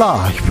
[0.00, 0.42] 라이브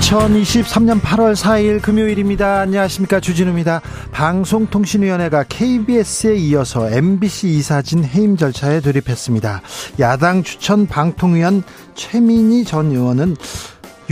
[0.00, 2.60] 2023년 8월 4일 금요일입니다.
[2.60, 3.20] 안녕하십니까.
[3.20, 3.82] 주진우입니다.
[4.12, 9.60] 방송통신위원회가 KBS에 이어서 MBC 이사진 해임 절차에 돌입했습니다.
[10.00, 11.62] 야당 추천 방통위원
[11.94, 13.36] 최민희 전 의원은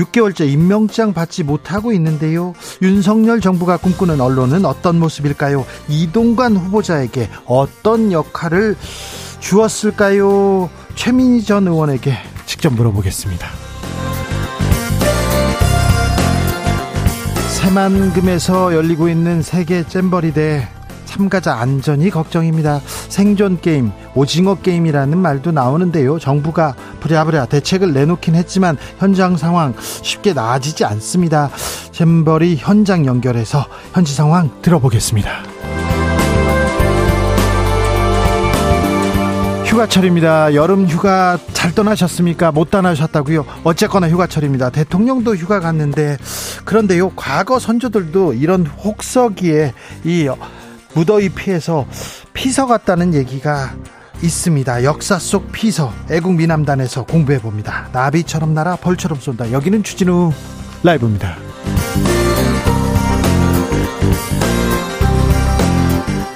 [0.01, 2.55] 6개월째 임명장 받지 못하고 있는데요.
[2.83, 5.65] 윤석열 정부가 꿈꾸는 언론은 어떤 모습일까요?
[5.89, 8.77] 이동관 후보자에게 어떤 역할을
[9.41, 10.71] 주었을까요?
[10.95, 12.15] 최민희 전 의원에게
[12.47, 13.49] 직접 물어보겠습니다.
[17.49, 20.67] 새만금에서 열리고 있는 세계 잼버리 대
[21.11, 22.81] 참가자 안전이 걱정입니다.
[23.09, 26.21] 생존 게임, 오징어 게임이라는 말도 나오는데요.
[26.21, 31.51] 정부가 부랴부랴 대책을 내놓긴 했지만 현장 상황 쉽게 나아지지 않습니다.
[31.91, 35.31] 잼버리 현장 연결해서 현지 상황 들어보겠습니다.
[39.67, 40.55] 휴가철입니다.
[40.55, 42.53] 여름 휴가 잘 떠나셨습니까?
[42.53, 43.45] 못 떠나셨다고요?
[43.65, 44.71] 어쨌거나 휴가철입니다.
[44.71, 46.19] 대통령도 휴가 갔는데
[46.65, 47.11] 그런데요.
[47.17, 49.73] 과거 선조들도 이런 혹서기에
[50.05, 50.29] 이
[50.95, 51.87] 무더위 피해서
[52.33, 53.75] 피서 갔다는 얘기가
[54.23, 54.85] 있습니다.
[54.85, 57.89] 역사 속 피서 애국 미남단에서 공부해 봅니다.
[57.93, 59.53] 나비처럼 날아 벌처럼 쏜다.
[59.53, 60.33] 여기는 추진우
[60.83, 61.37] 라이브입니다.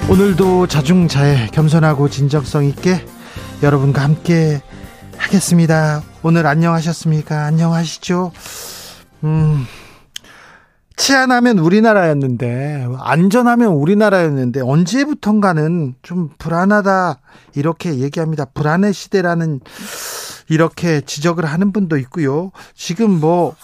[0.09, 3.03] 오늘도 자중자애 겸손하고 진정성 있게
[3.63, 4.61] 여러분과 함께
[5.17, 6.03] 하겠습니다.
[6.21, 7.45] 오늘 안녕하셨습니까?
[7.45, 8.31] 안녕하시죠?
[9.23, 9.65] 음,
[10.97, 17.19] 치안하면 우리나라였는데, 안전하면 우리나라였는데, 언제부턴가는 좀 불안하다,
[17.55, 18.45] 이렇게 얘기합니다.
[18.45, 19.59] 불안의 시대라는,
[20.49, 22.51] 이렇게 지적을 하는 분도 있고요.
[22.73, 23.55] 지금 뭐,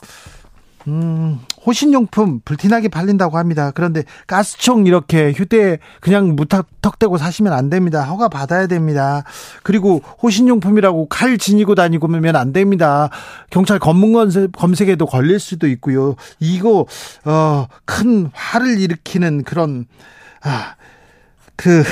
[0.88, 3.72] 음, 호신용품 불티나게 팔린다고 합니다.
[3.74, 8.04] 그런데 가스총 이렇게 휴대 그냥 무턱턱대고 사시면 안 됩니다.
[8.04, 9.24] 허가 받아야 됩니다.
[9.64, 13.10] 그리고 호신용품이라고 칼 지니고 다니고면 안 됩니다.
[13.50, 14.12] 경찰 검문
[14.52, 16.16] 검색에도 걸릴 수도 있고요.
[16.40, 16.86] 이거
[17.26, 19.86] 어, 큰 화를 일으키는 그런
[20.44, 20.76] 아,
[21.56, 21.84] 그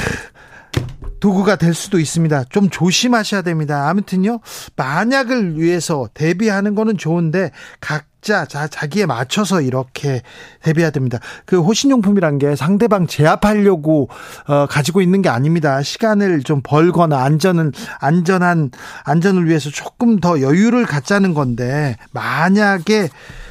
[1.19, 2.45] 도구가 될 수도 있습니다.
[2.49, 3.89] 좀 조심하셔야 됩니다.
[3.89, 4.39] 아무튼요,
[4.75, 10.21] 만약을 위해서 대비하는 거는 좋은데 각 각자 자, 자기에 맞춰서 이렇게
[10.61, 11.19] 대비해야 됩니다.
[11.45, 14.09] 그 호신용품이란 게 상대방 제압하려고
[14.47, 15.81] 어, 가지고 있는 게 아닙니다.
[15.81, 18.71] 시간을 좀 벌거나 안전을 안전한
[19.05, 23.09] 안전을 위해서 조금 더 여유를 갖자는 건데 만약에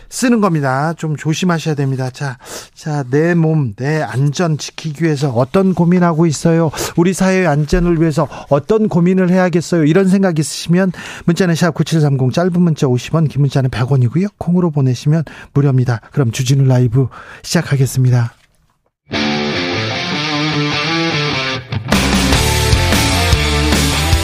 [0.08, 0.92] 쓰는 겁니다.
[0.94, 2.10] 좀 조심하셔야 됩니다.
[2.10, 2.38] 자,
[2.74, 6.70] 자, 내 몸, 내 안전 지키기 위해서 어떤 고민하고 있어요?
[6.96, 9.84] 우리 사회의 안전을 위해서 어떤 고민을 해야겠어요?
[9.84, 10.92] 이런 생각 있으시면
[11.24, 14.28] 문자는 샵9730 짧은 문자 50원, 긴 문자는 100원이고요.
[14.38, 16.00] 콩으로 보내시면 무료입니다.
[16.12, 17.08] 그럼 주진우 라이브
[17.42, 18.34] 시작하겠습니다.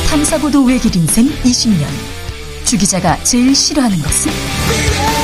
[0.09, 1.87] 탐사보도 외길 인생 20년.
[2.65, 5.24] 주 기자가 제일 싫어하는 것은?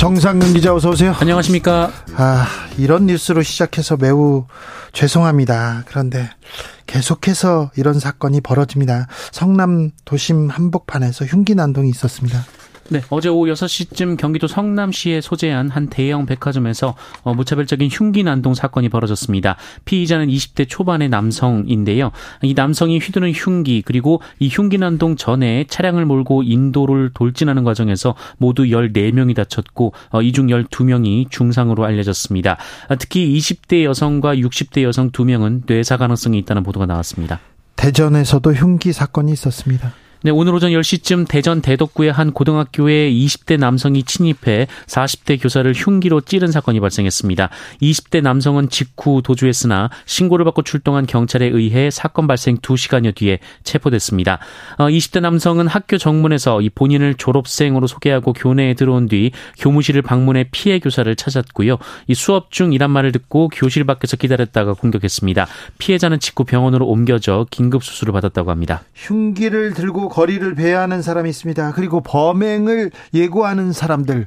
[0.00, 1.14] 정상근 기자 어서 오세요.
[1.20, 1.92] 안녕하십니까.
[2.16, 2.46] 아,
[2.78, 4.46] 이런 뉴스로 시작해서 매우
[4.94, 5.84] 죄송합니다.
[5.84, 6.30] 그런데
[6.86, 9.08] 계속해서 이런 사건이 벌어집니다.
[9.30, 12.46] 성남 도심 한복판에서 흉기 난동이 있었습니다.
[12.90, 18.88] 네, 어제 오후 6시쯤 경기도 성남시에 소재한 한 대형 백화점에서 어, 무차별적인 흉기 난동 사건이
[18.88, 19.56] 벌어졌습니다.
[19.84, 22.10] 피의자는 20대 초반의 남성인데요.
[22.42, 28.64] 이 남성이 휘두른 흉기 그리고 이 흉기 난동 전에 차량을 몰고 인도를 돌진하는 과정에서 모두
[28.64, 32.56] 14명이 다쳤고 어, 이중 12명이 중상으로 알려졌습니다.
[32.88, 37.38] 아, 특히 20대 여성과 60대 여성 2명은 뇌사 가능성이 있다는 보도가 나왔습니다.
[37.76, 39.92] 대전에서도 흉기 사건이 있었습니다.
[40.22, 46.52] 네, 오늘 오전 10시쯤 대전 대덕구의 한 고등학교에 20대 남성이 침입해 40대 교사를 흉기로 찌른
[46.52, 47.48] 사건이 발생했습니다.
[47.80, 54.40] 20대 남성은 직후 도주했으나 신고를 받고 출동한 경찰에 의해 사건 발생 2시간여 뒤에 체포됐습니다.
[54.76, 60.80] 20대 어, 남성은 학교 정문에서 이 본인을 졸업생으로 소개하고 교내에 들어온 뒤 교무실을 방문해 피해
[60.80, 61.78] 교사를 찾았고요.
[62.08, 65.46] 이 수업 중이란 말을 듣고 교실 밖에서 기다렸다가 공격했습니다.
[65.78, 68.82] 피해자는 직후 병원으로 옮겨져 긴급 수술을 받았다고 합니다.
[68.94, 71.72] 흉기를 들고 거리를 배회하는 사람이 있습니다.
[71.72, 74.26] 그리고 범행을 예고하는 사람들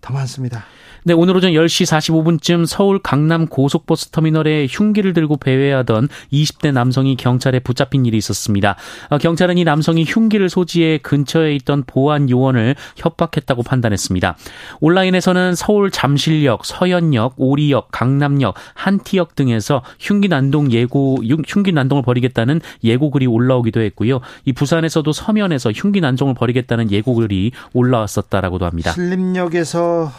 [0.00, 0.64] 더 많습니다.
[1.06, 7.58] 네, 오늘 오전 10시 45분쯤 서울 강남 고속버스 터미널에 흉기를 들고 배회하던 20대 남성이 경찰에
[7.58, 8.76] 붙잡힌 일이 있었습니다.
[9.10, 14.38] 어, 경찰은 이 남성이 흉기를 소지해 근처에 있던 보안 요원을 협박했다고 판단했습니다.
[14.80, 23.26] 온라인에서는 서울 잠실역, 서현역, 오리역, 강남역, 한티역 등에서 흉기 난동 예고 흉기 난동을 벌이겠다는 예고글이
[23.26, 24.20] 올라오기도 했고요.
[24.46, 28.92] 이 부산에서도 서면에서 흉기 난동을 벌이겠다는 예고글이 올라왔었다라고도 합니다.
[28.92, 30.10] 신림역에서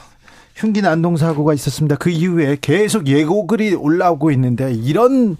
[0.56, 1.98] 흉기 난동 사고가 있었습니다.
[1.98, 5.36] 그 이후에 계속 예고글이 올라오고 있는데 이런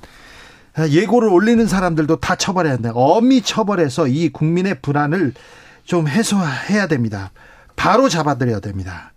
[0.78, 2.92] 예고를 올리는 사람들도 다 처벌해야 한다.
[2.94, 5.34] 엄히 처벌해서 이 국민의 불안을
[5.86, 7.32] 좀 해소해야 됩니다.
[7.78, 9.14] 바로 잡아들여야 됩니다.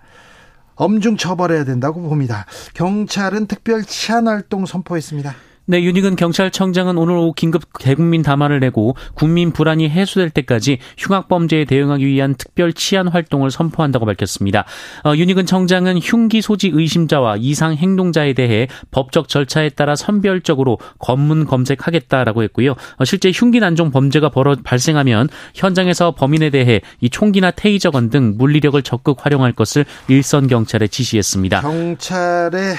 [0.77, 2.47] 엄중 처벌해야 된다고 봅니다.
[2.75, 5.35] 경찰은 특별 치안 활동 선포했습니다.
[5.71, 11.67] 네, 윤희근 경찰청장은 오늘 오후 긴급 대국민 담화를 내고 국민 불안이 해소될 때까지 흉악 범죄에
[11.67, 14.65] 대응하기 위한 특별 치안 활동을 선포한다고 밝혔습니다.
[15.05, 22.43] 어, 윤희근 청장은 흉기 소지 의심자와 이상 행동자에 대해 법적 절차에 따라 선별적으로 검문 검색하겠다라고
[22.45, 22.75] 했고요.
[22.97, 28.81] 어, 실제 흉기 난종 범죄가 벌어 발생하면 현장에서 범인에 대해 이 총기나 테이저건 등 물리력을
[28.85, 31.61] 적극 활용할 것을 일선 경찰에 지시했습니다.
[31.61, 32.77] 경찰의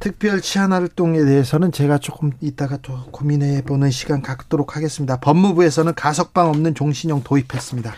[0.00, 5.18] 특별 치안 활동에 대해서는 제가 조금 이따가 또 고민해 보는 시간 갖도록 하겠습니다.
[5.18, 7.92] 법무부에서는 가석방 없는 종신형 도입했습니다.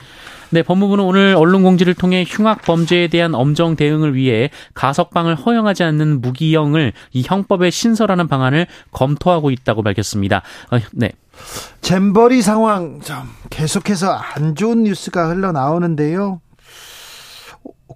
[0.52, 6.20] 네, 법무부는 오늘 언론 공지를 통해 흉악 범죄에 대한 엄정 대응을 위해 가석방을 허용하지 않는
[6.20, 10.42] 무기형을 이 형법에 신설하는 방안을 검토하고 있다고 밝혔습니다.
[10.72, 11.12] 어, 네.
[11.80, 13.16] 잼버리 상황 좀
[13.50, 16.40] 계속해서 안 좋은 뉴스가 흘러나오는데요.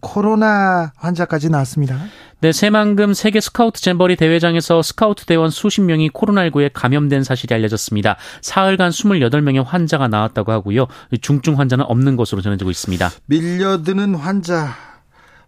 [0.01, 1.99] 코로나 환자까지 나왔습니다.
[2.41, 8.17] 네, 새만금 세계 스카우트 잼버리 대회장에서 스카우트 대원 수십 명이 코로나19에 감염된 사실이 알려졌습니다.
[8.43, 10.87] 사흘간 28명의 환자가 나왔다고 하고요.
[11.21, 13.11] 중증 환자는 없는 것으로 전해지고 있습니다.
[13.27, 14.75] 밀려드는 환자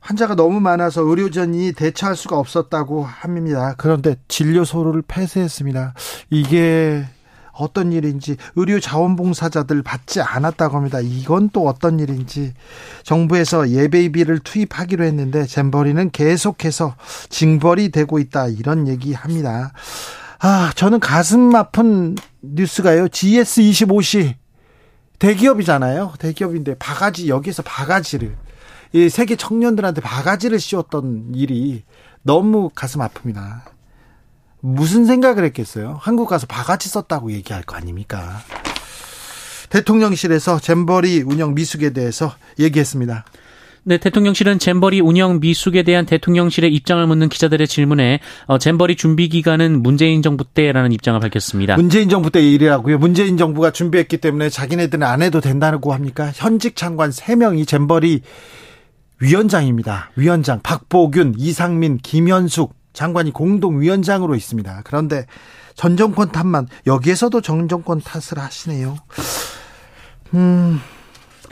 [0.01, 3.75] 환자가 너무 많아서 의료전이 대처할 수가 없었다고 합니다.
[3.77, 5.95] 그런데 진료소를 폐쇄했습니다.
[6.31, 7.05] 이게
[7.59, 11.01] 어떤 일인지 의료 자원봉사자들 받지 않았다고 합니다.
[11.01, 12.55] 이건 또 어떤 일인지
[13.03, 16.97] 정부에서 예배비를 투입하기로 했는데 잼버리는 계속해서
[17.29, 19.73] 징벌이 되고 있다 이런 얘기합니다.
[20.39, 23.09] 아 저는 가슴 아픈 뉴스가요.
[23.09, 24.35] GS25C
[25.19, 26.13] 대기업이잖아요.
[26.19, 28.37] 대기업인데 바가지 여기서 바가지를
[28.93, 31.85] 이 세계 청년들한테 바가지를 씌웠던 일이
[32.23, 33.76] 너무 가슴 아픕니다.
[34.67, 35.97] 무슨 생각을 했겠어요?
[36.01, 38.41] 한국 가서 바가지 썼다고 얘기할 거 아닙니까?
[39.71, 43.25] 대통령실에서 잼버리 운영 미숙에 대해서 얘기했습니다.
[43.85, 49.81] 네, 대통령실은 잼버리 운영 미숙에 대한 대통령실의 입장을 묻는 기자들의 질문에 어, 잼버리 준비 기간은
[49.83, 51.77] 문재인 정부 때라는 입장을 밝혔습니다.
[51.77, 52.99] 문재인 정부 때 일이라고요.
[52.99, 56.33] 문재인 정부가 준비했기 때문에 자기네들은 안 해도 된다고 합니까?
[56.35, 58.23] 현직 장관 3명이 잼버리
[59.21, 60.11] 위원장입니다.
[60.17, 64.81] 위원장 박보균, 이상민, 김현숙, 장관이 공동위원장으로 있습니다.
[64.85, 65.27] 그런데
[65.75, 68.97] 전 정권 탓만 여기에서도 전 정권 탓을 하시네요.
[70.35, 70.81] 음,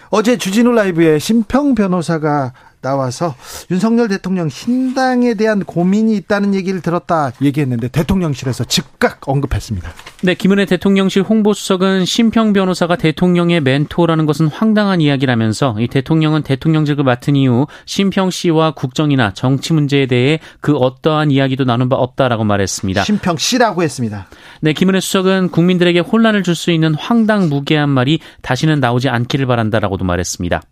[0.08, 2.54] 어제 주진우 라이브에 심평 변호사가
[2.84, 3.34] 나와서
[3.70, 9.90] 윤석열 대통령 신당에 대한 고민이 있다는 얘기를 들었다 얘기했는데 대통령실에서 즉각 언급했습니다.
[10.22, 17.34] 네, 김은혜 대통령실 홍보수석은 심평 변호사가 대통령의 멘토라는 것은 황당한 이야기라면서 이 대통령은 대통령직을 맡은
[17.34, 23.02] 이후 심평 씨와 국정이나 정치 문제에 대해 그 어떠한 이야기도 나눈 바 없다라고 말했습니다.
[23.02, 24.28] 심평 씨라고 했습니다.
[24.60, 30.62] 네, 김은혜 수석은 국민들에게 혼란을 줄 수 있는 황당무계한 말이 다시는 나오지 않기를 바란다라고도 말했습니다.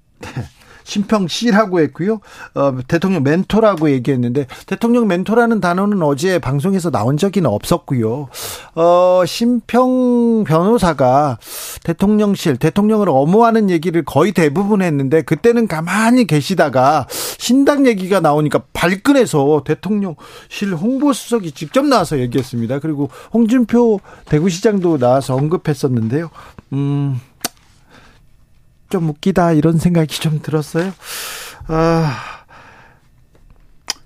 [0.85, 0.93] 네.
[0.93, 2.21] 심평 씨라고 했고요.
[2.55, 8.29] 어, 대통령 멘토라고 얘기했는데 대통령 멘토라는 단어는 어제 방송에서 나온 적이 없었고요.
[8.75, 11.39] 어, 심평 변호사가
[11.85, 17.07] 대통령실 대통령을 엄호하는 얘기를 거의 대부분 했는데 그때는 가만히 계시다가
[17.39, 22.79] 신당 얘기가 나오니까 발끈해서 대통령실 홍보수석이 직접 나와서 얘기했습니다.
[22.79, 26.31] 그리고 홍준표 대구시장도 나와서 언급했었는데요.
[26.73, 27.21] 음.
[28.93, 30.93] 좀 웃기다 이런 생각이 좀 들었어요.
[31.67, 32.45] 아,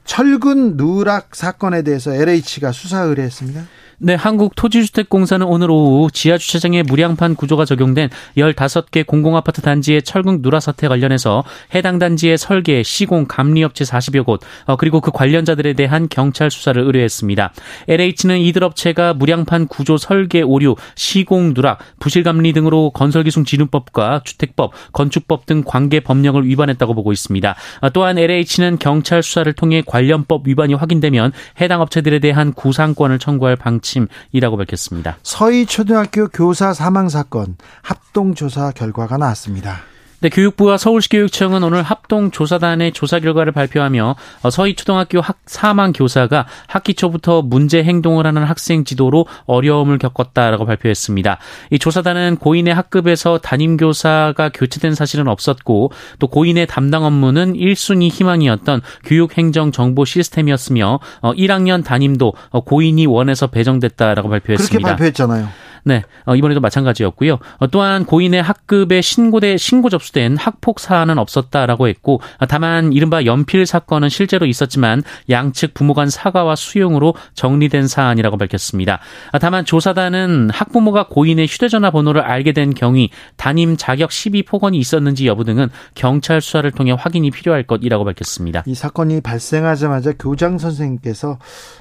[0.05, 3.66] 철근 누락 사건에 대해서 LH가 수사 의뢰했습니다.
[3.99, 11.45] 네, 한국토지주택공사는 오늘 오후 지하주차장에 무량판 구조가 적용된 15개 공공아파트 단지의 철근 누락 사태 관련해서
[11.75, 17.55] 해당 단지의 설계, 시공, 감리업체 40여 곳, 어, 그리고 그 관련자들에 대한 경찰 수사를 의뢰했습니다.
[17.88, 25.62] LH는 이들 업체가 무량판 구조 설계 오류, 시공 누락, 부실감리 등으로 건설기술진흥법과 주택법, 건축법 등
[25.65, 27.55] 관계 법령을 위반했다고 보고 있습니다.
[27.81, 33.86] 어, 또한 LH는 경찰 수사를 통해 관련법 위반이 확인되면 해당 업체들에 대한 구상권을 청구할 방침
[33.87, 35.19] 방침이라고 밝혔습니다.
[35.23, 39.81] 서희 초등학교 교사 사망 사건 합동 조사 결과가 나왔습니다.
[40.20, 46.46] 네, 교육부와 서울시교육청은 오늘 합동 조사단의 조사 결과를 발표하며 어, 서희 초등학교 학 사망 교사가
[46.66, 51.38] 학기 초부터 문제 행동을 하는 학생 지도로 어려움을 겪었다라고 발표했습니다.
[51.70, 58.80] 이 조사단은 고인의 학급에서 담임 교사가 교체된 사실은 없었고 또 고인의 담당 업무는 1순위 희망이었던
[59.04, 64.78] 교육행정정보 시스템이었으며 1학년 어, 담임도 어, 고인이 원해서 배정됐다라고 발표했습니다.
[64.78, 65.65] 그렇게 발표했잖아요.
[65.87, 67.38] 네, 어, 이번에도 마찬가지였고요.
[67.59, 73.64] 어, 또한 고인의 학급에 신고돼 신고 접수된 학폭 사안은 없었다라고 했고, 어, 다만 이른바 연필
[73.64, 78.99] 사건은 실제로 있었지만 양측 부모 간 사과와 수용으로 정리된 사안이라고 밝혔습니다.
[79.31, 85.28] 아, 다만 조사단은 학부모가 고인의 휴대전화 번호를 알게 된 경위, 담임 자격 시비 폭언이 있었는지
[85.28, 88.64] 여부 등은 경찰 수사를 통해 확인이 필요할 것이라고 밝혔습니다.
[88.66, 91.38] 이 사건이 발생하자마자 교장 선생님께서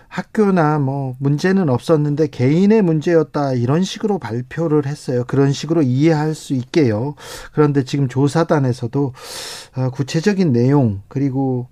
[0.08, 5.24] 학교나 뭐 문제는 없었는데 개인의 문제였다 이런 식으로 발표를 했어요.
[5.28, 7.16] 그런 식으로 이해할 수 있게요.
[7.54, 9.14] 그런데 지금 조사단에서도
[9.76, 11.68] 어, 구체적인 내용 그리고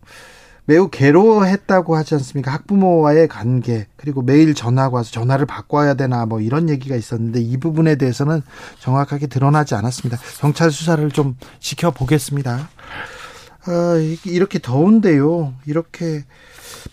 [0.65, 2.51] 매우 괴로워했다고 하지 않습니까?
[2.53, 7.95] 학부모와의 관계 그리고 매일 전화가 와서 전화를 바꿔야 되나 뭐 이런 얘기가 있었는데 이 부분에
[7.95, 8.41] 대해서는
[8.79, 10.17] 정확하게 드러나지 않았습니다.
[10.39, 12.69] 경찰 수사를 좀 지켜보겠습니다.
[13.65, 15.53] 아, 이렇게 더운데요.
[15.65, 16.23] 이렇게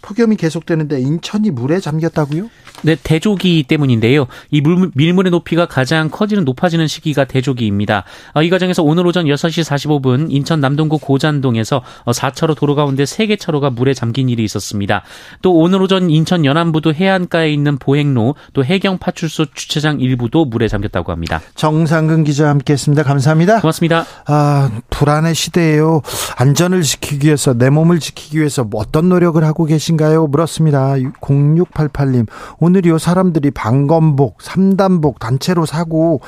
[0.02, 2.48] 폭염이 계속되는데 인천이 물에 잠겼다고요?
[2.82, 4.26] 네, 대조기 때문인데요.
[4.50, 8.04] 이 물, 밀물의 높이가 가장 커지는 높아지는 시기가 대조기입니다.
[8.34, 13.38] 어, 이 과정에서 오늘 오전 6시 45분 인천 남동구 고잔동에서 4차로 어, 도로 가운데 3개
[13.38, 15.02] 차로가 물에 잠긴 일이 있었습니다.
[15.42, 21.12] 또 오늘 오전 인천 연안부두 해안가에 있는 보행로 또 해경 파출소 주차장 일부도 물에 잠겼다고
[21.12, 21.40] 합니다.
[21.54, 23.02] 정상근 기자 함께했습니다.
[23.02, 23.60] 감사합니다.
[23.60, 24.06] 고맙습니다.
[24.26, 26.02] 아, 불안의 시대예요.
[26.36, 30.26] 안전을 지키기 위해서 내 몸을 지키기 위해서 어떤 노력을 하고 계신 가요?
[30.26, 30.94] 물었습니다.
[31.20, 32.26] 0688님.
[32.58, 36.20] 오늘이요 사람들이 방검복, 삼단복 단체로 사고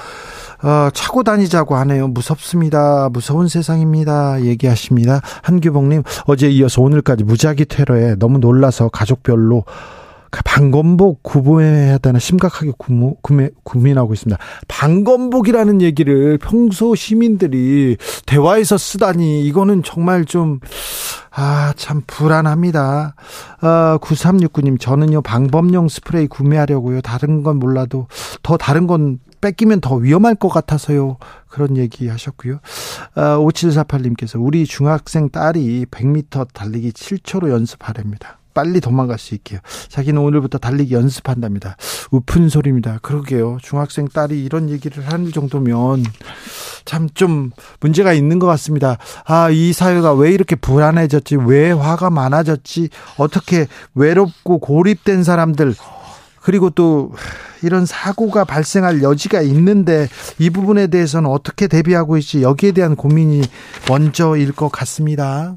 [0.62, 2.08] 어, 차고 다니자고 하네요.
[2.08, 3.08] 무섭습니다.
[3.12, 4.42] 무서운 세상입니다.
[4.42, 5.20] 얘기하십니다.
[5.42, 9.64] 한규봉님 어제 이어서 오늘까지 무작위 테러에 너무 놀라서 가족별로
[10.44, 14.42] 방검복 구매해야 되나 심각하게 구모, 구매, 고민하고 있습니다.
[14.66, 20.60] 방검복이라는 얘기를 평소 시민들이 대화에서 쓰다니 이거는 정말 좀
[21.30, 23.14] 아, 참 불안합니다.
[23.60, 27.00] 아, 9369님, 저는요, 방범용 스프레이 구매하려고요.
[27.00, 28.06] 다른 건 몰라도
[28.42, 31.16] 더 다른 건 뺏기면 더 위험할 것 같아서요.
[31.48, 32.60] 그런 얘기 하셨고요.
[33.14, 38.38] 아, 5748님께서 우리 중학생 딸이 100m 달리기 7초로 연습하랍니다.
[38.54, 39.60] 빨리 도망갈 수 있게요.
[39.88, 41.76] 자기는 오늘부터 달리기 연습한답니다.
[42.10, 42.98] 우픈 소리입니다.
[43.02, 43.58] 그러게요.
[43.62, 46.04] 중학생 딸이 이런 얘기를 하는 정도면
[46.84, 48.96] 참 좀 문제가 있는 것 같습니다.
[49.24, 51.36] 아, 이 사회가 왜 이렇게 불안해졌지?
[51.36, 52.88] 왜 화가 많아졌지?
[53.18, 55.74] 어떻게 외롭고 고립된 사람들
[56.40, 57.12] 그리고 또
[57.62, 63.42] 이런 사고가 발생할 여지가 있는데 이 부분에 대해서는 어떻게 대비하고 있지 여기에 대한 고민이
[63.88, 65.56] 먼저일 것 같습니다.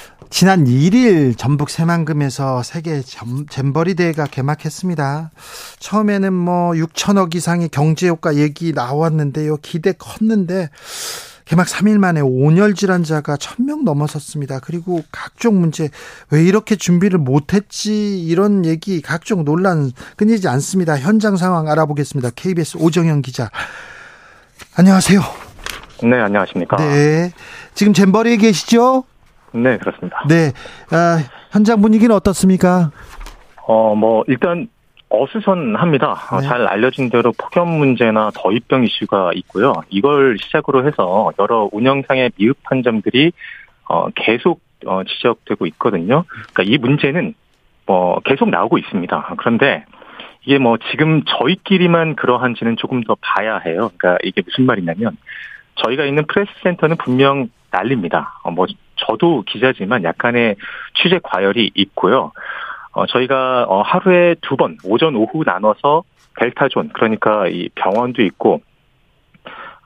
[0.31, 3.01] 지난 1일 전북 새만금에서 세계
[3.49, 5.29] 잼버리 대회가 개막했습니다.
[5.79, 9.57] 처음에는 뭐 6천억 이상의 경제 효과 얘기 나왔는데요.
[9.57, 10.69] 기대 컸는데
[11.43, 14.59] 개막 3일 만에 온열 질환자가 1000명 넘어섰습니다.
[14.59, 15.89] 그리고 각종 문제
[16.29, 20.97] 왜 이렇게 준비를 못 했지 이런 얘기 각종 논란 끊이지 않습니다.
[20.97, 22.31] 현장 상황 알아보겠습니다.
[22.35, 23.51] KBS 오정현 기자.
[24.75, 25.21] 안녕하세요.
[26.03, 26.77] 네, 안녕하십니까.
[26.77, 27.33] 네.
[27.75, 29.03] 지금 잼버리에 계시죠?
[29.51, 30.23] 네, 그렇습니다.
[30.27, 30.51] 네.
[30.91, 31.19] 아,
[31.51, 32.91] 현장 분위기는 어떻습니까?
[33.67, 34.67] 어, 뭐, 일단,
[35.09, 36.11] 어수선합니다.
[36.11, 36.47] 어, 네.
[36.47, 39.73] 잘 알려진 대로 폭염 문제나 더위병 이슈가 있고요.
[39.89, 43.33] 이걸 시작으로 해서 여러 운영상의 미흡한 점들이
[43.89, 46.23] 어, 계속 어, 지적되고 있거든요.
[46.53, 47.33] 그러니까 이 문제는
[47.85, 49.35] 뭐 계속 나오고 있습니다.
[49.37, 49.83] 그런데
[50.45, 53.91] 이게 뭐 지금 저희끼리만 그러한지는 조금 더 봐야 해요.
[53.97, 55.17] 그러니까 이게 무슨 말이냐면
[55.75, 58.39] 저희가 있는 프레스 센터는 분명 난립니다.
[58.43, 58.65] 어, 뭐
[59.07, 60.55] 저도 기자지만 약간의
[60.95, 62.31] 취재 과열이 있고요.
[62.93, 66.03] 어, 저희가 어, 하루에 두 번 오전 오후 나눠서
[66.39, 68.61] delta zone 그러니까 이 병원도 있고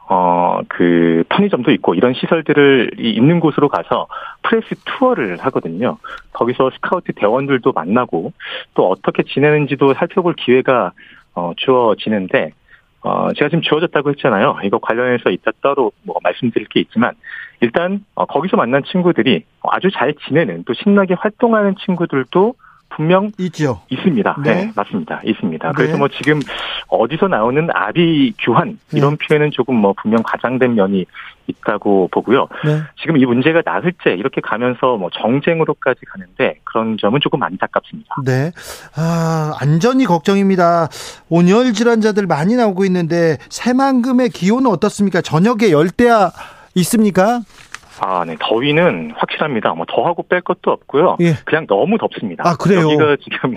[0.08, 4.08] 어, 그, 편의점도 있고, 이런 시설들을 있는 곳으로 가서
[4.44, 5.98] press tour를 하거든요.
[6.32, 8.32] 거기서 스카우트 대원들도 만나고,
[8.76, 10.92] 또 어떻게 지내는지도 살펴볼 기회가,
[11.34, 12.52] 어, 주어지는데,
[13.06, 14.58] 어, 제가 지금 주어졌다고 했잖아요.
[14.64, 17.14] 이거 관련해서 이따 따로 뭐 말씀드릴 게 있지만,
[17.62, 22.56] 일단, 어, 거기서 만난 친구들이 아주 잘 지내는 또 신나게 활동하는 친구들도
[22.96, 23.82] 분명 있죠.
[23.90, 24.38] 있습니다.
[24.44, 24.56] 네.
[24.56, 25.22] 네, 맞습니다.
[25.24, 25.72] 있습니다.
[25.74, 26.00] 그래서 네.
[26.00, 26.40] 뭐 지금
[26.88, 31.06] 어디서 나오는 아비 규환 이런 표현은 조금 뭐 분명 과장된 면이
[31.48, 32.48] 있다고 보고요.
[32.66, 32.82] 네.
[33.00, 38.16] 지금 이 문제가 나흘째 이렇게 가면서 뭐 정쟁으로까지 가는데 그런 점은 조금 안타깝습니다.
[38.26, 38.52] 네.
[38.96, 40.88] 아, 안전이 걱정입니다.
[41.30, 45.22] 온열 질환자들 많이 나오고 있는데 새만금의 기온은 어떻습니까?
[45.22, 46.32] 저녁에 열대야
[46.76, 47.42] 있습니까?
[48.02, 48.36] 아, 네.
[48.40, 49.74] 더위는 확실합니다.
[49.74, 51.18] 뭐 더하고 뺄 것도 없고요.
[51.22, 51.34] 예.
[51.46, 52.44] 그냥 너무 덥습니다.
[52.48, 52.82] 아, 그래요?
[52.82, 53.56] 여기가 지금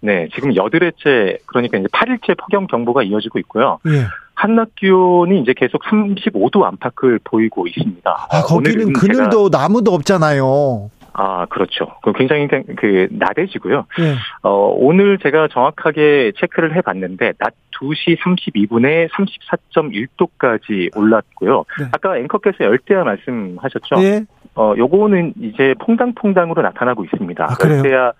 [0.00, 3.78] 네, 지금 여드레째 그러니까 이제 8일째 폭염 경보가 이어지고 있고요.
[3.86, 4.04] 예.
[4.34, 8.28] 한낮 기온이 이제 계속 35도 안팎을 보이고 있습니다.
[8.30, 10.90] 아, 거기는 그늘도 나무도 없잖아요.
[11.20, 11.96] 아, 그렇죠.
[12.02, 13.86] 그 굉장히 그 나대지고요.
[13.98, 14.14] 예.
[14.42, 21.64] 어, 오늘 제가 정확하게 체크를 해 봤는데, 낮 2시 32분에 34.1도까지 올랐고요.
[21.80, 21.86] 네.
[21.90, 23.96] 아까 앵커께서 열대야 말씀하셨죠?
[24.04, 24.24] 예.
[24.54, 27.44] 어, 요거는 이제 퐁당퐁당으로 나타나고 있습니다.
[27.44, 27.78] 아, 그래요?
[27.78, 28.12] 열대야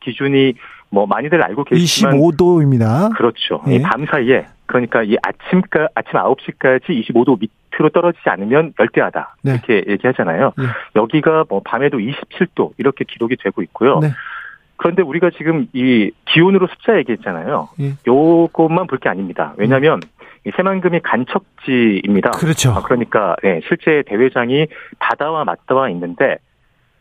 [0.00, 0.52] 기준이
[0.90, 3.16] 뭐 많이들 알고 계시지만 25도입니다.
[3.16, 3.62] 그렇죠.
[3.68, 3.76] 예.
[3.76, 9.36] 이밤 사이에 그러니까 이 아침까 아침 9시까지 25도 밑으로 떨어지지 않으면 열대야다.
[9.42, 9.52] 네.
[9.52, 10.54] 이렇게 얘기하잖아요.
[10.58, 10.64] 예.
[10.96, 13.98] 여기가 뭐 밤에도 27도 이렇게 기록이 되고 있고요.
[14.00, 14.08] 네.
[14.76, 17.68] 그런데 우리가 지금 이 기온으로 숫자 얘기했잖아요.
[17.80, 17.92] 예.
[18.06, 19.52] 요것만 볼 게 아닙니다.
[19.58, 20.00] 왜냐하면
[20.46, 22.30] 이 새만금이 간척지입니다.
[22.30, 22.70] 그렇죠.
[22.72, 26.38] 아, 그러니까 네, 실제 대회장이 바다와 맞닿아 있는데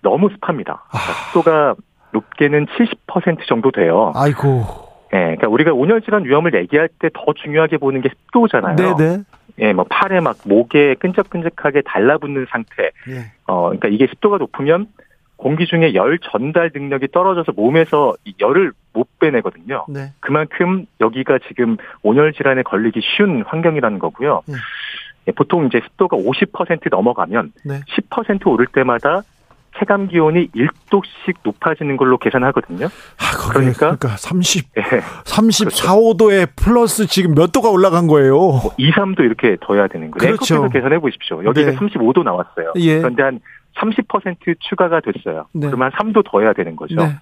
[0.02, 0.84] 너무 습합니다.
[0.92, 0.98] 아.
[1.32, 1.76] 습도가
[2.12, 4.12] 높게는 70% 정도 돼요.
[4.16, 4.91] 아이고.
[5.14, 8.76] 예, 그러니까 우리가 온열질환 위험을 얘기할 때 더 중요하게 보는 게 습도잖아요.
[8.76, 9.24] 네네.
[9.60, 12.92] 예, 뭐 팔에 막 목에 끈적끈적하게 달라붙는 상태.
[13.10, 13.32] 예.
[13.48, 14.88] 어, 그러니까 이게 습도가 높으면
[15.36, 19.86] 공기 중에 열 전달 능력이 떨어져서 몸에서 이 열을 못 빼내거든요.
[19.90, 20.12] 네.
[20.20, 24.44] 그만큼 여기가 지금 온열 질환에 걸리기 쉬운 환경이라는 거고요.
[24.50, 24.54] 예.
[25.28, 27.82] 예, 보통 이제 습도가 50% 넘어가면 네.
[28.10, 29.22] 10% 오를 때마다
[29.80, 32.86] 체감 기온이 1도씩 높아지는 걸로 계산하거든요.
[32.86, 33.96] 아, 거기 그러니까?
[33.96, 34.82] 그러니까 30, 예.
[35.26, 38.36] 34, 5도에 플러스 지금 몇 도가 올라간 거예요.
[38.36, 40.36] 뭐 2, 3도 이렇게 더해야 되는 거예요.
[40.36, 40.70] 그렇죠.
[40.70, 41.44] 계산해 보십시오.
[41.44, 41.78] 여기가 네.
[41.78, 42.74] 35도 나왔어요.
[42.76, 42.98] 예.
[43.00, 43.40] 그런데 한
[43.78, 45.48] 30% 추가가 됐어요.
[45.54, 45.68] 네.
[45.68, 46.96] 그러면 한 3도 더 해야 되는 거죠.
[46.96, 47.16] 네.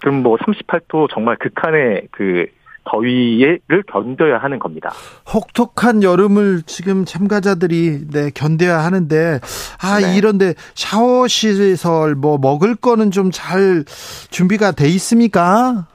[0.00, 2.46] 그럼 뭐 38도 정말 극한의 그
[2.84, 4.90] 더위를 견뎌야 하는 겁니다.
[5.32, 9.40] 혹독한 여름을 지금 참가자들이 네, 견뎌야 하는데
[9.82, 10.16] 아 네.
[10.16, 13.84] 이런데 샤워 시설 뭐 먹을 거는 좀 잘
[14.30, 15.86] 준비가 돼 있습니까?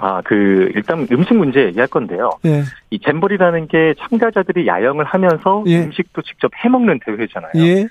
[0.00, 2.30] 아, 그 일단 음식 문제 얘기할 건데요.
[2.44, 2.64] 예.
[2.90, 5.84] 이 잼버리라는 게 참가자들이 야영을 하면서 예.
[5.84, 7.52] 음식도 직접 해 먹는 대회잖아요.
[7.56, 7.86] 예.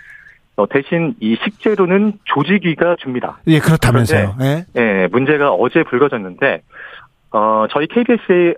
[0.56, 3.40] 어, 대신 이 식재료는 조직위가 줍니다.
[3.48, 4.36] 예, 그렇다면서요.
[4.42, 4.66] 예.
[4.76, 6.62] 예, 문제가 어제 불거졌는데,
[7.34, 8.54] 어, 저희 KBS에,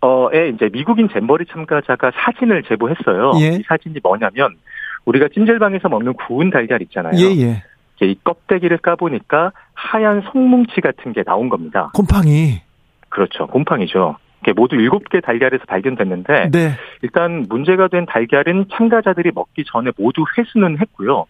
[0.00, 3.32] 어,에 이제 미국인 잼버리 참가자가 사진을 제보했어요.
[3.40, 3.56] 예.
[3.56, 4.56] 이 사진이 뭐냐면,
[5.04, 7.12] 우리가 찐질방에서 먹는 구운 달걀 있잖아요.
[7.16, 7.62] 예, 예.
[7.96, 11.90] 이제 이 껍데기를 까보니까 하얀 속뭉치 같은 게 나온 겁니다.
[11.92, 12.62] 곰팡이.
[13.08, 13.46] 그렇죠.
[13.48, 14.16] 곰팡이죠.
[14.42, 16.70] 이게 모두 7개 달걀에서 발견됐는데, 네.
[17.02, 21.26] 일단 문제가 된 달걀은 참가자들이 먹기 전에 모두 회수는 했고요.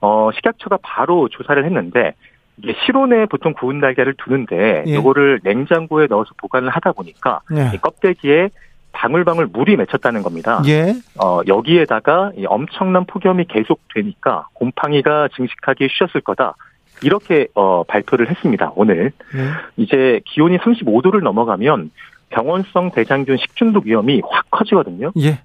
[0.00, 2.14] 어, 식약처가 바로 조사를 했는데
[2.62, 4.90] 이게 실온에 보통 구운 달걀을 두는데 예.
[4.92, 7.70] 이거를 냉장고에 넣어서 보관을 하다 보니까 예.
[7.74, 8.50] 이 껍데기에
[8.92, 10.62] 방울방울 물이 맺혔다는 겁니다.
[10.66, 10.94] 예.
[11.22, 16.54] 어, 여기에다가 이 엄청난 폭염이 계속 되니까 곰팡이가 증식하기 쉬웠을 거다.
[17.02, 18.72] 이렇게 어, 발표를 했습니다.
[18.74, 19.38] 오늘 예.
[19.76, 21.90] 이제 기온이 35도를 넘어가면
[22.30, 25.12] 병원성 대장균 식중독 위험이 확 커지거든요.
[25.18, 25.40] 예.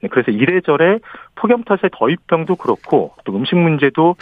[0.00, 0.98] 네, 그래서 이래저래
[1.34, 4.16] 폭염 탓에 더위병도 그렇고 또 음식 문제도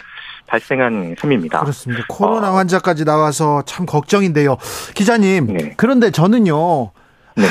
[0.47, 1.59] 발생한 셈입니다.
[1.61, 2.03] 그렇습니다.
[2.07, 2.55] 코로나 어.
[2.55, 4.57] 환자까지 나와서 참 걱정인데요.
[4.93, 5.73] 기자님, 네.
[5.77, 6.91] 그런데 저는요,
[7.35, 7.47] 네네.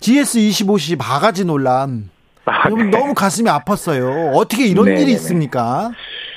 [0.00, 2.10] GS25시 바가지 논란.
[2.44, 2.84] 아, 네.
[2.84, 4.34] 너무 가슴이 아팠어요.
[4.34, 5.02] 어떻게 이런 네네네.
[5.02, 5.90] 일이 있습니까?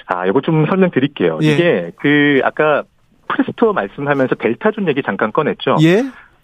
[0.07, 1.39] 아, 이거 좀 설명드릴게요.
[1.43, 1.53] 예.
[1.53, 2.83] 이게 그 아까
[3.27, 5.77] 프레스토어 말씀하면서 델타존 얘기 잠깐 꺼냈죠.
[5.83, 6.03] 예?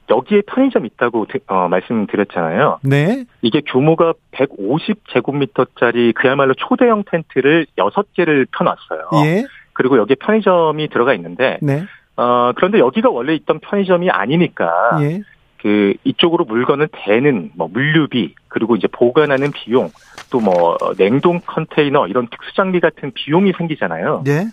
[0.10, 2.80] 여기에 편의점 있다고 드- 어, 말씀드렸잖아요.
[2.84, 3.26] 네.
[3.41, 9.10] 이게 규모가 150제곱미터짜리 그야말로 초대형 텐트를 6개를 펴놨어요.
[9.26, 9.46] 예?
[9.74, 11.86] 그리고 여기에 편의점이 들어가 있는데 네.
[12.18, 15.22] 어, 그런데 여기가 원래 있던 편의점이 아니니까 예.
[15.62, 19.89] 그 이쪽으로 물건을 대는 뭐 물류비 그리고 이제 보관하는 비용
[20.32, 24.24] 또 뭐 냉동 컨테이너 이런 특수 장비 같은 비용이 생기잖아요.
[24.26, 24.46] 네.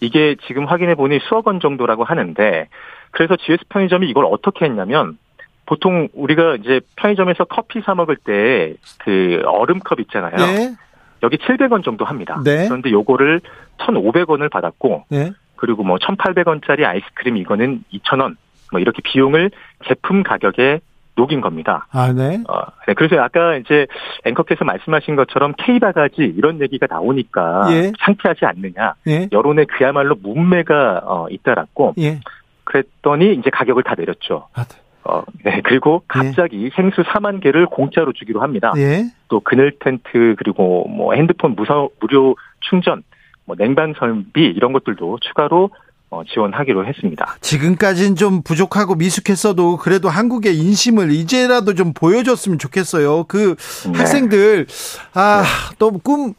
[0.00, 2.68] 이게 지금 확인해 보니 수억 원 정도라고 하는데
[3.12, 5.16] 그래서 GS 편의점이 이걸 어떻게 했냐면
[5.64, 10.34] 보통 우리가 이제 편의점에서 커피 사 먹을 때 그 얼음컵 있잖아요.
[10.38, 10.74] 예.
[11.22, 12.40] 여기 700원 정도 합니다.
[12.44, 12.66] 네.
[12.66, 13.40] 그런데 요거를
[13.78, 15.32] 1,500원을 받았고 예.
[15.56, 18.36] 그리고 뭐 1,800원짜리 아이스크림 이거는 2,000원
[18.72, 19.50] 뭐 이렇게 비용을
[19.86, 20.80] 제품 가격에
[21.14, 21.86] 녹인 겁니다.
[21.92, 22.42] 아, 네.
[22.48, 22.94] 어, 네.
[22.94, 23.86] 그래서 아까 이제
[24.24, 27.92] 앵커께서 말씀하신 것처럼 K바가지 이런 얘기가 나오니까 예.
[28.00, 28.94] 상쾌하지 않느냐.
[29.08, 29.28] 예.
[29.30, 32.20] 여론에 그야말로 문매가 어, 잇따랐고 예.
[32.72, 34.48] 그랬더니 이제 가격을 다 내렸죠.
[34.54, 34.76] 아, 네.
[35.04, 35.60] 어, 네.
[35.64, 38.72] 그리고 갑자기 생수 4만 개를 공짜로 주기로 합니다.
[38.76, 39.04] 예.
[39.28, 43.02] 또 그늘 텐트 그리고 뭐 핸드폰 무사, 무료 충전,
[43.44, 45.70] 뭐 냉방 설비 이런 것들도 추가로
[46.10, 47.36] 어, 지원하기로 했습니다.
[47.40, 53.24] 지금까지는 좀 부족하고 미숙했어도 그래도 한국의 인심을 이제라도 좀 보여줬으면 좋겠어요.
[53.24, 53.56] 그
[53.90, 53.98] 네.
[53.98, 54.66] 학생들
[55.14, 55.42] 아
[55.78, 56.34] 너무 꿈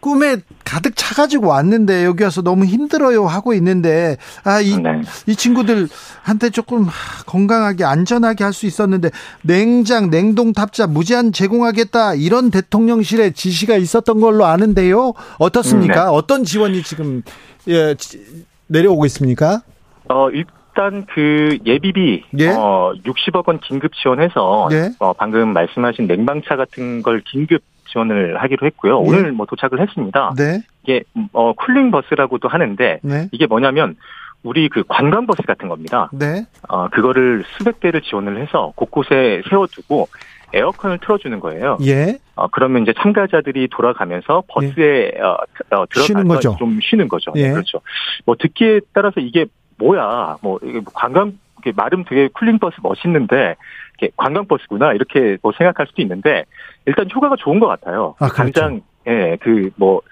[0.00, 5.00] 꿈에 가득 차가지고 왔는데 여기 와서 너무 힘들어요 하고 있는데 아이 네.
[5.26, 6.86] 이 친구들한테 조금
[7.26, 9.10] 건강하게 안전하게 할 수 있었는데
[9.42, 16.04] 냉장 냉동 탑자 무제한 제공하겠다 이런 대통령실의 지시가 있었던 걸로 아는데요 어떻습니까?
[16.04, 16.10] 네.
[16.10, 17.22] 어떤 지원이 지금
[17.68, 19.62] 예, 지- 내려오고 있습니까?
[20.08, 22.48] 어, 일단 그 예비비 예.
[22.48, 24.90] 어, 60억 원 긴급 지원해서 예.
[24.98, 29.02] 어, 방금 말씀하신 냉방차 같은 걸 긴급 지원을 하기로 했고요.
[29.04, 29.08] 예.
[29.08, 30.32] 오늘 뭐 도착을 했습니다.
[30.36, 33.96] 네, 이게 어, cooling 버스라고도 하는데 네, 이게 뭐냐면
[34.42, 36.10] 우리 그 관광 버스 같은 겁니다.
[36.12, 36.46] 네.
[36.68, 40.08] 어, 그거를 수백 대를 지원을 해서 곳곳에 세워두고
[40.52, 41.76] 에어컨을 틀어주는 거예요.
[41.82, 42.18] 예.
[42.34, 45.36] 어, 그러면 이제 참가자들이 돌아가면서 버스에 어,
[45.76, 46.56] 어, 들어가서.
[46.56, 47.32] 좀 쉬는 거죠.
[47.36, 47.50] 예.
[47.50, 47.80] 그렇죠.
[48.24, 49.46] 뭐 듣기에 따라서 이게
[49.78, 50.36] 뭐야?
[50.40, 53.56] 뭐 이게 뭐 관광 이게 말은 되게 cooling 버스 멋있는데
[53.98, 56.44] 이게 관광 버스구나 이렇게 뭐 생각할 수도 있는데
[56.88, 58.14] 일단 효과가 좋은 것 같아요.
[58.18, 58.52] 아, 그렇죠.
[58.52, 60.02] 당장 예, 그 뭐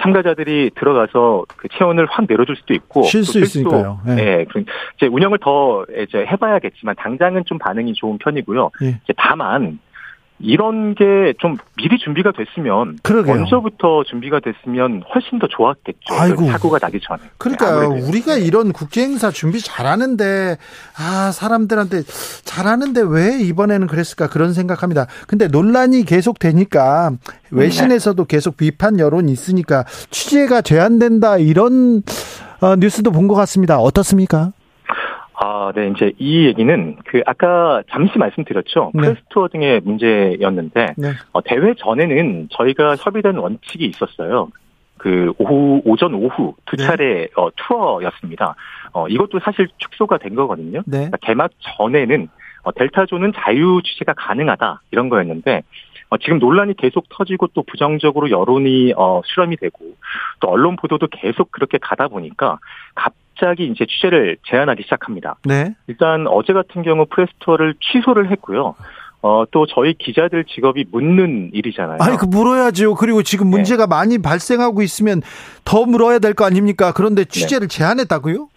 [0.00, 4.00] 참가자들이 들어가서 그 체온을 확 내려줄 수도 있고 쉴또수쓸 있으니까요.
[4.08, 4.12] 예.
[4.18, 4.64] 예, 그
[4.96, 8.70] 이제 운영을 더 이제 해봐야겠지만 당장은 좀 반응이 좋은 편이고요.
[8.82, 8.88] 예.
[9.04, 9.78] 이제 다만
[10.44, 11.04] 이런 게
[11.40, 13.34] 좀 미리 준비가 됐으면 그러게요.
[13.34, 15.98] 먼저부터 준비가 됐으면 훨씬 더 좋았겠죠.
[16.10, 16.46] 아이고.
[16.46, 17.20] 사고가 나기 전에.
[17.38, 18.02] 그러니까 네.
[18.02, 20.56] 우리가 이런 국제 행사 준비 잘하는데
[20.98, 22.02] 아 사람들한테
[22.44, 25.06] 잘하는데 왜 이번에는 그랬을까 그런 생각합니다.
[25.26, 27.10] 근데 논란이 계속 되니까
[27.50, 32.02] 외신에서도 계속 비판 여론이 있으니까 취재가 제한된다 이런
[32.60, 33.78] 어, 뉴스도 본 것 같습니다.
[33.78, 34.52] 어떻습니까?
[35.44, 38.92] 아, 네, 이제 이 얘기는 그 아까 잠시 말씀드렸죠.
[38.94, 39.00] 네.
[39.02, 41.08] 프레스투어 등의 문제였는데 네.
[41.32, 44.48] 어, 대회 전에는 저희가 협의된 원칙이 있었어요.
[44.96, 46.86] 그 오후 오전 오후 두 네.
[46.86, 48.54] 차례 어, 투어였습니다.
[48.94, 50.80] 어, 이것도 사실 축소가 된 거거든요.
[50.86, 50.96] 네.
[50.96, 52.28] 그러니까 개막 전에는
[52.62, 55.62] 어, 델타존은 자유 취재가 가능하다 이런 거였는데
[56.08, 59.78] 어, 지금 논란이 계속 터지고 또 부정적으로 여론이 어, 수렴이 되고
[60.40, 62.58] 또 언론 보도도 계속 그렇게 가다 보니까
[62.94, 63.12] 갑
[63.44, 65.36] 자기 이제 취재를 제한하기 시작합니다.
[65.44, 65.74] 네.
[65.86, 68.74] 일단 어제 같은 경우 프레스 투어를 취소를 했고요.
[69.20, 71.98] 어, 또 저희 기자들 직업이 묻는 일이잖아요.
[72.00, 72.94] 아니 그 물어야죠.
[72.94, 73.56] 그리고 지금 네.
[73.56, 75.20] 문제가 많이 발생하고 있으면
[75.64, 76.92] 더 물어야 될 거 아닙니까?
[76.94, 78.48] 그런데 취재를 제한했다고요?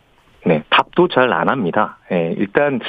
[0.45, 1.97] 네, 답도 잘 안 합니다.
[2.11, 2.79] 예, 일단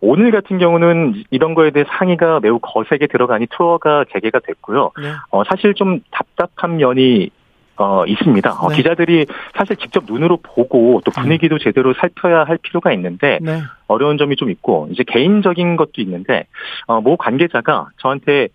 [0.00, 4.90] 오늘 같은 경우는 이런 거에 대해 상의가 매우 거세게 들어가니 투어가 재개가 됐고요.
[5.00, 5.08] 네.
[5.30, 7.30] 어, 사실 좀 답답한 면이
[7.76, 8.52] 어, 있습니다.
[8.52, 8.76] 어, 네.
[8.76, 13.62] 기자들이 사실 직접 눈으로 보고 또 분위기도 제대로 살펴야 할 필요가 있는데 네.
[13.86, 16.46] 어려운 점이 좀 있고 이제 개인적인 것도 있는데
[16.86, 18.48] 어, 모 관계자가 저한테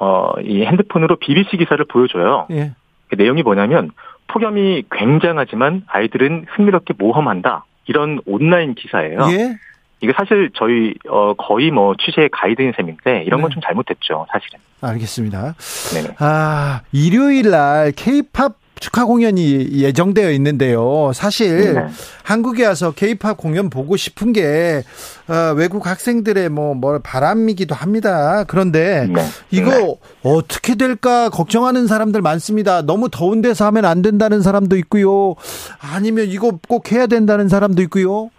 [0.00, 2.46] 어, 이 핸드폰으로 BBC 기사를 보여줘요.
[2.50, 2.72] 예.
[3.08, 3.90] 그 내용이 뭐냐면
[4.28, 7.64] 폭염이 굉장하지만 아이들은 흥미롭게 모험한다.
[7.86, 9.18] 이런 온라인 기사예요.
[9.32, 9.56] 예.
[10.02, 13.54] 이게 사실 저희 어, 거의 뭐 취재 가이드인 셈인데 이런 건 네.
[13.54, 14.60] 좀 잘못됐죠, 사실은.
[14.80, 15.54] 알겠습니다.
[15.94, 16.16] 네네.
[16.18, 21.12] 아, 일요일 날 케이팝 축하 공연이 예정되어 있는데요.
[21.14, 21.86] 사실 네.
[22.22, 24.82] 한국에 와서 케이팝 공연 보고 싶은 게
[25.28, 28.44] 어, 외국 학생들의 뭐, 뭐 바람이기도 합니다.
[28.44, 29.22] 그런데 네.
[29.50, 29.96] 이거 네.
[30.22, 32.80] 어떻게 될까 걱정하는 사람들 많습니다.
[32.80, 35.34] 너무 더운 데서 하면 안 된다는 사람도 있고요.
[35.78, 38.30] 아니면 이거 꼭 해야 된다는 사람도 있고요.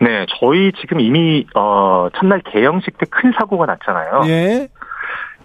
[0.00, 4.22] 네, 저희 지금 이미 어, 첫날 개영식 때 큰 사고가 났잖아요.
[4.28, 4.68] 예.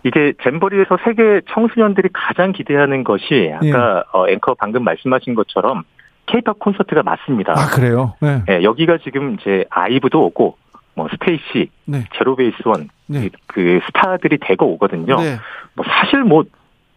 [0.04, 3.72] 이게 잼버리에서 세계 청소년들이 가장 기대하는 것이 예.
[3.72, 5.84] 아까 어, 앵커 방금 말씀하신 것처럼
[6.26, 7.54] 케이팝 콘서트가 맞습니다.
[7.54, 8.14] 아, 그래요?
[8.22, 8.44] 네.
[8.50, 10.58] 예, 여기가 지금 이제 아이브도 오고
[10.96, 12.04] 뭐 스테이시, 네.
[12.18, 13.30] 제로베이스원 네.
[13.48, 15.16] 그 스타들이 대거 오거든요.
[15.16, 15.38] 네.
[15.74, 16.44] 뭐 사실 뭐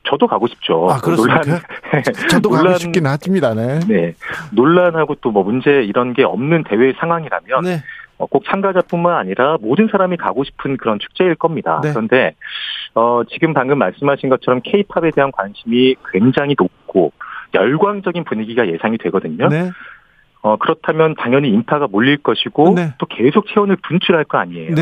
[0.07, 0.89] 저도 가고 싶죠.
[0.91, 1.43] 아, 그렇습니까?
[2.31, 3.55] 저도 가고 논란, 싶긴 하십니다.
[3.55, 3.81] 네.
[3.81, 4.15] 네,
[4.53, 7.83] 논란하고 또 뭐 문제 이런 게 없는 대회 상황이라면 네.
[8.19, 11.81] 어, 꼭 참가자뿐만 아니라 모든 사람이 가고 싶은 그런 축제일 겁니다.
[11.83, 11.91] 네.
[11.91, 12.35] 그런데
[12.95, 17.13] 어, 지금 방금 말씀하신 것처럼 K-팝에 대한 관심이 굉장히 높고
[17.53, 19.49] 열광적인 분위기가 예상이 되거든요.
[19.49, 19.71] 네.
[20.41, 22.95] 어, 그렇다면 당연히 인파가 몰릴 것이고 네.
[22.99, 24.75] 또 계속 체온을 분출할 거 아니에요.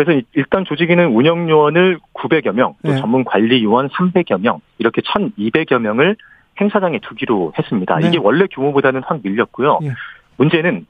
[0.00, 0.04] 네.
[0.04, 3.00] 그래서 이- 일단 조직위는 운영 요원을 900여 명, 또 네.
[3.00, 6.16] 전문 관리 요원 300여 명, 이렇게 1,200여 명을
[6.60, 7.98] 행사장에 두기로 했습니다.
[7.98, 8.08] 네.
[8.08, 9.78] 이게 원래 규모보다는 확 밀렸고요.
[9.82, 9.92] 예.
[10.36, 10.86] 문제는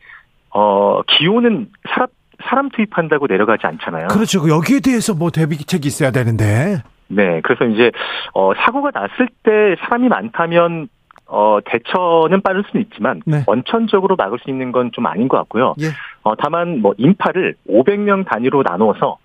[0.50, 2.08] 어 기온은 사람
[2.42, 4.08] 사람 투입한다고 내려가지 않잖아요.
[4.08, 4.48] 그렇죠.
[4.48, 6.82] 여기에 대해서 뭐 대비책이 있어야 되는데.
[7.08, 7.92] 네, 그래서 이제
[8.34, 10.88] 어 사고가 났을 때 사람이 많다면
[11.32, 13.44] 어 대처는 빠를 수는 있지만 네.
[13.46, 15.74] 원천적으로 막을 수 있는 건 좀 아닌 것 같고요.
[15.80, 15.86] 예.
[16.22, 19.18] 어 다만 뭐 인파를 500명 단위로 나누어서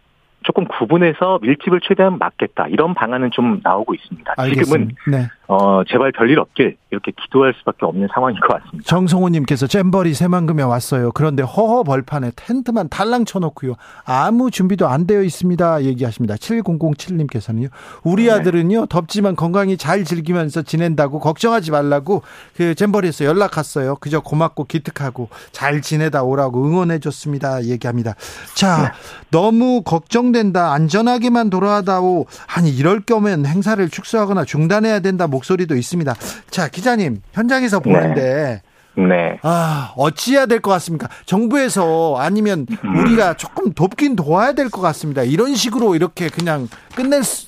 [0.43, 4.35] 조금 구분해서 밀집을 최대한 막겠다 이런 방안은 좀 나오고 있습니다.
[4.35, 5.01] 지금은 알겠습니다.
[5.11, 5.27] 네.
[5.47, 8.83] 어 제발 별일 없길 이렇게 기도할 수밖에 없는 상황인 것 같습니다.
[8.87, 11.11] 정성호님께서 잼버리 새만금에 왔어요.
[11.11, 13.75] 그런데 허허 벌판에 텐트만 달랑 쳐놓고요.
[14.05, 15.83] 아무 준비도 안 되어 있습니다.
[15.83, 16.35] 얘기하십니다.
[16.35, 17.69] 7007님께서는요.
[18.03, 18.31] 우리 네.
[18.31, 18.87] 아들은요.
[18.87, 22.23] 덥지만 건강히 잘 즐기면서 지낸다고 걱정하지 말라고
[22.55, 23.95] 그 잼버리에서 연락 왔어요.
[23.95, 27.63] 그저 고맙고 기특하고 잘 지내다 오라고 응원해 줬습니다.
[27.65, 28.15] 얘기합니다.
[28.55, 28.93] 자,
[29.31, 30.71] 너무 걱정된다.
[30.73, 32.25] 안전하게만 돌아다오.
[32.55, 36.13] 아니 이럴 거면 행사를 축소하거나 중단해야 된다 목소리도 있습니다.
[36.49, 38.61] 자, 기자님 현장에서 보는데
[38.97, 39.37] 네.
[39.43, 41.09] 아, 어찌해야 될 것 같습니까?
[41.25, 42.65] 정부에서 아니면
[42.97, 45.23] 우리가 조금 돕긴 도와야 될 것 같습니다.
[45.23, 47.47] 이런 식으로 이렇게 그냥 끝낼 수,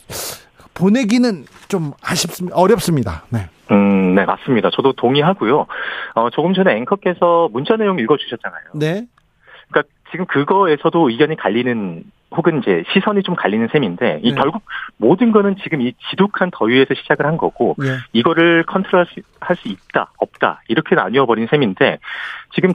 [0.74, 2.56] 보내기는 좀 아쉽습니다.
[2.58, 3.24] 어렵습니다.
[3.30, 3.48] 네.
[3.72, 4.70] 음, 네, 맞습니다.
[4.74, 5.66] 저도 동의하고요.
[6.16, 8.64] 어, 조금 전에 앵커께서 문자 내용 읽어주셨잖아요.
[8.76, 9.08] 네.
[10.12, 14.36] 지금 그거에서도 의견이 갈리는 혹은 이제 시선이 좀 갈리는 셈인데 이 네.
[14.36, 14.64] 결국
[14.98, 17.98] 모든 거는 지금 이 지독한 더위에서 시작을 한 거고 예.
[18.14, 22.00] 이거를 컨트롤할 수, 할 수 있다 없다 이렇게 나뉘어 버린 셈인데
[22.54, 22.74] 지금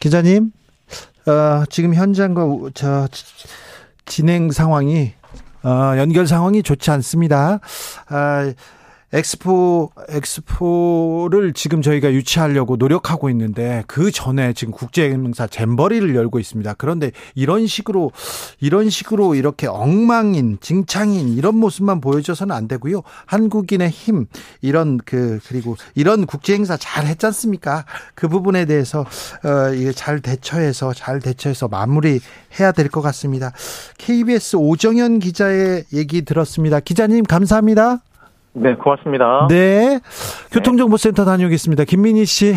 [0.00, 0.50] 기자님,
[1.28, 3.46] 어, 지금 현장과 우- 저 지-
[4.04, 5.12] 진행 상황이
[5.64, 7.60] 어, 연결 상황이 좋지 않습니다.
[8.08, 8.52] 아,
[9.14, 16.74] 엑스포 엑스포를 지금 저희가 유치하려고 노력하고 있는데 그 전에 지금 국제 행사 잼버리를 열고 있습니다.
[16.78, 18.12] 그런데 이런 식으로
[18.60, 23.02] 이런 식으로 이렇게 엉망인 징창인 이런 모습만 보여줘서는 안 되고요.
[23.26, 24.26] 한국인의 힘
[24.60, 27.84] 이런 그 그리고 이런 국제 행사 잘 했지 않습니까?
[28.14, 29.00] 그 부분에 대해서
[29.44, 33.52] 어 이게 잘 대처해서 잘 대처해서 마무리해야 될 것 같습니다.
[33.96, 36.80] KBS 오정현 기자의 얘기 들었습니다.
[36.80, 38.00] 기자님 감사합니다.
[38.54, 39.46] 네 고맙습니다.
[39.48, 40.00] 네.
[40.50, 41.84] 교통정보센터 다녀오겠습니다.
[41.84, 42.54] 김민희 씨.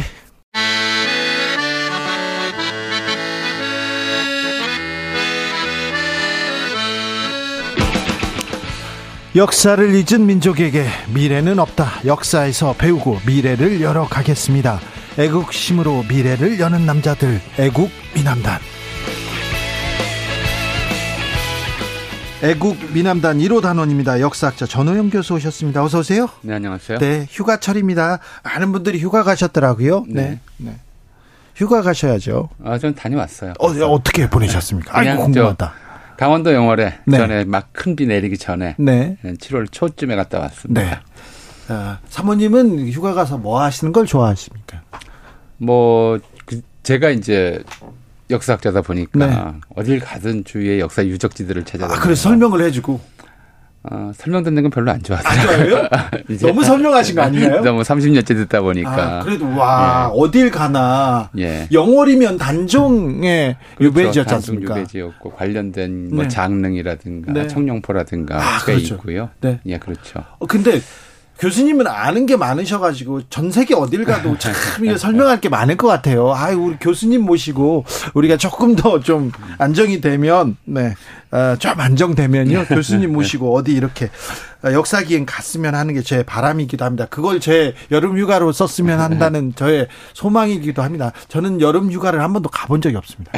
[9.36, 12.06] 역사를 잊은 민족에게 미래는 없다.
[12.06, 14.80] 역사에서 배우고 미래를 열어가겠습니다.
[15.20, 18.60] 애국심으로 미래를 여는 남자들, 애국 미남단.
[22.44, 24.20] 애국 미남단 1호 단원입니다.
[24.20, 25.84] 역사학자 전호영 교수 오셨습니다.
[25.84, 26.30] 어서 오세요.
[26.42, 27.00] 네, 안녕하세요.
[27.00, 28.20] 네, 휴가철입니다.
[28.44, 30.06] 많은 분들이 휴가 가셨더라고요.
[30.08, 30.40] 네.
[30.58, 30.76] 네.
[31.56, 32.50] 휴가 가셔야죠.
[32.64, 33.54] 아, 전 다녀왔어요.
[33.60, 34.98] 어, 어떻게 보내셨습니까?
[35.00, 35.74] 아이고, 궁금하다.
[36.18, 37.18] 강원도 영월에 네.
[37.18, 39.18] 전에 막 큰 비 내리기 전에 네.
[39.24, 40.82] 7월 초쯤에 갔다 왔습니다.
[40.82, 41.00] 네.
[41.70, 44.82] 아, 사모님은 휴가 가서 뭐 하시는 걸 좋아하십니까?
[45.58, 47.64] 뭐 그, 제가 이제
[48.30, 49.60] 역사학자다 보니까 네.
[49.76, 53.00] 어딜 가든 주위의 역사 유적지들을 아, 찾아다니고 그래서 설명을 해주고.
[53.92, 55.88] 어, 설명 듣는 건 별로 안 좋아하더라고요.
[56.30, 57.62] 이제 너무 설명하신 거 아니에요?
[57.62, 61.30] 너무 30년째 듣다 보니까 아, 그래도 와, 어딜 가나.
[61.38, 61.68] 예.
[61.72, 64.76] 영월이면 단종의 유배지였지 단종 않습니까?
[64.80, 66.30] 유배지였고 관련된 뭐 네.
[66.30, 67.48] 장릉이라든가 네.
[67.48, 68.96] 청룡포라든가 아, 꽤 그렇죠.
[68.96, 69.30] 있고요.
[69.42, 69.60] 네.
[69.68, 70.24] 예, 그렇죠.
[70.40, 70.82] 어, 근데
[71.38, 76.34] 교수님은 아는 게 많으셔가지고 전 세계 어딜 가도 참 이게 설명할 게 많을 것 같아요.
[76.34, 80.96] 아유 우리 교수님 모시고 우리가 조금 더 좀 안정이 되면 네,
[81.32, 84.10] 어, 좀 안정되면요 교수님 모시고 어디 이렇게
[84.64, 87.08] 어, 역사 기행 갔으면 하는 게 제 바람이기도 합니다.
[87.10, 91.12] 그걸 제 여름 휴가로 썼으면 한다는 저의 소망이기도 합니다.
[91.28, 93.32] 저는 여름 휴가를 한 번도 가본 적이 없습니다.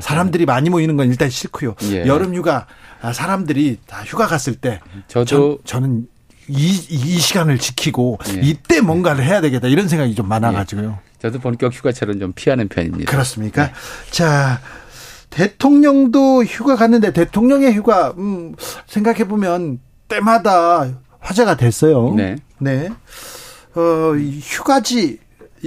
[0.00, 1.74] 사람들이 많이 모이는 건 일단 싫고요.
[1.90, 2.06] 예.
[2.06, 2.66] 여름 휴가
[3.02, 6.06] 아, 사람들이 다 휴가 갔을 때 저도 전, 저는
[6.48, 8.40] 이, 이 시간을 지키고 예.
[8.42, 10.98] 이때 뭔가를 해야 되겠다 이런 생각이 좀 많아가지고요.
[11.20, 13.10] 저도 본격 휴가철은 좀 피하는 편입니다.
[13.10, 13.70] 그렇습니까?
[14.10, 14.60] 자,
[15.30, 18.54] 대통령도 휴가 갔는데 대통령의 휴가, 음,
[18.86, 20.88] 생각해 보면 때마다
[21.20, 22.14] 화제가 됐어요.
[22.14, 22.36] 네.
[22.58, 22.88] 네.
[23.74, 25.18] 어, 이 휴가지,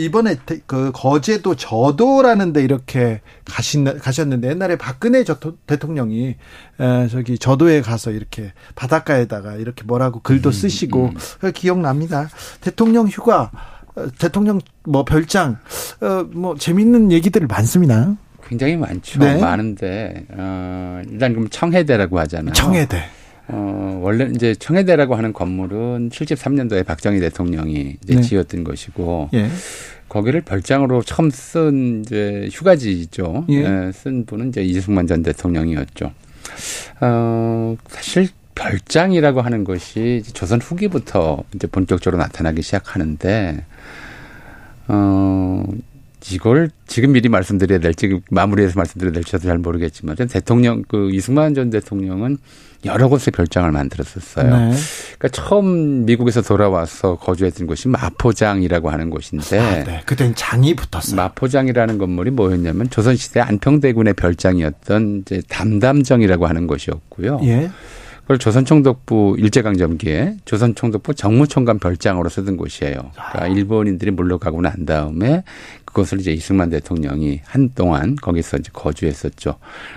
[0.06, 6.36] 이번에 대- 그 거제도 저도라는데 이렇게 가신 가셨는데 옛날에 박근혜 저토, 대통령이
[6.80, 12.30] 에, 저기 저도에 가서 이렇게 바닷가에다가 이렇게 뭐라고 글도 쓰시고 그 기억납니다.
[12.62, 13.52] 대통령 휴가
[13.96, 15.58] 어, 대통령 뭐 별장
[16.02, 18.16] 어, 뭐 재밌는 얘기들 많습니다.
[18.48, 19.20] 굉장히 많죠.
[19.20, 19.38] 네.
[19.40, 22.54] 많은데 어, 일단 그럼 청해대라고 하잖아요.
[22.54, 23.04] 청해대.
[23.52, 28.22] 어, 원래 이제 청해대라고 하는 건물은 73년도에 박정희 대통령이 이제 네.
[28.22, 29.50] 지었던 것이고 예.
[30.08, 33.46] 거기를 별장으로 처음 쓴 이제 휴가지죠.
[33.50, 33.56] 예.
[33.56, 36.12] 예, 쓴 분은 이제 이승만 전 대통령이었죠.
[37.02, 43.66] 어, 사실 별장이라고 하는 것이 조선 후기부터 이제 본격적으로 나타나기 시작하는데
[44.90, 45.64] 어,
[46.32, 51.56] 이걸 지금 미리 말씀드려야 될지 마무리해서 말씀드려야 될지 저도 잘 모르겠지만 전 대통령 그 이승만
[51.56, 52.38] 전 대통령은
[52.86, 54.46] 여러 곳에 별장을 만들었었어요.
[54.46, 54.76] 네.
[55.18, 60.02] 그러니까 처음 미국에서 돌아와서 거주했던 곳이 마포장이라고 하는 곳인데 아, 네.
[60.06, 61.16] 그땐 장이 붙었어요.
[61.16, 67.42] 마포장이라는 건물이 뭐였냐면 조선 시대 안평대군의 별장이었던 이제 담담정이라고 하는 곳이었고요.
[67.44, 67.70] 예.
[68.30, 72.94] 그걸 조선총독부 일제강점기에 조선총독부 정무총관 별장으로 쓰던 곳이에요.
[72.94, 75.44] 그러니까 일본인들이 물러가고 난 다음에
[75.90, 79.56] 그것을 이제 이승만 대통령이 한동안 거기서 이제 거주했었죠.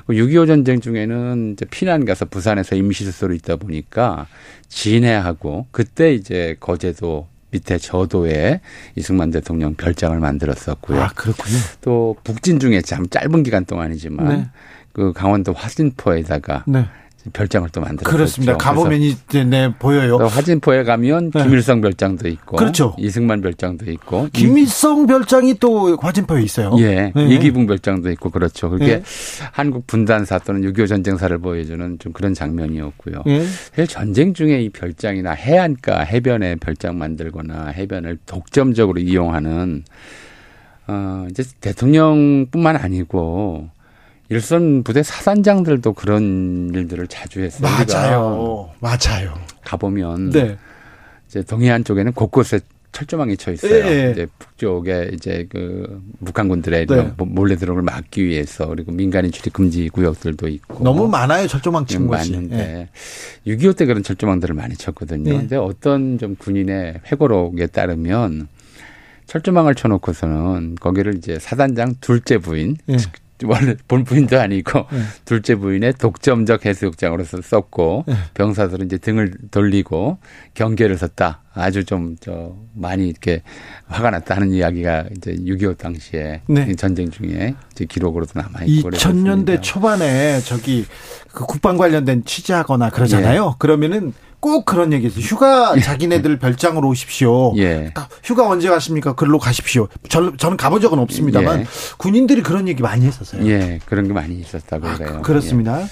[0.09, 4.27] 6.25 전쟁 중에는 이제 피난 가서 부산에서 임시수소로 있다 보니까
[4.69, 8.63] 진해하고 그때 이제 거제도 밑에 저도에
[8.97, 11.03] 이승만 대통령 별장을 만들었었고요.
[11.03, 11.59] 아, 그렇군요.
[11.83, 14.49] 또 북진 중에 참 짧은 기간 동안이지만 네.
[14.93, 16.87] 그 강원도 화진포에다가 네.
[17.33, 18.17] 별장을 또 만들었죠.
[18.17, 18.57] 그렇습니다.
[18.57, 20.17] 가보면 이제 네 보여요.
[20.17, 21.43] 화진포에 가면 네.
[21.45, 22.97] 김일성 별장도 있고, 그렇죠.
[22.99, 26.75] 이승만 별장도 있고, 김일성 별장이 또 화진포에 있어요.
[26.79, 27.35] 예, 네.
[27.35, 28.71] 이기붕 별장도 있고 그렇죠.
[28.71, 29.03] 그게 네.
[29.53, 33.23] 한국 분단사 또는 6.25 전쟁사를 보여주는 좀 그런 장면이었고요.
[33.27, 33.45] 네.
[33.71, 39.85] 사실 전쟁 중에 이 별장이나 해안가 해변에 별장 만들거나 해변을 독점적으로 이용하는
[40.89, 43.69] 어 이제 대통령뿐만 아니고
[44.29, 47.71] 일선 부대 사단장들도 그런 일들을 자주 했어요.
[47.71, 48.71] 맞아요.
[48.81, 49.35] 맞아요.
[49.65, 50.57] 가보면 네.
[51.29, 52.61] 이제 동해안 쪽에는 곳곳에
[52.93, 53.85] 철조망이 쳐 있어요.
[53.85, 54.11] 네.
[54.11, 57.13] 이제 북쪽에 이제 그 북한군들의 네.
[57.17, 62.33] 몰래 들어오를 막기 위해서 그리고 민간인 출입 금지 구역들도 있고 너무 많아요 철조망 친 곳이.
[62.33, 62.91] 많은데
[63.47, 65.31] 6.25 때 그런 철조망들을 많이 쳤거든요.
[65.31, 65.39] 네.
[65.39, 68.49] 근데 어떤 좀 군인의 회고록에 따르면
[69.27, 72.99] 철조망을 쳐놓고서는 거기를 이제 사단장 둘째 부인 네.
[73.45, 75.03] 원래 본 부인도 아니고 네.
[75.25, 78.15] 둘째 부인의 독점적 해수욕장으로서 썼고 네.
[78.35, 80.19] 병사들은 이제 등을 돌리고
[80.55, 81.43] 경계를 섰다.
[81.55, 83.43] 아주 좀 저 많이 이렇게
[83.89, 86.75] 화가 났다 하는 이야기가 이제 6.25 당시에 네.
[86.77, 90.87] 전쟁 중에 이제 기록으로도 남아 있고 2000년대 초반에 저기
[91.33, 93.55] 그 국방 관련된 취재하거나 그러잖아요.
[93.55, 93.57] 예.
[93.59, 95.23] 그러면은 꼭 그런 얘기 있어요.
[95.23, 97.55] 휴가 자기네들 별장으로 오십시오.
[97.59, 97.95] 예.
[98.25, 99.15] 휴가 언제 가십니까?
[99.15, 99.87] 글로 가십시오.
[100.09, 101.67] 저, 저는 가본 적은 없습니다만 예.
[101.97, 103.47] 군인들이 그런 얘기 많이 했었어요.
[103.47, 105.23] 예, 그런 게 많이 있었다고 아, 그래요.
[105.23, 105.81] 그렇습니다.
[105.83, 105.87] 예.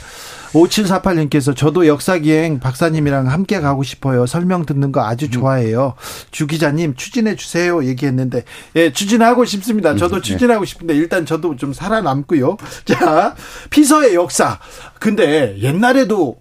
[0.52, 4.26] 5748님께서 저도 역사기행 박사님이랑 함께 가고 싶어요.
[4.26, 5.94] 설명 듣는 거 아주 좋아해요.
[6.32, 7.84] 주 기자님 추진해 주세요.
[7.84, 8.42] 얘기했는데
[8.74, 9.94] 예, 추진하고 싶습니다.
[9.94, 10.28] 저도 음, 네.
[10.28, 12.56] 추진하고 싶은데 일단 저도 좀 살아남고요.
[12.84, 13.36] 자,
[13.70, 14.58] 피서의 역사.
[14.98, 16.38] 근데 옛날에도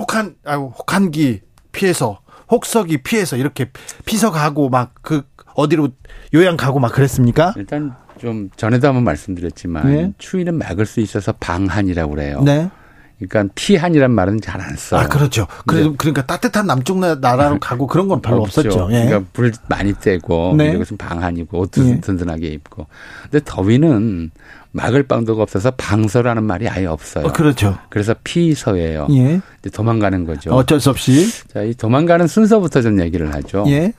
[0.00, 3.70] 혹한 아 혹한기 피해서 혹석이 피해서 이렇게
[4.04, 5.22] 피서 가고 막 그
[5.54, 5.88] 어디로
[6.34, 7.52] 요양 가고 막 그랬습니까?
[7.56, 10.12] 일단 좀 전에도 한번 말씀드렸지만 네.
[10.18, 12.40] 추위는 막을 수 있어서 방한이라고 그래요.
[12.42, 12.70] 네.
[13.18, 14.96] 그러니까 피한이란 말은 잘 안 써.
[14.96, 15.46] 아 그렇죠.
[15.66, 18.60] 그래도 그러니까 따뜻한 남쪽 나라로 가고 그런 건 별로 없죠.
[18.60, 18.88] 없었죠.
[18.92, 19.04] 예.
[19.06, 20.72] 그러니까 불 많이 떼고 네.
[20.72, 22.00] 이것은 방한이고 옷 네.
[22.00, 22.86] 든든하게 입고.
[23.24, 24.30] 근데 더위는
[24.72, 27.26] 막을 방도가 없어서 방서라는 말이 아예 없어요.
[27.26, 27.78] 어, 그렇죠.
[27.88, 29.08] 그래서 피서예요.
[29.10, 29.40] 예.
[29.72, 30.50] 도망가는 거죠.
[30.50, 31.26] 어쩔 수 없이.
[31.48, 33.64] 자, 이 도망가는 순서부터 좀 얘기를 하죠.
[33.68, 33.92] 예.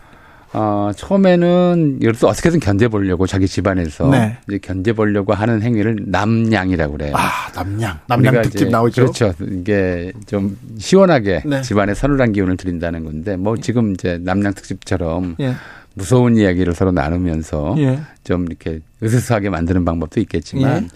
[0.53, 4.37] 어, 처음에는 이것도 어떻게든 견뎌보려고 자기 집안에서 네.
[4.47, 7.13] 이제 견뎌보려고 하는 행위를 남양이라고 그래요.
[7.15, 7.99] 아, 남양.
[8.07, 9.01] 남양 특집 나오죠.
[9.03, 9.33] 그렇죠.
[9.49, 11.61] 이게 좀 시원하게 네.
[11.61, 15.53] 집안에 서늘한 기운을 드린다는 건데 뭐 지금 이제 남양 특집처럼 예.
[15.93, 17.99] 무서운 이야기를 서로 나누면서 예.
[18.23, 20.87] 좀 이렇게 으스스하게 만드는 방법도 있겠지만 예.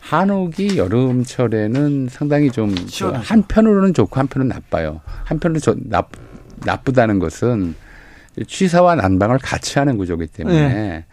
[0.00, 2.74] 한옥이 여름철에는 상당히 좀
[3.14, 5.00] 한편으로는 좋고 한편은 나빠요.
[5.24, 6.02] 한편으로 저, 나,
[6.64, 7.74] 나쁘다는 것은
[8.46, 11.04] 취사와 난방을 같이 하는 구조기 때문에 네.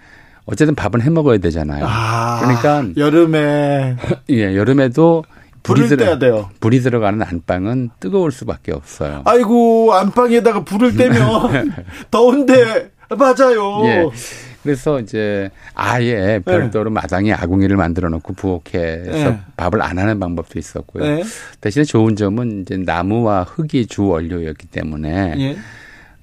[0.46, 1.86] 어쨌든 밥은 해 먹어야 되잖아요.
[1.88, 3.96] 아, 그러니까 여름에
[4.32, 5.24] 예 여름에도
[5.64, 6.50] 불이 불을 떼야 돼요.
[6.60, 9.22] 불이 들어가는 안방은 뜨거울 수밖에 없어요.
[9.26, 11.72] 아이고 안방에다가 불을 떼면
[12.10, 13.86] 더운데 맞아요.
[13.86, 14.06] 예.
[14.64, 16.40] 그래서 이제 아예 네.
[16.40, 16.94] 별도로 네.
[16.94, 19.40] 마당에 아궁이를 만들어 놓고 부엌에서 네.
[19.58, 21.04] 밥을 안 하는 방법도 있었고요.
[21.04, 21.24] 네.
[21.62, 25.58] 대신에 좋은 점은 이제 나무와 흙이 주 원료였기 때문에 예.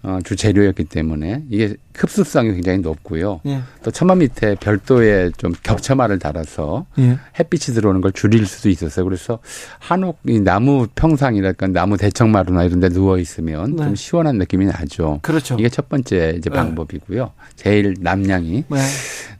[0.06, 3.40] 어, 주 재료였기 때문에 이게 흡수성이 굉장히 높고요.
[3.46, 3.60] 예.
[3.82, 7.18] 또 처마 밑에 별도의 좀 겹쳐마를 달아서 예.
[7.36, 9.04] 햇빛이 들어오는 걸 줄일 수도 있었어요.
[9.04, 9.40] 그래서
[9.80, 13.82] 한옥 이 나무 평상이랄까 나무 대청마루나 이런 데 누워 있으면 네.
[13.82, 15.18] 좀 시원한 느낌이 나죠.
[15.22, 15.57] 그렇죠.
[15.59, 16.57] 이게 첫 번째 이제 네.
[16.57, 17.32] 방법이고요.
[17.57, 18.62] 제일 남양이.
[18.68, 18.78] 네.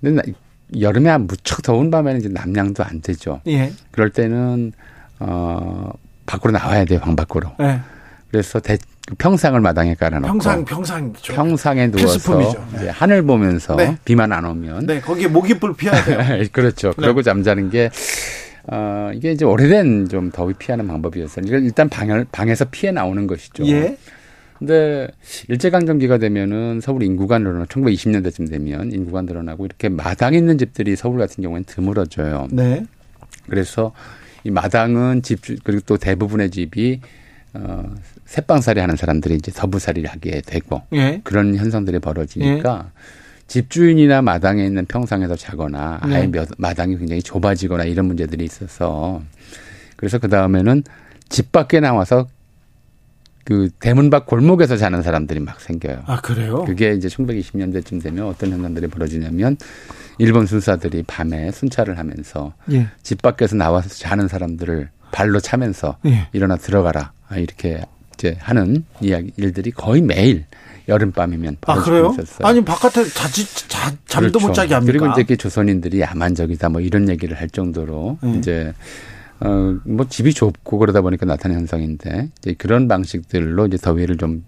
[0.00, 0.22] 근데
[0.80, 3.40] 여름에 무척 더운 밤에는 이제 남양도 안 되죠.
[3.46, 3.72] 예.
[3.92, 4.72] 그럴 때는
[5.20, 5.92] 어
[6.26, 7.52] 밖으로 나와야 돼요, 방 밖으로.
[7.60, 7.78] 네.
[8.32, 8.76] 그래서 대,
[9.18, 12.38] 평상을 마당에 깔아놓고 평상 평상 평상에 누워서
[12.72, 12.88] 네.
[12.88, 13.96] 하늘 보면서 네.
[14.04, 16.44] 비만 안 오면 네 거기에 모기불 피해야 돼요.
[16.52, 16.88] 그렇죠.
[16.88, 16.94] 네.
[16.96, 17.90] 그러고 잠자는 게
[18.68, 21.44] 어, 이게 이제 오래된 좀 더위 피하는 방법이었어요.
[21.46, 23.64] 이걸 일단 방을, 방에서 피해 나오는 것이죠.
[23.66, 23.96] 예.
[24.59, 25.07] 근데
[25.48, 31.42] 일제강점기가 되면은 서울 인구가 늘어나 1920년대쯤 되면 인구가 늘어나고 이렇게 마당에 있는 집들이 서울 같은
[31.42, 32.48] 경우에는 드물어져요.
[32.50, 32.84] 네.
[33.48, 33.92] 그래서
[34.44, 37.00] 이 마당은 집 그리고 또 대부분의 집이
[37.54, 37.84] 어
[38.26, 41.20] 새방살이 하는 사람들이 이제 서부살이를 하게 되고 예.
[41.24, 43.36] 그런 현상들이 벌어지니까 예.
[43.46, 46.16] 집주인이나 마당에 있는 평상에서 자거나 네.
[46.16, 49.22] 아예 몇, 마당이 굉장히 좁아지거나 이런 문제들이 있어서
[49.96, 50.82] 그래서 그 다음에는
[51.28, 52.26] 집 밖에 나와서
[53.44, 56.02] 그 대문 밖 골목에서 자는 사람들이 막 생겨요.
[56.06, 56.64] 아, 그래요?
[56.64, 59.56] 그게 이제 1920년대쯤 되면 어떤 현상들이 벌어지냐면
[60.18, 62.88] 일본 순사들이 밤에 순찰을 하면서 예.
[63.04, 66.26] 집 밖에서 나와서 자는 사람들을 발로 차면서 예.
[66.32, 67.12] 일어나 들어가라.
[67.28, 67.84] 아, 이렇게
[68.16, 70.44] 이제 하는 이야기 일들이 거의 매일
[70.88, 72.14] 여름밤이면 아 그래요?
[72.18, 72.46] 있었어요.
[72.46, 74.46] 아니 바깥에 자지 자, 잠도 그렇죠.
[74.48, 74.92] 못 자게 합니까?
[74.92, 78.38] 그리고 이제 그 조선인들이 야만적이다 뭐 이런 얘기를 할 정도로 네.
[78.38, 78.72] 이제
[79.40, 84.44] 어뭐 집이 좁고 그러다 보니까 나타난 현상인데 이제 그런 방식들로 이제 더위를 좀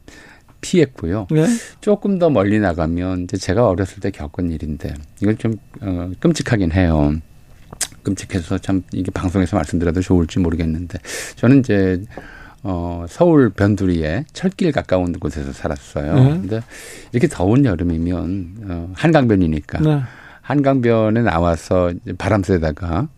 [0.60, 1.28] 피했고요.
[1.30, 1.46] 네?
[1.80, 7.14] 조금 더 멀리 나가면 이제 제가 어렸을 때 겪은 일인데 이건 좀 어, 끔찍하긴 해요.
[8.02, 10.98] 끔찍해서 참 이게 방송에서 말씀드려도 좋을지 모르겠는데
[11.36, 12.00] 저는 이제
[12.62, 16.14] 어, 서울 변두리에 철길 가까운 곳에서 살았어요.
[16.14, 16.24] 네.
[16.30, 16.61] 근데
[17.12, 20.00] 이렇게 더운 여름이면 어, 한강변이니까 네.
[20.42, 23.09] 한강변에 나와서 바람 쐬다가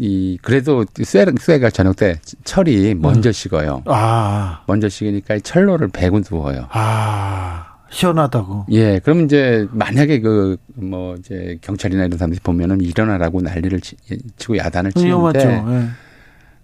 [0.00, 3.32] 이 그래도 쇠, 쇠가 저녁 때 철이 먼저 네.
[3.32, 3.82] 식어요.
[3.86, 4.62] 아.
[4.66, 6.66] 먼저 식으니까 철로를 베고 누워요.
[6.70, 7.68] 아.
[7.90, 8.66] 시원하다고.
[8.70, 13.96] 예, 그럼 이제 만약에 그 뭐 이제 경찰이나 이런 사람들이 보면은 일어나라고 난리를 치,
[14.46, 15.88] 고 야단을 치는데 예.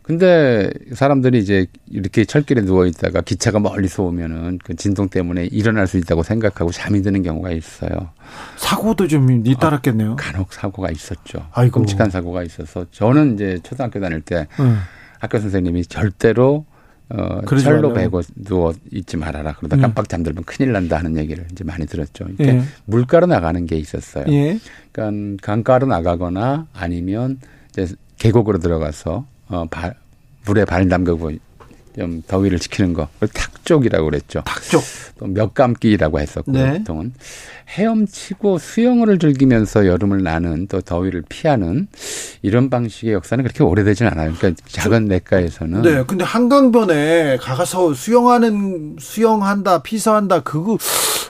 [0.08, 5.98] 근데 사람들이 이제 이렇게 철길에 누워 있다가 기차가 멀리서 오면은 그 진동 때문에 일어날 수
[5.98, 7.90] 있다고 생각하고 잠이 드는 경우가 있어요.
[8.56, 10.12] 사고도 좀 잇따랐겠네요.
[10.12, 11.46] 어, 간혹 사고가 있었죠.
[11.52, 11.80] 아이고.
[11.80, 14.78] 끔찍한 사고가 있어서 저는 이제 초등학교 다닐 때 음.
[15.18, 16.64] 학교 선생님이 절대로
[17.10, 19.56] 어, 철로 베고 누워 있지 말아라.
[19.56, 19.82] 그러다 음.
[19.82, 22.24] 깜빡 잠들면 큰일 난다 하는 얘기를 이제 많이 들었죠.
[22.28, 22.62] 이렇게 예.
[22.86, 24.24] 물가로 나가는 게 있었어요.
[24.28, 24.58] 예.
[24.90, 27.40] 그러니까 강가로 나가거나 아니면
[27.72, 29.94] 이제 계곡으로 들어가서 어, 발,
[30.46, 31.32] 물에 발 담그고
[31.96, 33.08] 좀 더위를 지키는 거.
[33.34, 34.42] 탁족이라고 그랬죠.
[34.44, 34.82] 탁족.
[35.18, 36.78] 또 몇감기라고 했었고 네.
[36.78, 37.12] 보통은
[37.70, 41.88] 헤엄치고 수영을 즐기면서 여름을 나는 또 더위를 피하는
[42.42, 44.32] 이런 방식의 역사는 그렇게 오래되지는 않아요.
[44.38, 46.04] 그러니까 작은 내과에서는 네.
[46.06, 50.78] 근데 한강변에 가서 수영하는 수영한다, 피서한다 그거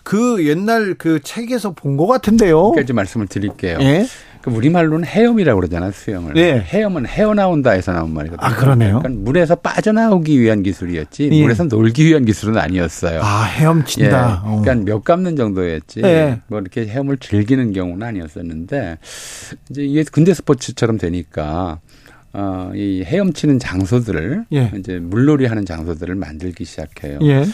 [0.04, 2.70] 그 옛날 그 책에서 본 것 같은데요.
[2.72, 3.78] 그까지 말씀을 드릴게요.
[3.80, 4.06] 예?
[4.42, 6.34] 그 우리말로는 헤엄이라고 그러잖아요, 수영을.
[6.34, 6.60] 네.
[6.60, 8.46] 헤엄은 헤어나온다에서 나온 말이거든요.
[8.46, 8.98] 아, 그러네요.
[9.00, 11.42] 그러니까 물에서 빠져나오기 위한 기술이었지, 예.
[11.42, 13.20] 물에서 놀기 위한 기술은 아니었어요.
[13.22, 14.42] 아, 헤엄친다.
[14.44, 14.60] 예.
[14.60, 16.40] 그러니까 몇 감는 정도였지, 네.
[16.46, 18.98] 뭐 이렇게 헤엄을 즐기는 경우는 아니었었는데,
[19.70, 21.80] 이제 이게 근대 스포츠처럼 되니까,
[22.32, 24.72] 어, 이 헤엄치는 장소들을, 예.
[24.78, 27.18] 이제 물놀이 하는 장소들을 만들기 시작해요.
[27.22, 27.44] 예.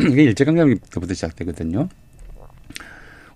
[0.10, 1.88] 이게 일제강점기부터 시작되거든요.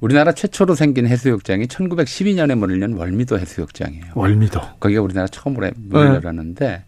[0.01, 4.05] 우리나라 최초로 생긴 해수욕장이 1912년에 문을 연 월미도 해수욕장이에요.
[4.15, 4.61] 월미도.
[4.81, 6.15] 거기가 우리나라 처음으로 문을 네.
[6.17, 6.85] 열었는데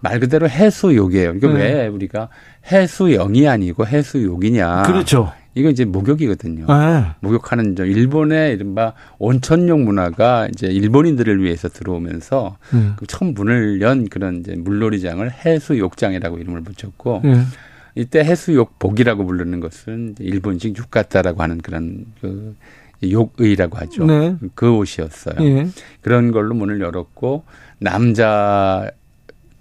[0.00, 1.34] 말 그대로 해수욕이에요.
[1.34, 1.54] 이거 네.
[1.54, 2.28] 왜 우리가
[2.70, 4.82] 해수영이 아니고 해수욕이냐.
[4.82, 5.32] 그렇죠.
[5.54, 6.66] 이거 이제 목욕이거든요.
[6.66, 7.06] 네.
[7.20, 12.94] 목욕하는 저 일본의 이른바 온천욕 문화가 이제 일본인들을 위해서 들어오면서 음.
[12.96, 17.46] 그 처음 문을 연 그런 이제 물놀이장을 해수욕장이라고 이름을 붙였고 음.
[17.94, 22.56] 이때 해수욕 복이라고 부르는 것은 일본식 육가타라고 하는 그런 그
[23.02, 24.04] 욕의라고 하죠.
[24.06, 24.36] 네.
[24.54, 25.36] 그 옷이었어요.
[25.38, 25.68] 네.
[26.00, 27.44] 그런 걸로 문을 열었고
[27.78, 28.90] 남자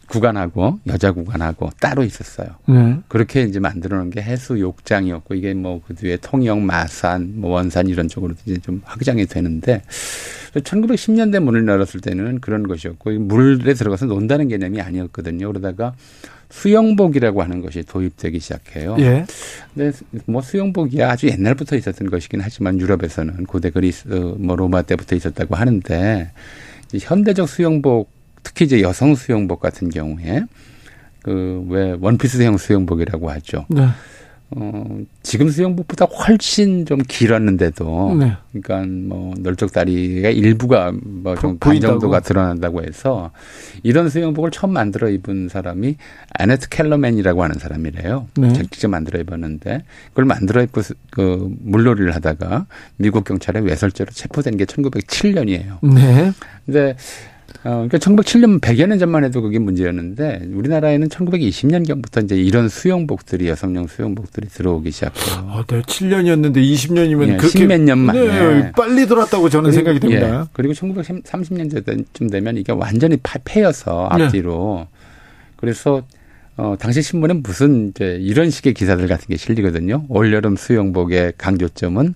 [0.07, 2.47] 구간하고 여자 구간하고 따로 있었어요.
[2.67, 2.99] 네.
[3.07, 7.87] 그렇게 이제 만들어 놓은 게 해수 욕장이었고 이게 뭐 그 뒤에 통영, 마산, 뭐 원산
[7.87, 9.81] 이런 쪽으로 이제 좀 확장이 되는데
[10.53, 15.47] 1910년대 문을 열었을 때는 그런 것이었고 물에 들어가서 논다는 개념이 아니었거든요.
[15.47, 15.95] 그러다가
[16.53, 18.95] 수영복이라고 하는 것이 도입되기 시작해요.
[18.99, 19.25] 예.
[19.73, 25.55] 근데 뭐 수영복이 아주 옛날부터 있었던 것이긴 하지만 유럽에서는 고대 그리스 뭐 로마 때부터 있었다고
[25.55, 26.31] 하는데
[26.93, 28.11] 현대적 수영복
[28.43, 30.43] 특히 이제 여성 수영복 같은 경우에
[31.23, 33.65] 그 왜 원피스형 수영복이라고 하죠.
[33.69, 33.87] 네.
[34.55, 38.37] 어, 지금 수영복보다 훨씬 좀 길었는데도, 네.
[38.51, 43.31] 그러니까 뭐 널쩍 다리가 일부가 뭐좀 반 정도가 드러난다고 해서
[43.81, 45.97] 이런 수영복을 처음 만들어 입은 사람이
[46.37, 48.27] 아네트 켈러맨이라고 하는 사람이래요.
[48.37, 48.53] 네.
[48.53, 55.79] 직접 만들어 입었는데 그걸 만들어 입고 그 물놀이를 하다가 미국 경찰에 외설죄로 체포된 게 1907년이에요.
[55.93, 56.31] 네.
[56.65, 56.95] 근데
[57.65, 63.87] 어, 그러니까 1907년 100여 년 전만 해도 그게 문제였는데 우리나라에는 1920년경부터 이제 이런 수영복들이 여성용
[63.87, 65.35] 수영복들이 들어오기 시작해요.
[65.49, 69.99] 아, 네, 7년이었는데 20년이면 예, 그렇게 몇 년 만에 네, 빨리 들어왔다고 저는 그리고, 생각이
[70.01, 70.41] 듭니다.
[70.41, 74.25] 예, 그리고 1930년대쯤 되면 이게 완전히 폐여서 네.
[74.25, 74.99] 앞뒤로 네.
[75.55, 76.03] 그래서
[76.57, 80.03] 어, 당시 신문에 무슨 이제 이런 식의 기사들 같은 게 실리거든요.
[80.09, 82.13] 올여름 수영복의 강조점은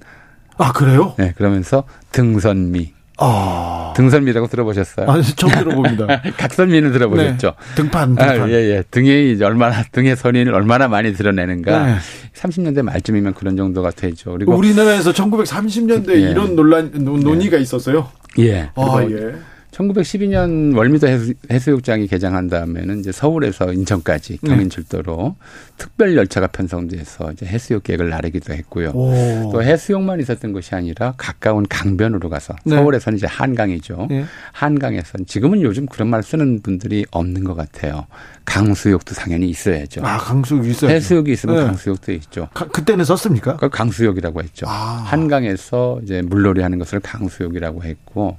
[0.58, 1.16] 아 그래요?
[1.18, 2.97] 네, 그러면서 등선미.
[3.18, 3.93] 아.
[3.95, 5.09] 등선미라고 들어보셨어요?
[5.09, 6.22] 아니, 처음 들어봅니다.
[6.38, 7.47] 각선미는 들어보셨죠?
[7.57, 8.41] 네, 등판, 등판.
[8.41, 8.84] 아, 예, 예.
[8.89, 11.86] 등에 얼마나, 등의 선인을 얼마나 많이 드러내는가.
[11.86, 11.95] 네.
[12.36, 14.34] 30년대 말쯤이면 그런 정도가 되죠.
[14.34, 14.55] 그리고.
[14.55, 16.32] 우리나라에서 1930년대 예.
[16.32, 17.61] 이런 논란, 논의가 예.
[17.61, 18.09] 있었어요?
[18.39, 18.70] 예.
[18.76, 19.36] 아, 예.
[19.72, 21.07] 1912년 월미도
[21.51, 24.49] 해수, 욕장이 개장한 다음에는 이제 서울에서 인천까지 네.
[24.49, 25.74] 경인 철도로 네.
[25.78, 28.91] 특별 열차가 편성돼서 이제 해수욕 계획을 나르기도 했고요.
[28.95, 29.49] 오.
[29.51, 32.76] 또 해수욕만 있었던 것이 아니라 가까운 강변으로 가서 네.
[32.76, 34.07] 서울에서는 이제 한강이죠.
[34.09, 34.26] 네.
[34.53, 38.07] 한강에서 지금은 요즘 그런 말 쓰는 분들이 없는 것 같아요.
[38.45, 40.01] 강수욕도 당연히 있어야죠.
[40.05, 40.89] 아, 강수욕 있어요.
[40.89, 41.63] 해수욕이 있으면 네.
[41.65, 42.47] 강수욕도 있죠.
[42.53, 43.57] 가, 그때는 썼습니까?
[43.57, 44.65] 그 강수욕이라고 했죠.
[44.70, 45.03] 아.
[45.05, 48.38] 한강에서 이제 물놀이 하는 것을 강수욕이라고 했고,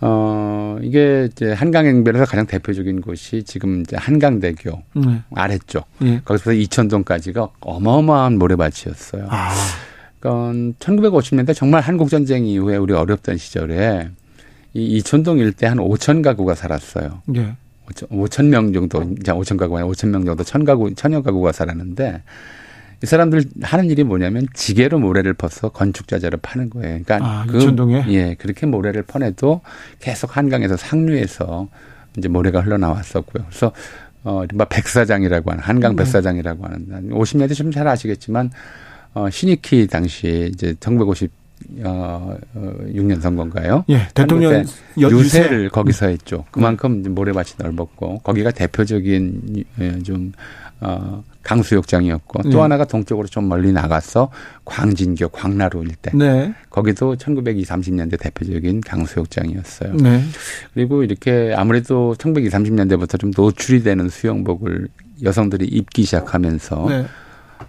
[0.00, 0.37] 어,
[0.82, 5.22] 이게 이제 한강행변에서 가장 대표적인 곳이 지금 이제 한강대교 네.
[5.34, 5.86] 아래쪽.
[5.98, 6.20] 네.
[6.24, 9.26] 거기서 이천동까지가 어마어마한 모래밭이었어요.
[9.30, 9.54] 아.
[10.20, 14.10] 그건 1950년대 정말 한국전쟁 이후에 우리 어렵던 시절에
[14.74, 17.22] 이 이천동 일대 한 5천 가구가 살았어요.
[17.26, 17.54] 네.
[17.86, 22.22] 5천 명 정도, 이제 5천 가구가 아니라 5천 명 정도, 천 가구, 천여 가구가 살았는데
[23.02, 27.00] 이 사람들 하는 일이 뭐냐면 지게로 모래를 퍼서 건축자재로 파는 거예요.
[27.04, 28.06] 그러니까 아, 그 이천동에?
[28.08, 29.60] 예, 그렇게 모래를 퍼내도
[30.00, 31.68] 계속 한강에서 상류에서
[32.16, 33.44] 이제 모래가 흘러나왔었고요.
[33.48, 33.72] 그래서
[34.24, 36.02] 어, 이른바 백사장이라고 하는 한강 네.
[36.02, 38.50] 백사장이라고 하는 50년대 좀잘 아시겠지만
[39.14, 41.30] 어, 신익희 당시 이제 1950
[41.82, 43.84] 어, 어 6년 선거인가요?
[43.88, 44.64] 예, 대통령
[44.96, 45.68] 유세를 유세.
[45.68, 46.44] 거기서 했죠.
[46.50, 50.32] 그만큼 모래밭이 넓었고 거기가 대표적인 예, 좀
[50.80, 52.50] 어, 강수욕장이었고 네.
[52.50, 54.30] 또 하나가 동쪽으로 좀 멀리 나가서
[54.64, 56.54] 광진교 광나루 일대 네.
[56.70, 59.94] 거기도 1920, 30년대 대표적인 강수욕장이었어요.
[59.94, 60.22] 네.
[60.74, 64.88] 그리고 이렇게 아무래도 1920, 30년대부터 좀 노출이 되는 수영복을
[65.22, 67.06] 여성들이 입기 시작하면서 네.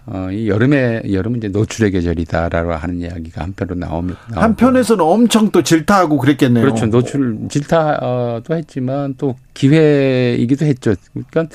[0.06, 4.20] 어, 이 여름에 여름은 이제 노출의 계절이다라고 하는 이야기가 한편으로 나옵니다.
[4.30, 6.64] 한편에서는 엄청 또 질타하고 그랬겠네요.
[6.64, 6.86] 그렇죠.
[6.86, 10.94] 노출 질타도 했지만 또 기회이기도 했죠.
[11.12, 11.54] 그러니까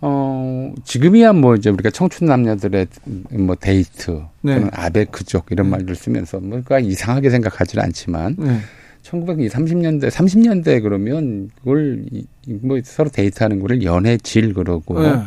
[0.00, 2.86] 어, 지금이야 뭐 이제 우리가 청춘 남녀들의
[3.30, 4.54] 뭐 데이트 네.
[4.54, 5.70] 또는 아베크족 이런 네.
[5.72, 8.58] 말들 쓰면서 뭔가 이상하게 생각하지는 않지만 네.
[9.02, 12.04] 1930년대, 30년대 그러면 그걸
[12.46, 15.18] 뭐 서로 데이트하는 거를 연애질 그러고 네.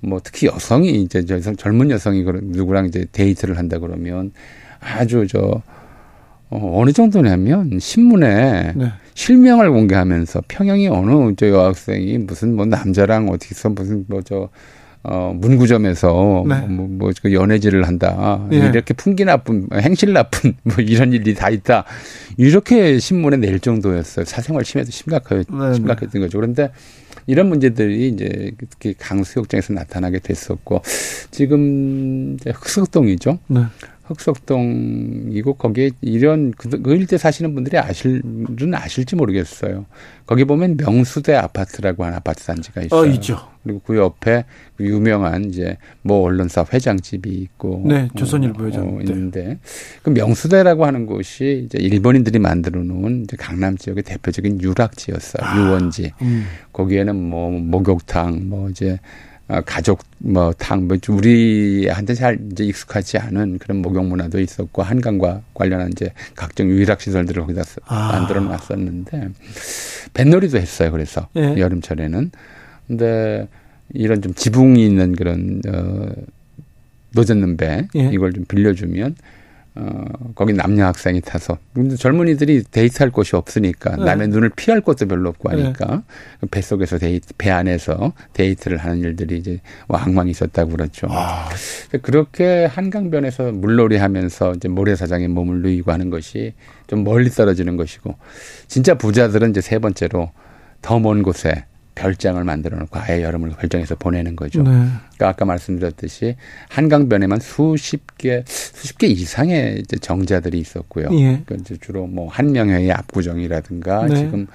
[0.00, 4.32] 뭐 특히 여성이 이제 젊은 여성이 누구랑 이제 데이트를 한다 그러면
[4.80, 5.62] 아주 저
[6.50, 8.92] 어, 어느 정도냐면 신문에 네.
[9.14, 14.48] 실명을 공개하면서 평양이 어느 저 여학생이 무슨 뭐 남자랑 어디서 무슨 뭐저
[15.02, 16.60] 어, 문구점에서 네.
[16.66, 18.46] 뭐, 뭐, 그 연애질을 한다.
[18.50, 18.58] 네.
[18.58, 21.84] 이렇게 풍기 나쁜, 행실 나쁜, 뭐 이런 일이 다 있다.
[22.36, 24.26] 이렇게 신문에 낼 정도였어요.
[24.26, 25.74] 사생활 침해도 심각하, 네.
[25.74, 26.38] 심각했던 거죠.
[26.38, 26.70] 그런데
[27.26, 30.82] 이런 문제들이 이제 특히 강수욕장에서 나타나게 됐었고,
[31.30, 33.38] 지금 흑석동이죠.
[34.10, 34.14] 네.
[34.14, 39.86] 흑석동이고 거기에 이런 그, 그 일대 사시는 분들이 아실은 아실지 모르겠어요.
[40.26, 43.00] 거기 보면 명수대 아파트라고 하는 아파트 단지가 있어요.
[43.00, 43.38] 어, 있죠.
[43.62, 44.44] 그리고 그 옆에
[44.76, 49.58] 그 유명한 이제 모 언론사 회장집이 있고 네, 조선일보 회장 어, 있는데
[50.02, 55.46] 그 명수대라고 하는 곳이 이제 일본인들이 만들어 놓은 이제 강남 지역의 대표적인 유락지였어요.
[55.46, 56.12] 아, 유원지.
[56.22, 56.46] 음.
[56.72, 58.98] 거기에는 뭐 목욕탕 뭐 이제 어,
[59.66, 65.90] 가족 뭐 탕, 뭐 우리한테 잘 이제 익숙하지 않은 그런 목욕 문화도 있었고 한강과 관련한
[65.90, 68.12] 이제 각종 유일학 시설들을 거기다 아.
[68.12, 69.30] 만들어 놨었는데
[70.14, 70.92] 뱃놀이도 했어요.
[70.92, 71.56] 그래서 예.
[71.56, 72.30] 여름철에는
[72.86, 73.48] 근데
[73.92, 76.08] 이런 좀 지붕이 있는 그런 어
[77.12, 78.10] 노젓는 배 예.
[78.12, 79.16] 이걸 좀 빌려주면
[79.76, 80.04] 어,
[80.34, 81.58] 거기 남녀 학생이 타서.
[81.72, 84.04] 근데 젊은이들이 데이트할 곳이 없으니까 네.
[84.04, 86.02] 남의 눈을 피할 곳도 별로 없고 하니까
[86.40, 86.48] 네.
[86.50, 91.06] 배 속에서 데이트, 배 안에서 데이트를 하는 일들이 이제 왕왕 있었다고 그러죠.
[91.10, 91.48] 아.
[92.02, 96.54] 그렇게 한강변에서 물놀이 하면서 이제 모래사장에 몸을 누이고 하는 것이
[96.88, 98.16] 좀 멀리 떨어지는 것이고
[98.66, 100.30] 진짜 부자들은 이제 세 번째로
[100.82, 101.64] 더 먼 곳에
[101.94, 104.62] 별장을 만들어 놓고 아예 여름을 별장에서 보내는 거죠.
[104.62, 104.70] 네.
[104.70, 106.36] 그러니까 아까 말씀드렸듯이
[106.68, 111.08] 한강변에만 수십 개, 수십 개 이상의 이제 정자들이 있었고요.
[111.12, 111.42] 예.
[111.46, 114.16] 그 이제 주로 뭐 한명회의 압구정이라든가 네.
[114.16, 114.46] 지금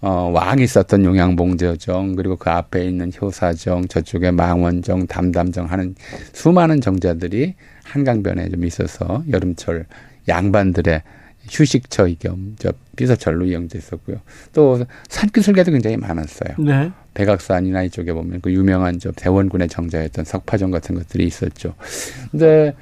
[0.00, 5.96] 어, 왕이 썼던 용양봉저정 그리고 그 앞에 있는 효사정 저쪽에 망원정 담담정 하는
[6.32, 9.86] 수많은 정자들이 한강변에 좀 있어서 여름철
[10.28, 11.02] 양반들의
[11.48, 14.18] 휴식처 겸저 비서철로 이용됐었고요.
[14.52, 16.56] 또 산기슭에도 굉장히 많았어요.
[16.58, 16.90] 네.
[17.14, 21.74] 백악산이나 이쪽에 보면 그 유명한 저 대원군의 정자였던 석파정 같은 것들이 있었죠.
[22.30, 22.74] 근데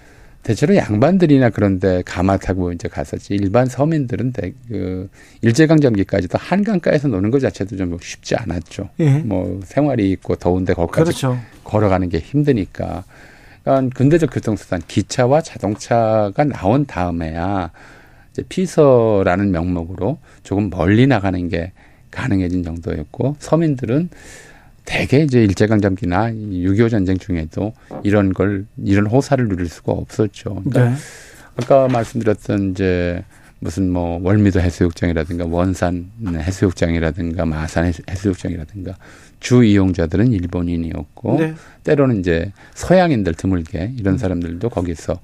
[0.43, 5.09] 대체로 양반들이나 그런데 가마 타고 이제 갔었지 일반 서민들은 대, 그
[5.41, 8.91] 일제강점기까지도 한강가에서 노는 것 자체도 좀 쉽지 않았죠.
[9.01, 9.19] 예.
[9.19, 11.39] 뭐 생활이 있고 더운데 거기까지 그렇죠.
[11.65, 13.03] 걸어가는 게 힘드니까.
[13.65, 17.73] 그러니까 근대적 교통수단 기차와 자동차가 나온 다음에야
[18.45, 21.73] 피서라는 명목으로 조금 멀리 나가는 게
[22.11, 24.09] 가능해진 정도였고 서민들은
[24.85, 27.73] 대개 이제 일제강점기나 6.25 전쟁 중에도
[28.05, 30.63] 이런 걸 이런 호사를 누릴 수가 없었죠.
[30.65, 30.97] 그러니까 네.
[31.57, 33.25] 아까 말씀드렸던 이제
[33.59, 38.97] 무슨 뭐 월미도 해수욕장이라든가 원산 해수욕장이라든가 마산 해수욕장이라든가
[39.41, 41.55] 주 이용자들은 일본인이었고 네.
[41.85, 44.19] 때로는 이제 서양인들 드물게 이런 음.
[44.19, 45.21] 사람들도 거기서 이제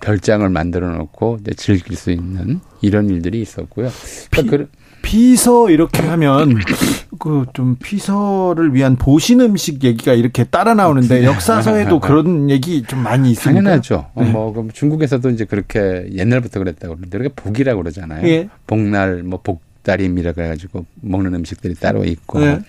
[0.00, 3.90] 별장을 만들어 놓고 즐길 수 있는 이런 일들이 있었고요.
[4.30, 4.68] 그러니까 그
[5.02, 6.58] 피서 이렇게 하면
[7.18, 11.26] 그 좀 피서를 위한 보신 음식 얘기가 이렇게 따라 나오는데 네.
[11.26, 13.60] 역사서에도 그런 얘기 좀 많이 있습니다.
[13.62, 14.06] 당연하죠.
[14.16, 14.24] 네.
[14.24, 18.26] 뭐 중국에서도 이제 그렇게 옛날부터 그랬다고 그러는데 이렇게 복이라고 그러잖아요.
[18.28, 18.48] 예.
[18.66, 22.60] 복날 뭐 복다림이라 그래가지고 먹는 음식들이 따로 있고 네.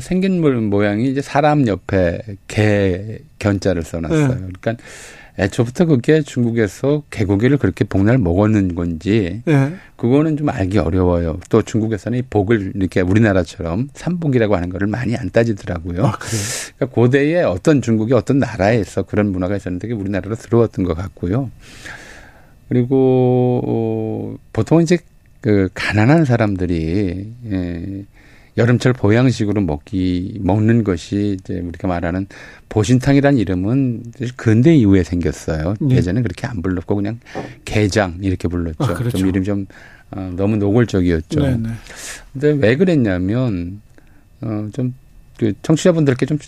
[0.00, 4.28] 생긴 물 모양이 이제 사람 옆에 개 견자를 써놨어요.
[4.28, 4.34] 네.
[4.34, 4.76] 그러니까
[5.38, 9.74] 애초부터 그게 중국에서 개고기를 그렇게 복날 먹었는 건지 네.
[9.96, 11.38] 그거는 좀 알기 어려워요.
[11.48, 16.04] 또 중국에서는 이 복을 이렇게 우리나라처럼 삼복이라고 하는 거를 많이 안 따지더라고요.
[16.04, 21.50] 아, 그러니까 고대에 어떤 중국의 어떤 나라에서 그런 문화가 있었는데 그게 우리나라로 들어왔던 것 같고요.
[22.68, 24.98] 그리고 어, 보통 이제
[25.40, 28.04] 그 가난한 사람들이 예,
[28.56, 32.26] 여름철 보양식으로 먹기 먹는 것이 이제 우리가 말하는
[32.68, 34.02] 보신탕이라는 이름은
[34.36, 35.74] 근대 이후에 생겼어요.
[35.80, 35.96] 네.
[35.96, 37.18] 예전에 그렇게 안 불렀고 그냥
[37.64, 38.76] 게장 이렇게 불렀죠.
[38.78, 39.18] 아, 그렇죠.
[39.18, 39.66] 좀 이름 좀
[40.10, 41.40] 어, 너무 노골적이었죠.
[41.40, 41.70] 네, 네.
[42.32, 43.80] 근데 왜 그랬냐면
[44.42, 46.38] 어 좀그 청취자분들께 좀,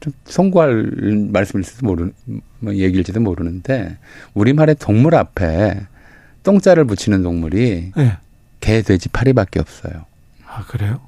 [0.00, 0.90] 좀 송구할
[1.30, 2.10] 말씀일지도 모르
[2.58, 3.96] 뭐 얘기일지도 모르는데
[4.34, 5.86] 우리말의 동물 앞에
[6.42, 8.16] 똥자를 붙이는 동물이 네.
[8.60, 10.06] 개, 돼지, 파리밖에 없어요.
[10.46, 11.00] 아 그래요?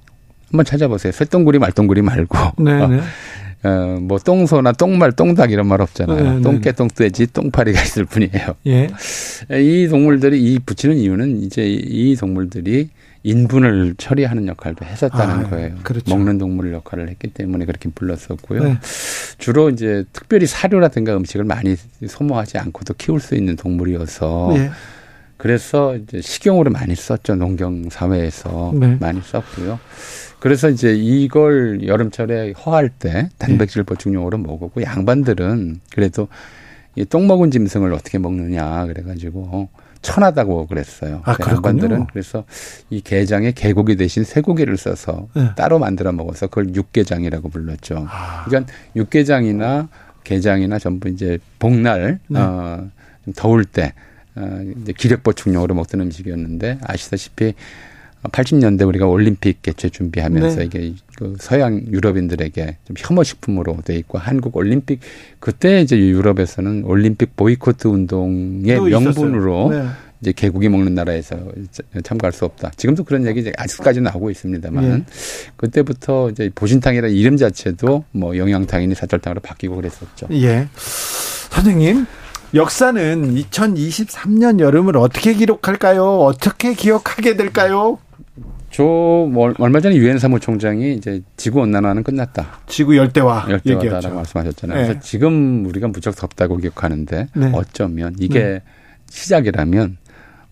[0.57, 1.13] 한번 찾아보세요.
[1.13, 2.39] 쇠똥구리 말똥구리 말고.
[2.63, 2.87] 네네.
[2.87, 3.01] 네.
[3.65, 6.23] 어, 뭐 똥소나 똥말, 똥닭 이런 말 없잖아요.
[6.23, 8.55] 네, 네 똥개, 똥돼지, 똥파리가 있을 뿐이에요.
[8.67, 8.89] 예.
[9.59, 12.91] 이 동물들이 이 붙이는 이유는 이제 이 동물들이
[13.25, 15.75] 인분을 처리하는 역할도 했었다는 아, 거예요.
[15.83, 16.15] 그렇죠.
[16.15, 18.63] 먹는 동물 역할을 했기 때문에 그렇게 불렀었고요.
[18.63, 18.79] 네.
[19.39, 21.75] 주로 이제 특별히 사료라든가 음식을 많이
[22.07, 24.71] 소모하지 않고도 키울 수 있는 동물이어서 네.
[25.47, 27.37] 그래서 이제 식용으로 많이 썼죠.
[27.37, 28.97] 농경 사회에서 네.
[28.99, 29.79] 많이 썼고요.
[30.41, 36.27] 그래서 이제 이걸 여름철에 허할 때 단백질 보충용으로 먹었고 양반들은 그래도
[36.97, 39.69] 이똥 먹은 짐승을 어떻게 먹느냐 그래가지고
[40.03, 41.23] 천하다고 그랬어요.
[41.25, 42.45] 아, 양반들은 그래서
[42.91, 45.51] 이 게장에 개고기 대신 쇠고기를 써서 네.
[45.55, 48.05] 따로 만들어 먹어서 그걸 육개장이라고 불렀죠.
[48.11, 48.45] 아.
[48.47, 49.89] 그러니까 육개장이나
[50.25, 52.41] 게장이나 전부 이제 복날 네.
[52.41, 52.89] 어,
[53.25, 54.06] 좀 더울 때 어,
[54.83, 57.55] 이제 기력 보충용으로 먹던 음식이었는데 아시다시피
[58.23, 60.65] 80년대 우리가 올림픽 개최 준비하면서 네.
[60.65, 65.01] 이게 그 서양 유럽인들에게 좀 혐오 식품으로 돼 있고 한국 올림픽
[65.39, 69.87] 그때 이제 유럽에서는 올림픽 보이코트 운동의 명분으로 네.
[70.21, 71.37] 이제 개고기 먹는 나라에서
[72.03, 72.73] 참가할 수 없다.
[72.77, 75.05] 지금도 그런 얘기 이제 아직까지 나오고 있습니다만 예.
[75.57, 80.29] 그때부터 이제 보신탕이라는 이름 자체도 뭐 영양탕이니 사철탕으로 바뀌고 그랬었죠.
[80.33, 80.69] 예.
[81.51, 82.07] 선생님
[82.55, 86.21] 역사는 2023년 여름을 어떻게 기록할까요?
[86.21, 87.99] 어떻게 기억하게 될까요?
[88.71, 92.61] 저 뭐, 얼마 전에 유엔 사무총장이 이제 지구 온난화는 끝났다.
[92.67, 94.79] 지구 열대화 열대화다라고 말씀하셨잖아요.
[94.79, 94.87] 네.
[94.87, 97.51] 그래서 지금 우리가 무척 덥다고 기억하는데 네.
[97.55, 98.63] 어쩌면 이게 네.
[99.09, 99.97] 시작이라면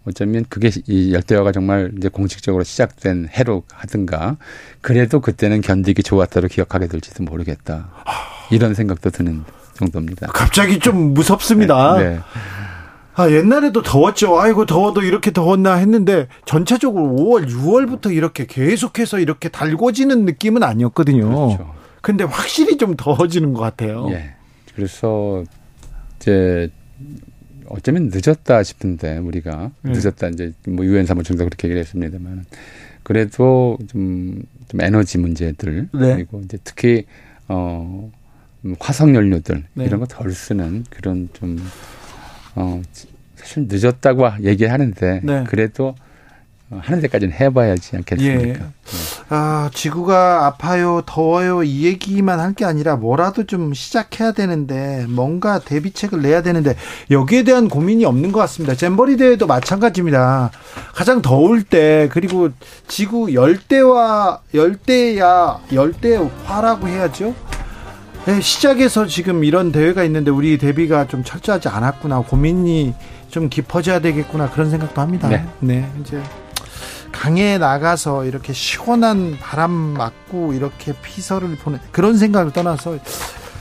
[0.07, 4.37] 어쩌면 그게 이 열대화가 정말 이제 공식적으로 시작된 해로 하든가
[4.81, 7.91] 그래도 그때는 견디기 좋았다로 기억하게 될지도 모르겠다.
[8.51, 9.45] 이런 생각도 드는
[9.75, 10.29] 정도입니다.
[10.29, 11.99] 갑자기 좀 무섭습니다.
[11.99, 12.09] 네.
[12.11, 12.19] 네.
[13.17, 14.41] 아, 옛날에도 더웠죠.
[14.41, 21.29] 아이고, 더워도 이렇게 더웠나 했는데, 전체적으로 5월, 6월부터 이렇게 계속해서 이렇게 달궈지는 느낌은 아니었거든요.
[21.29, 21.75] 그렇죠.
[22.03, 24.09] 근데 확실히 좀 더워지는 것 같아요.
[24.11, 24.35] 예.
[24.75, 25.45] 그래서,
[26.17, 26.71] 이제,
[27.69, 29.71] 어쩌면 늦었다 싶은데, 우리가.
[29.83, 29.93] 네.
[29.93, 32.47] 늦었다, 이제, 뭐, 유엔 사무총도 그렇게 얘기를 했습니다만.
[33.05, 35.89] 그래도 좀, 좀 에너지 문제들.
[35.93, 36.15] 네.
[36.15, 37.05] 그리고 이제 특히,
[37.47, 38.11] 어,
[38.81, 39.65] 화석 연료들.
[39.75, 39.85] 네.
[39.85, 41.59] 이런 거 덜 쓰는 그런 좀,
[42.55, 42.81] 어,
[43.37, 45.45] 사실 늦었다고 얘기하는데 네.
[45.47, 45.95] 그래도
[46.71, 48.49] 하는 데까지는 해봐야지 않겠습니까?
[48.49, 48.53] 예.
[48.55, 48.61] 네.
[49.29, 56.23] 아 지구가 아파요, 더워요 이 얘기만 할 게 아니라 뭐라도 좀 시작해야 되는데 뭔가 대비책을
[56.23, 56.75] 내야 되는데
[57.11, 58.75] 여기에 대한 고민이 없는 것 같습니다.
[58.75, 60.51] 잼버리 대회도 마찬가지입니다.
[60.95, 62.49] 가장 더울 때 그리고
[62.89, 67.35] 지구 열대와 열대야 열대화라고 해야죠.
[68.27, 72.95] 네, 시작에서 지금 이런 대회가 있는데 우리 대비가 좀 철저하지 않았구나 고민이
[73.29, 75.29] 좀 깊어져야 되겠구나 그런 생각도 합니다.
[75.29, 76.23] 네, 네 이제
[77.13, 82.99] 강에 나가서 이렇게 시원한 바람 맞고 이렇게 피서를 보내 그런 생각을 떠나서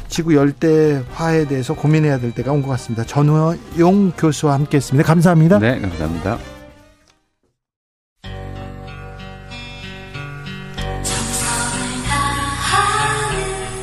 [0.08, 3.04] 지구 열대화에 대해서 고민해야 될 때가 온 것 같습니다.
[3.04, 5.06] 전우용 교수와 함께했습니다.
[5.06, 5.60] 감사합니다.
[5.60, 6.38] 네, 감사합니다.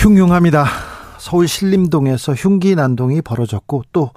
[0.00, 0.64] 흉흉합니다.
[1.18, 4.12] 서울 신림동에서 흉기 난동이 벌어졌고 또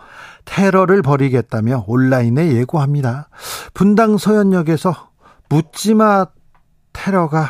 [0.46, 3.28] 테러를 벌이겠다며 온라인에 예고합니다.
[3.74, 5.10] 분당 서현역에서
[5.50, 6.28] 묻지마
[6.94, 7.50] 테러가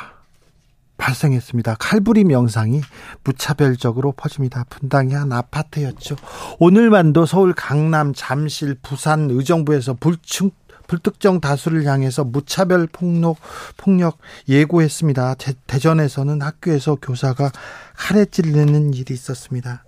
[0.97, 1.75] 발생했습니다.
[1.75, 2.81] 칼부림 영상이
[3.23, 4.63] 무차별적으로 퍼집니다.
[4.67, 6.15] 분당의 한 아파트였죠.
[6.57, 10.49] 오늘만도 서울 강남, 잠실, 부산, 의정부에서 불충
[10.87, 13.37] 불특정 다수를 향해서 무차별 폭력
[13.77, 14.17] 폭력
[14.47, 15.35] 예고했습니다.
[15.35, 17.51] 대, 전에서는 학교에서 교사가
[17.95, 19.83] 칼에 찔리는 일이 있었습니다.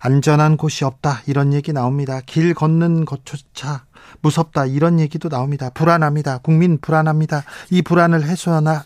[0.00, 2.20] 안전한 곳이 없다 이런 얘기 나옵니다.
[2.24, 3.84] 길 걷는 것조차
[4.20, 5.70] 무섭다 이런 얘기도 나옵니다.
[5.70, 6.38] 불안합니다.
[6.38, 7.44] 국민 불안합니다.
[7.70, 8.84] 이 불안을 해소하나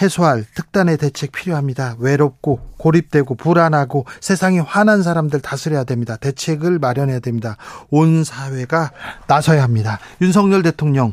[0.00, 1.96] 해소할 특단의 대책 필요합니다.
[1.98, 6.16] 외롭고 고립되고 불안하고 세상이 화난 사람들 다스려야 됩니다.
[6.16, 7.56] 대책을 마련해야 됩니다.
[7.90, 8.92] 온 사회가
[9.26, 9.98] 나서야 합니다.
[10.20, 11.12] 윤석열 대통령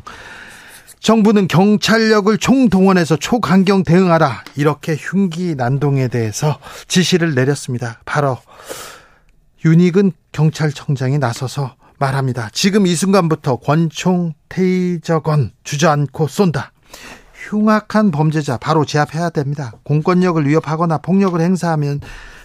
[1.00, 6.58] 정부는 경찰력을 총동원해서 초강경 대응하라 이렇게 흉기 난동에 대해서
[6.88, 8.00] 지시를 내렸습니다.
[8.04, 8.38] 바로
[9.64, 12.48] 윤익은 경찰청장이 나서서 말합니다.
[12.52, 16.72] 지금 이 순간부터 권총 테이저건 주저앉고 쏜다.
[17.48, 19.72] 흉악한 범죄자 바로 제압해야 됩니다.
[19.84, 22.00] 공권력을 위협하거나 폭력을 행사하면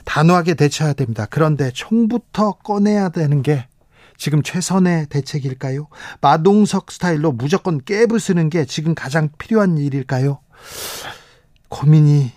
[0.06, 1.28] 단호하게 대처해야 됩니다.
[1.30, 3.68] 그런데 총부터 꺼내야 되는 게
[4.18, 5.88] 지금 최선의 대책일까요?
[6.22, 10.40] 마동석 스타일로 무조건 깨부 쓰는 게 지금 가장 필요한 일일까요?
[11.68, 12.32] 고민이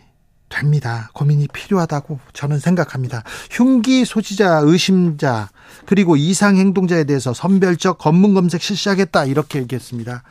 [0.49, 1.11] 됩니다.
[1.13, 3.23] 고민이 필요하다고 저는 생각합니다.
[3.51, 5.51] 흉기 소지자, 의심자,
[5.85, 10.23] 그리고 이상 행동자에 대해서 선별적 검문 검색 실시하겠다 이렇게 얘기했습니다.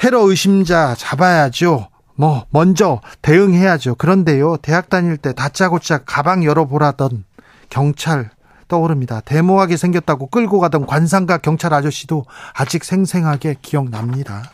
[0.00, 1.88] 테러 의심자 잡아야죠.
[2.14, 3.96] 뭐 먼저 대응해야죠.
[3.96, 4.56] 그런데요.
[4.56, 7.24] 대학 다닐 때 다짜고짜 가방 열어보라던
[7.68, 8.30] 경찰
[8.66, 9.20] 떠오릅니다.
[9.20, 12.24] 데모하게 생겼다고 끌고 가던 관상가 경찰 아저씨도
[12.54, 14.50] 아직 생생하게 기억납니다.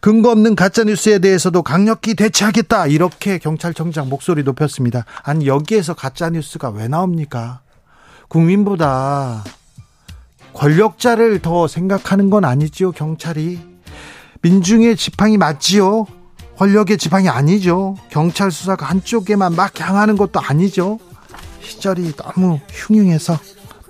[0.00, 2.86] 근거 없는 가짜 뉴스에 대해서도 강력히 대처하겠다.
[2.86, 5.04] 이렇게 경찰청장 목소리 높였습니다.
[5.22, 7.60] 아니 여기에서 가짜 뉴스가 왜 나옵니까?
[8.28, 9.44] 국민보다
[10.54, 13.77] 권력자를 더 생각하는 건 아니지요, 경찰이.
[14.42, 16.06] 민중의 지팡이 맞지요?
[16.56, 17.96] 권력의 지팡이 아니죠.
[18.10, 20.98] 경찰 수사가 한쪽에만 막 향하는 것도 아니죠.
[21.62, 23.38] 시절이 너무 흉흉해서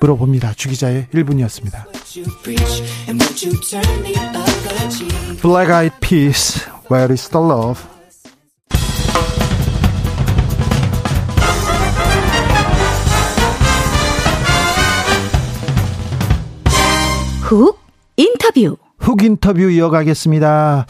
[0.00, 0.54] 물어봅니다.
[0.54, 1.86] 주기자의 1분이었습니다.
[5.40, 7.82] Black Eyed Peas, Where is the Love?
[17.42, 17.78] 훅
[18.16, 20.86] 인터뷰 훅 인터뷰 이어가겠습니다.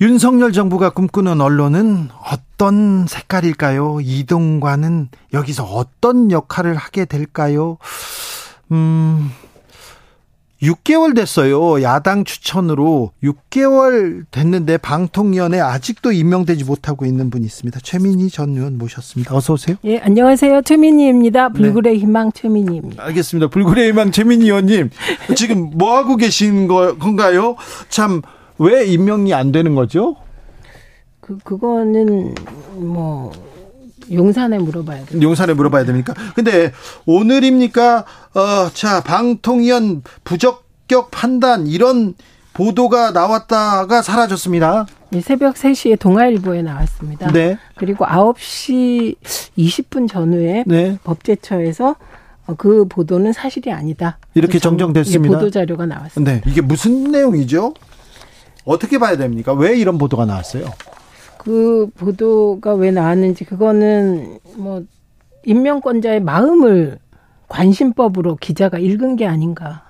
[0.00, 3.98] 윤석열 정부가 꿈꾸는 언론은 어떤 색깔일까요?
[4.02, 7.78] 이동관은 여기서 어떤 역할을 하게 될까요?
[8.72, 9.30] 음,
[10.62, 11.82] 6개월 됐어요.
[11.82, 17.78] 야당 추천으로 6개월 됐는데 방통위원회 아직도 임명되지 못하고 있는 분이 있습니다.
[17.82, 19.34] 최민희 전 의원 모셨습니다.
[19.36, 19.76] 어서 오세요.
[19.84, 20.62] 예, 안녕하세요.
[20.62, 21.50] 최민희입니다.
[21.50, 21.60] 네.
[21.60, 21.98] 불굴의 네.
[22.00, 23.04] 희망 최민희입니다.
[23.04, 23.48] 알겠습니다.
[23.48, 24.90] 불굴의 희망 최민희 의원님.
[25.36, 27.56] 지금 뭐 하고 계신 거, 건가요?
[27.90, 28.22] 참,
[28.58, 30.16] 왜 임명이 안 되는 거죠?
[31.20, 32.34] 그, 그거는
[32.76, 33.30] 뭐,
[34.12, 35.22] 용산에 물어봐야 돼요.
[35.22, 36.14] 용산에 물어봐야 됩니까?
[36.34, 36.72] 근데
[37.06, 38.04] 오늘입니까?
[38.34, 42.14] 어, 자, 방통위원 부적격 판단 이런
[42.52, 44.86] 보도가 나왔다가 사라졌습니다.
[45.10, 47.30] 네, 새벽 3시에 동아일보에 나왔습니다.
[47.30, 47.58] 네.
[47.76, 49.16] 그리고 9시
[49.58, 50.98] 20분 전후에 네.
[51.04, 51.96] 법제처에서
[52.46, 54.18] 어, 그 보도는 사실이 아니다.
[54.34, 55.38] 이렇게 정정됐습니다.
[55.38, 56.32] 보도 자료가 나왔습니다.
[56.32, 56.42] 네.
[56.46, 57.74] 이게 무슨 내용이죠?
[58.64, 59.52] 어떻게 봐야 됩니까?
[59.52, 60.64] 왜 이런 보도가 나왔어요?
[61.46, 64.82] 그 보도가 왜 나왔는지 그거는 뭐
[65.44, 66.98] 임명권자의 마음을
[67.46, 69.84] 관심법으로 기자가 읽은 게 아닌가.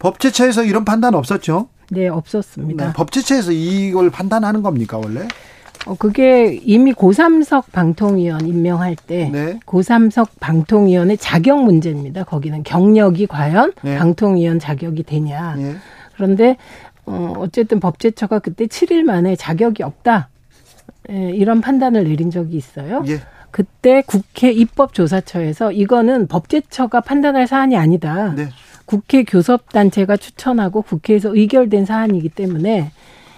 [0.00, 1.70] 법제처에서 이런 판단 없었죠?
[1.88, 2.88] 네, 없었습니다.
[2.88, 5.26] 네, 법제처에서 이걸 판단하는 겁니까, 원래?
[5.86, 9.58] 어, 그게 이미 고삼석 방통위원 임명할 때 네.
[9.64, 12.24] 고삼석 방통위원의 자격 문제입니다.
[12.24, 13.96] 거기는 경력이 과연 네.
[13.96, 15.54] 방통위원 자격이 되냐.
[15.56, 15.76] 네.
[16.16, 16.58] 그런데
[17.06, 20.28] 어, 어쨌든 법제처가 그때 7일 만에 자격이 없다.
[21.10, 23.02] 예, 이런 판단을 내린 적이 있어요.
[23.08, 23.20] 예.
[23.50, 28.32] 그때 국회 입법조사처에서 이거는 법제처가 판단할 사안이 아니다.
[28.34, 28.48] 네.
[28.84, 32.92] 국회 교섭단체가 추천하고 국회에서 의결된 사안이기 때문에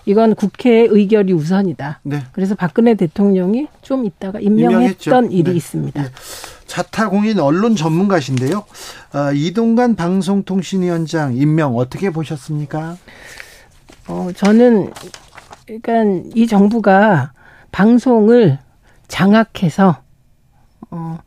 [0.04, 2.00] 이건 국회의 의결이 우선이다.
[2.02, 2.22] 네.
[2.32, 5.22] 그래서 박근혜 대통령이 좀 있다가 임명했던 임명했죠.
[5.30, 5.56] 일이 네.
[5.56, 6.02] 있습니다.
[6.02, 6.08] 네.
[6.66, 8.64] 자타공인 언론 전문가신데요.
[9.14, 12.96] 어, 이동관 방송통신위원장 임명 어떻게 보셨습니까?
[14.08, 14.90] 어, 저는
[15.66, 17.32] 그러니까 이 정부가
[17.72, 18.58] 방송을
[19.08, 19.96] 장악해서
[20.90, 21.18] 어,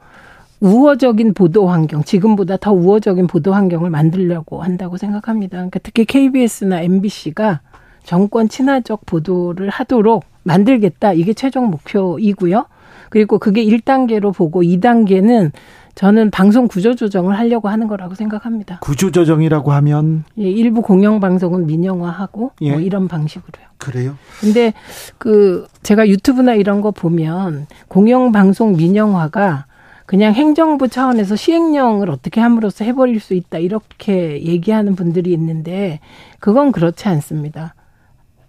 [0.62, 5.58] 우호적인 보도 환경, 지금보다 더 우호적인 보도 환경을 만들려고 한다고 생각합니다.
[5.58, 7.62] 그러니까 특히 KBS나 MBC가
[8.04, 11.14] 정권 친화적 보도를 하도록 만들겠다.
[11.14, 12.66] 이게 최종 목표이고요.
[13.10, 15.52] 그리고 그게 1단계로 보고 2단계는
[15.96, 18.80] 저는 방송 구조 조정을 하려고 하는 거라고 생각합니다.
[18.82, 22.72] 구조 조정이라고 하면 예, 일부 공영 방송은 민영화하고 예.
[22.72, 23.66] 뭐 이런 방식으로요.
[23.78, 24.18] 그래요?
[24.42, 24.74] 근데
[25.18, 29.68] 그 제가 유튜브나 이런 거 보면 공영 방송 민영화가
[30.06, 36.00] 그냥 행정부 차원에서 시행령을 어떻게 함으로써 해버릴 수 있다 이렇게 얘기하는 분들이 있는데
[36.40, 37.74] 그건 그렇지 않습니다.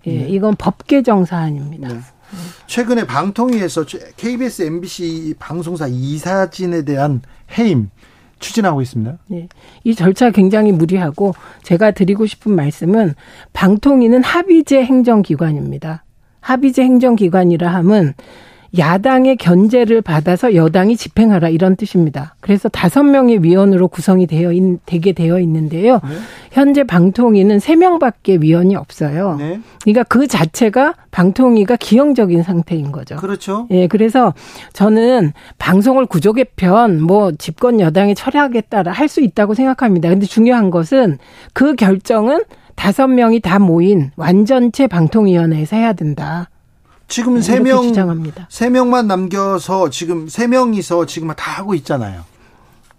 [0.07, 0.29] 예, 네.
[0.29, 1.89] 이건 법 개정 사안입니다.
[1.89, 2.01] 네.
[2.67, 3.85] 최근에 방통위에서
[4.17, 7.23] KBS, MBC 방송사 이사진에 대한
[7.57, 7.91] 해임
[8.39, 9.19] 추진하고 있습니다.
[9.29, 9.49] 네.
[9.85, 13.15] 이 절차 굉장히 무리하고 제가 드리고 싶은 말씀은
[13.53, 16.05] 방통위는 합의제 행정기관입니다.
[16.41, 18.15] 합의제 행정기관이라 함은
[18.77, 22.35] 야당의 견제를 받아서 여당이 집행하라 이런 뜻입니다.
[22.41, 25.95] 그래서 다섯 명의 위원으로 구성이 되어 있, 되게 되어 있는데요.
[26.05, 26.17] 네.
[26.53, 29.37] 현재 방통위는 세 명밖에 위원이 없어요.
[29.39, 29.61] 네.
[29.83, 33.17] 그러니까 그 자체가 방통위가 기형적인 상태인 거죠.
[33.17, 33.67] 그렇죠.
[33.71, 34.35] 예, 그래서
[34.73, 40.09] 저는 방송을 구조 개편 뭐 집권 여당이 처리하겠다라 할 수 있다고 생각합니다.
[40.09, 41.19] 근데 중요한 것은
[41.53, 42.43] 그 결정은
[42.75, 46.51] 다섯 명이 다 모인 완전체 방통위원회에서 해야 된다.
[47.09, 47.93] 지금 세 명,
[48.49, 52.23] 세 명만 남겨서 지금 세 명이서 지금 다 하고 있잖아요.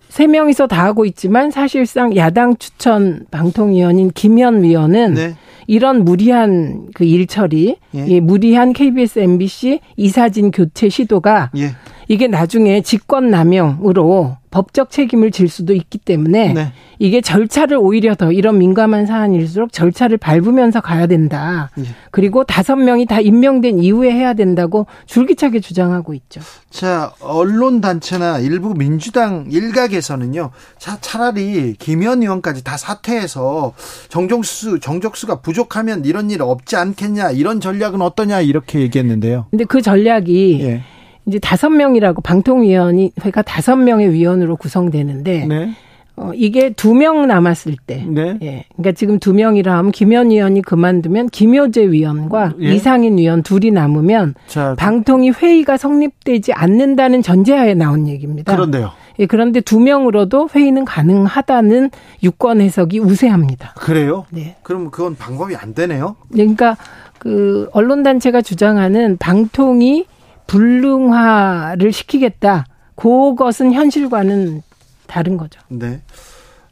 [0.10, 5.36] 세 명이서 다 하고 있지만 사실상 야당 추천 방통위원인 김현 위원은 네.
[5.68, 8.08] 이런 무리한 그 일처리, 예.
[8.08, 11.76] 예, 무리한 KBS, MBC 이사진 교체 시도가 예.
[12.08, 16.74] 이게 나중에 직권 남용으로 법적 책임을 질 수도 있기 때문에 네.
[17.00, 21.70] 이게 절차를 오히려 더 이런 민감한 사안일수록 절차를 밟으면서 가야 된다.
[21.76, 21.84] 네.
[22.12, 26.42] 그리고 다섯 명이 다 임명된 이후에 해야 된다고 줄기차게 주장하고 있죠.
[26.70, 30.52] 자, 언론 단체나 일부 민주당 일각에서는요.
[30.80, 33.74] 자, 차라리 김현 의원까지 다 사퇴해서
[34.10, 37.32] 정정수 정적수가 부족하면 이런 일 없지 않겠냐.
[37.32, 39.48] 이런 전략은 어떠냐 이렇게 얘기했는데요.
[39.52, 40.84] 근데 그 전략이 예.
[41.28, 45.72] 이제 다섯 명이라고 방통위원회가 다섯 명의 위원으로 구성되는데 네.
[46.16, 48.04] 어, 이게 두 명 남았을 때.
[48.08, 48.40] 네.
[48.42, 48.66] 예.
[48.76, 52.74] 그러니까 지금 두 명이라 하면 김현 위원이 그만두면 김효재 위원과 예.
[52.74, 58.52] 이상인 위원 둘이 남으면 자, 방통위 회의가 성립되지 않는다는 전제하에 나온 얘기입니다.
[58.56, 58.92] 그런데요.
[59.20, 61.92] 예, 그런데 두 명으로도 회의는 가능하다는
[62.24, 63.74] 유권 해석이 우세합니다.
[63.76, 64.26] 그래요?
[64.32, 64.56] 네.
[64.64, 66.16] 그럼 그건 방법이 안 되네요.
[66.32, 66.78] 그러니까
[67.20, 70.06] 그 언론 단체가 주장하는 방통위
[70.48, 72.66] 불능화를 시키겠다.
[72.96, 74.64] 그것은 현실과는
[75.06, 75.60] 다른 거죠.
[75.70, 76.02] 네.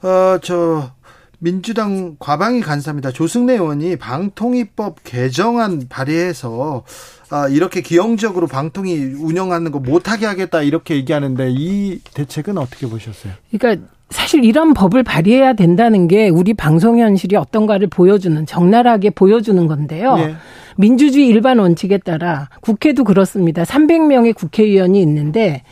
[0.01, 0.91] 어, 저,
[1.39, 3.11] 민주당 과방위 간사입니다.
[3.11, 6.83] 조승래 의원이 방통위법 개정안 발의해서
[7.29, 13.33] 아, 이렇게 기형적으로 방통위 운영하는 거 못하게 하겠다 이렇게 얘기하는데 이 대책은 어떻게 보셨어요?
[13.51, 20.15] 그러니까 사실 이런 법을 발의해야 된다는 게 우리 방송 현실이 어떤가를 보여주는 적나라하게 보여주는 건데요.
[20.15, 20.35] 네.
[20.77, 23.63] 민주주의 일반 원칙에 따라 국회도 그렇습니다.
[23.63, 25.63] 300명의 국회의원이 있는데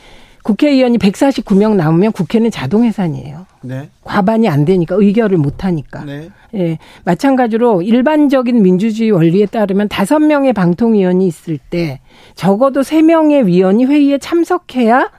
[0.44, 3.46] 국회의원이 149명 나오면 국회는 자동 해산이에요.
[3.62, 3.90] 네.
[4.04, 6.04] 과반이 안 되니까 의결을 못 하니까.
[6.04, 6.30] 네.
[6.56, 6.78] 예.
[7.06, 12.02] 마찬가지로 일반적인 민주주의 원리에 따르면 5명의 방통위원이 있을 때
[12.36, 15.12] 적어도 3명의 위원이 회의에 참석해야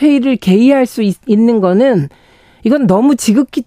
[0.00, 2.08] 회의를 개의할 수 있, 는 거는
[2.68, 3.64] 이건 너무 지극히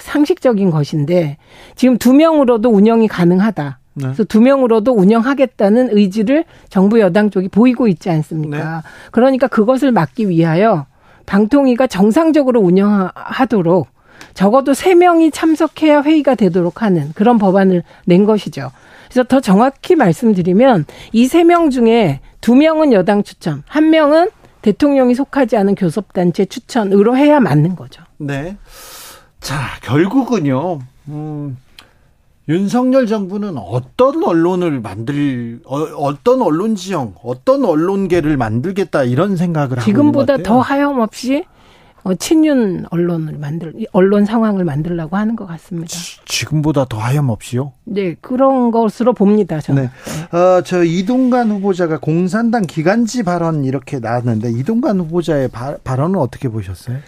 [0.00, 1.36] 상식적인 것인데
[1.74, 3.78] 지금 두 명으로도 운영이 가능하다.
[3.92, 4.04] 네.
[4.04, 8.56] 그래서 두 명으로도 운영하겠다는 의지를 정부 여당 쪽이 보이고 있지 않습니까?
[8.56, 8.88] 네.
[9.10, 10.86] 그러니까 그것을 막기 위하여
[11.26, 13.86] 방통위가 정상적으로 운영하도록
[14.32, 18.70] 적어도 세 명이 참석해야 회의가 되도록 하는 그런 법안을 낸 것이죠.
[19.10, 24.30] 그래서 더 정확히 말씀드리면 이 세 명 중에 두 명은 여당 추천, 한 명은
[24.66, 28.02] 대통령이 속하지 않은 교섭단체 추천으로 해야 맞는 거죠.
[28.16, 28.56] 네.
[29.38, 31.56] 자, 결국은요, 음,
[32.48, 40.38] 윤석열 정부는 어떤 언론을 만들 어, 떤 언론 지형, 어떤 언론계를 만들겠다 이런 생각을 지금보다
[40.38, 41.44] 더 하염없이
[42.06, 45.88] 어, 친윤 언론을 만들 언론 상황을 만들라고 하는 것 같습니다.
[46.24, 47.72] 지, 금보다더 하염없이요?
[47.82, 49.60] 네, 그런 것으로 봅니다.
[49.60, 49.82] 저는.
[50.30, 50.38] 네.
[50.38, 56.98] 어, 저 이동관 후보자가 공산당 기간지 발언 이렇게 나왔는데 이동관 후보자의 바, 발언은 어떻게 보셨어요?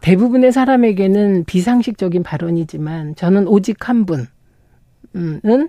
[0.00, 4.26] 대부분의 사람에게는 비상식적인 발언이지만 저는 오직 한 분.
[5.14, 5.68] 은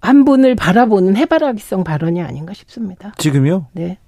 [0.00, 3.12] 한 분을 바라보는 해바라기성 발언이 아닌가 싶습니다.
[3.18, 3.66] 지금요?
[3.72, 3.98] 네.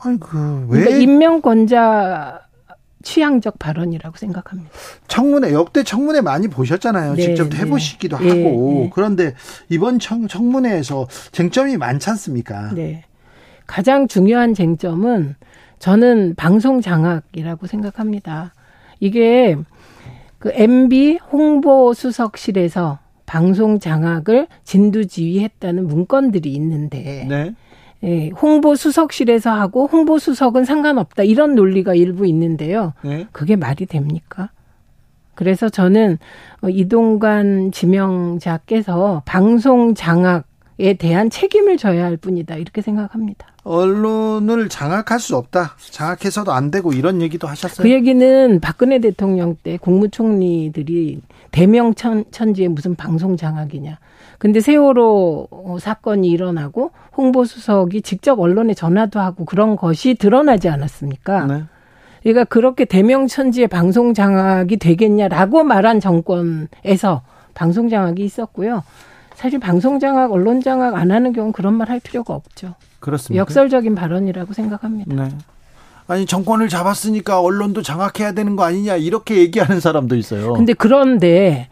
[0.00, 0.28] 아이고
[0.68, 2.47] 왜 그러니까 임명권자
[3.08, 4.70] 취향적 발언이라고 생각합니다.
[5.08, 7.14] 청문회 역대 청문회 많이 보셨잖아요.
[7.14, 7.56] 네, 직접 네.
[7.56, 8.90] 해보시기도 네, 하고 네.
[8.92, 9.32] 그런데
[9.70, 12.70] 이번 청, 청문회에서 쟁점이 많지 않습니까?
[12.74, 13.04] 네.
[13.66, 15.36] 가장 중요한 쟁점은
[15.78, 18.52] 저는 방송 장악이라고 생각합니다.
[19.00, 19.56] 이게
[20.38, 27.54] 그 MB 홍보 수석실에서 방송 장악을 진두지휘했다는 문건들이 있는데 네.
[28.04, 32.94] 예, 홍보 수석실에서 하고 홍보 수석은 상관없다 이런 논리가 일부 있는데요.
[33.02, 33.26] 네.
[33.32, 34.50] 그게 말이 됩니까?
[35.34, 36.18] 그래서 저는
[36.62, 43.46] 어, 이동관 지명자께서 방송 장악에 대한 책임을 져야 할 뿐이다 이렇게 생각합니다.
[43.64, 45.76] 언론을 장악할 수 없다.
[45.78, 47.82] 장악해서도 안 되고 이런 얘기도 하셨어요.
[47.82, 51.20] 그 얘기는 박근혜 대통령 때 국무총리들이
[51.50, 53.98] 대명천지에 무슨 방송 장악이냐.
[54.38, 61.46] 근데 세월호 사건이 일어나고 홍보수석이 직접 언론에 전화도 하고 그런 것이 드러나지 않았습니까?
[61.46, 61.62] 네.
[62.22, 67.22] 그러니까 그렇게 대명천지의 방송 장악이 되겠냐라고 말한 정권에서
[67.54, 68.84] 방송 장악이 있었고요.
[69.34, 72.74] 사실 방송 장악, 언론 장악 안 하는 경우는 그런 말 할 필요가 없죠.
[73.00, 73.40] 그렇습니다.
[73.40, 75.14] 역설적인 발언이라고 생각합니다.
[75.14, 75.30] 네.
[76.08, 80.54] 아니 정권을 잡았으니까 언론도 장악해야 되는 거 아니냐 이렇게 얘기하는 사람도 있어요.
[80.54, 81.68] 근데 그런데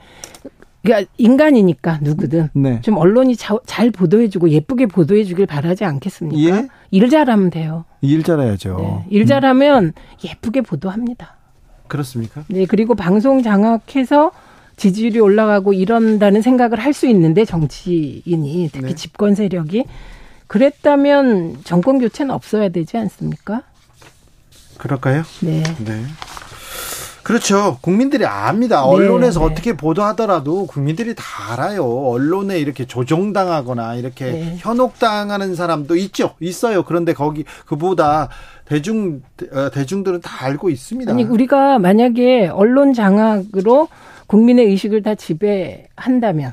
[0.86, 2.80] 그러니까 인간이니까 누구든 네.
[2.80, 6.40] 좀 언론이 자, 잘 보도해주고 예쁘게 보도해주길 바라지 않겠습니까?
[6.40, 6.68] 예?
[6.90, 7.84] 일 잘하면 돼요.
[8.00, 8.76] 일 잘해야죠.
[8.78, 9.06] 네.
[9.10, 9.92] 일 잘하면 음.
[10.24, 11.36] 예쁘게 보도합니다.
[11.88, 12.44] 그렇습니까?
[12.48, 14.30] 네 그리고 방송 장악해서
[14.76, 18.94] 지지율이 올라가고 이런다는 생각을 할 수 있는데 정치인이 특히 네.
[18.94, 19.84] 집권 세력이
[20.46, 23.62] 그랬다면 정권 교체는 없어야 되지 않습니까?
[24.78, 25.22] 그럴까요?
[25.40, 25.62] 네.
[25.84, 26.02] 네.
[27.26, 27.78] 그렇죠.
[27.80, 28.82] 국민들이 압니다.
[28.82, 29.46] 네, 언론에서 네.
[29.46, 31.84] 어떻게 보도하더라도 국민들이 다 알아요.
[31.84, 34.54] 언론에 이렇게 조종당하거나 이렇게 네.
[34.58, 36.36] 현혹당하는 사람도 있죠.
[36.38, 36.84] 있어요.
[36.84, 38.28] 그런데 거기 그보다
[38.64, 39.22] 대중
[39.52, 41.10] 어, 대중들은 다 알고 있습니다.
[41.10, 43.88] 아니 우리가 만약에 언론 장악으로
[44.28, 46.52] 국민의 의식을 다 지배한다면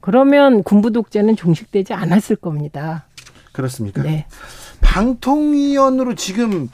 [0.00, 3.06] 그러면 군부 독재는 종식되지 않았을 겁니다.
[3.50, 4.02] 그렇습니까?
[4.02, 4.26] 네.
[4.82, 6.68] 방통위원으로 지금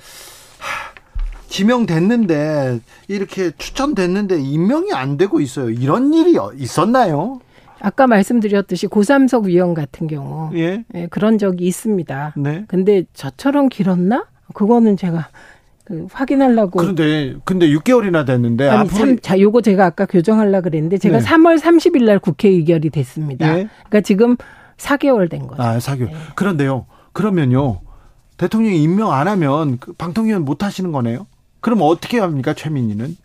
[1.49, 5.70] 지명됐는데 이렇게 추천됐는데 임명이 안 되고 있어요.
[5.70, 7.40] 이런 일이 있었나요?
[7.80, 10.84] 아까 말씀드렸듯이 고삼석 위원 같은 경우 예.
[10.94, 12.34] 예 그런 적이 있습니다.
[12.36, 12.64] 네.
[12.68, 14.26] 근데 저처럼 길었나?
[14.55, 15.28] 그거는 제가
[15.84, 16.78] 그 확인하려고.
[16.78, 18.99] 그런데 근데 6개월이나 됐는데 아니 앞으로...
[18.99, 21.24] 3, 자 요거 제가 아까 교정하려 그랬는데 제가 네.
[21.24, 23.49] 3월 30일 날 국회 의결이 됐습니다.
[23.49, 23.68] 예.
[23.88, 24.36] 그러니까 지금
[24.76, 25.62] 4개월 된 거죠.
[25.62, 26.07] 아, 4개월.
[26.07, 26.16] 네.
[26.34, 26.86] 그런데요.
[27.12, 27.80] 그러면요.
[28.36, 31.26] 대통령이 임명 안 하면 그 방통위원 못 하시는 거네요.
[31.68, 33.16] 그럼 어떻게 합니까, 최민희는?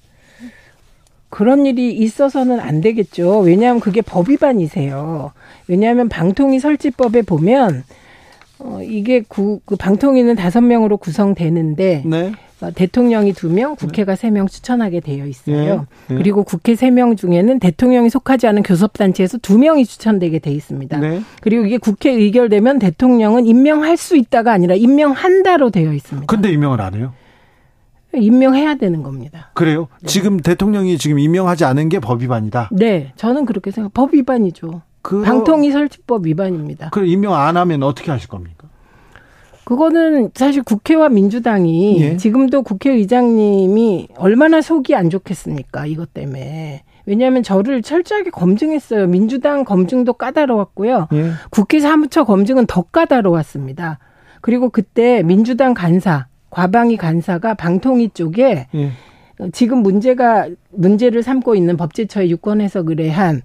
[1.30, 3.40] 그런 일이 있어서는 안 되겠죠.
[3.40, 5.32] 왜냐하면 그게 법 위반이세요.
[5.68, 7.84] 왜냐하면 방통위 설치법에 보면
[8.60, 12.32] 어 이게 구, 그 방통위는 다섯 명으로 구성되는데 네.
[12.62, 15.56] 어, 대통령이 두 명, 국회가 세명 추천하게 되어 있어요.
[15.56, 15.76] 네.
[16.10, 16.16] 네.
[16.16, 21.00] 그리고 국회 세 명 중에는 대통령이 속하지 않은 교섭단체에서 두 명이 추천되게 돼 있습니다.
[21.00, 21.22] 네.
[21.42, 26.28] 그리고 이게 국회 의결되면 대통령은 임명할 수 있다가 아니라 임명한다로 되어 있습니다.
[26.28, 27.14] 근데 임명을 안 해요?
[28.20, 29.52] 임명해야 되는 겁니다.
[29.54, 29.88] 그래요?
[30.02, 30.08] 네.
[30.08, 32.70] 지금 대통령이 지금 임명하지 않은 게 법 위반이다?
[32.72, 33.94] 네, 저는 그렇게 생각.
[33.94, 34.82] 법 위반이죠.
[35.02, 36.90] 그 방통위 설치법 위반입니다.
[36.92, 38.68] 그 임명 안 하면 어떻게 하실 겁니까?
[39.66, 42.18] 그거는 사실 국회와 민주당이 예.
[42.18, 45.86] 지금도 국회의장님이 얼마나 속이 안 좋겠습니까?
[45.86, 46.84] 이것 때문에.
[47.06, 49.08] 왜냐하면 저를 철저하게 검증했어요.
[49.08, 51.08] 민주당 검증도 까다로웠고요.
[51.14, 51.32] 예.
[51.50, 54.00] 국회 사무처 검증은 더 까다로웠습니다.
[54.42, 58.92] 그리고 그때 민주당 간사 과방위 간사가 방통위 쪽에 예.
[59.52, 63.42] 지금 문제가 문제를 삼고 있는 법제처의 유권 해석을 의한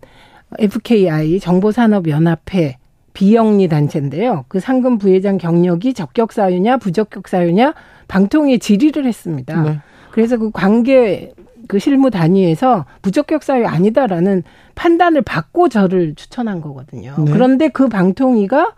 [0.59, 2.77] FKI 정보산업연합회
[3.15, 4.45] 비영리 단체인데요.
[4.49, 7.73] 그 상금 부회장 경력이 적격 사유냐 부적격 사유냐
[8.09, 9.63] 방통위에 질의를 했습니다.
[9.63, 9.79] 네.
[10.11, 11.33] 그래서 그 관계
[11.67, 14.43] 그 실무 단위에서 부적격 사유 아니다라는
[14.75, 17.15] 판단을 받고 저를 추천한 거거든요.
[17.19, 17.33] 네.
[17.33, 18.75] 그런데 그 방통위가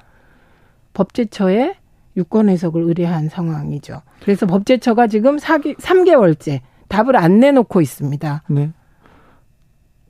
[0.94, 1.74] 법제처에
[2.16, 4.02] 유권 해석을 의뢰한 상황이죠.
[4.22, 8.42] 그래서 법제처가 지금 4개, 3개월째 답을 안 내놓고 있습니다.
[8.48, 8.70] 네.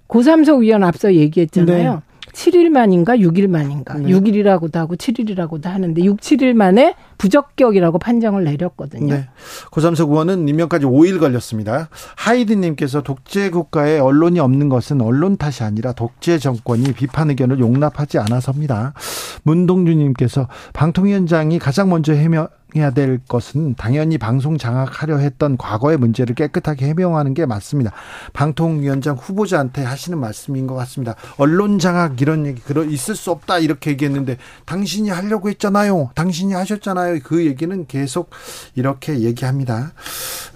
[0.06, 1.94] 고삼석 위원 앞서 얘기했잖아요.
[1.94, 2.00] 네.
[2.32, 3.94] 7일 만인가 6일 만인가.
[3.94, 4.08] 네.
[4.10, 9.14] 6일이라고도 하고 7일이라고도 하는데 6, 7일 만에 부적격이라고 판정을 내렸거든요.
[9.14, 9.28] 네.
[9.70, 11.88] 고삼석 의원은 임명까지 5일 걸렸습니다.
[12.16, 18.94] 하이드님께서 독재 국가에 언론이 없는 것은 언론 탓이 아니라 독재 정권이 비판 의견을 용납하지 않아서입니다.
[19.42, 26.88] 문동주님께서 방통위원장이 가장 먼저 해명, 해야 될 것은 당연히 방송 장악하려 했던 과거의 문제를 깨끗하게
[26.88, 27.92] 해명하는 게 맞습니다.
[28.32, 31.14] 방통위원장 후보자한테 하시는 말씀인 것 같습니다.
[31.36, 36.10] 언론 장악 이런 얘기 그러 있을 수 없다 이렇게 얘기했는데 당신이 하려고 했잖아요.
[36.14, 37.20] 당신이 하셨잖아요.
[37.24, 38.30] 그 얘기는 계속
[38.74, 39.92] 이렇게 얘기합니다.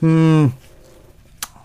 [0.03, 0.53] 음.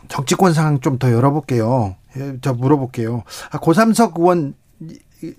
[0.09, 1.95] 정치권 상황 좀 더 열어볼게요.
[2.17, 3.23] 예, 저 물어볼게요.
[3.51, 4.55] 아, 고삼석 의원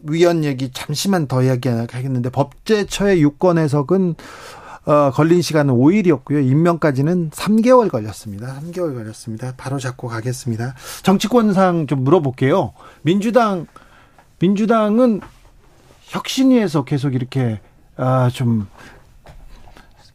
[0.03, 4.15] 위원 얘기 잠시만 더 이야기하겠는데 법제처의 유권 해석은
[4.87, 6.49] 어, 걸린 시간은 5일이었고요.
[6.49, 8.59] 임명까지는 3개월 걸렸습니다.
[8.61, 9.55] 3개월 걸렸습니다.
[9.57, 10.75] 바로 잡고 가겠습니다.
[11.03, 12.73] 정치권상 좀 물어볼게요.
[13.03, 13.67] 민주당
[14.39, 15.21] 민주당은
[16.05, 17.61] 혁신위에서 계속 이렇게
[17.97, 18.67] 아, 좀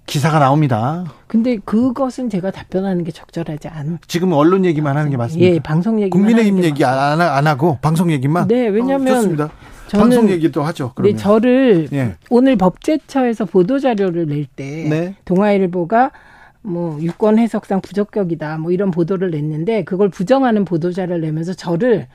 [0.08, 1.06] 기사가 나옵니다.
[1.28, 3.98] 근데 그것은 제가 답변하는 게 적절하지 않.
[4.08, 5.48] 지금 언론 얘기만 하는 게 맞습니다.
[5.48, 6.10] 예, 방송 얘기.
[6.10, 8.48] 국민의힘 얘기 안, 안, 하고 방송 얘기만.
[8.48, 9.50] 네, 왜냐하면 어.
[9.92, 10.92] 방송 얘기도 하죠.
[10.96, 11.16] 그러면.
[11.16, 12.16] 네, 저를 예.
[12.30, 15.16] 오늘 법제처에서 보도 자료를 낼때 네.
[15.26, 16.12] 동아일보가
[16.66, 22.08] 뭐 유권 해석상 부적격이다 뭐 이런 보도를 냈는데 그걸 부정하는 보도 자료를 내면서 저를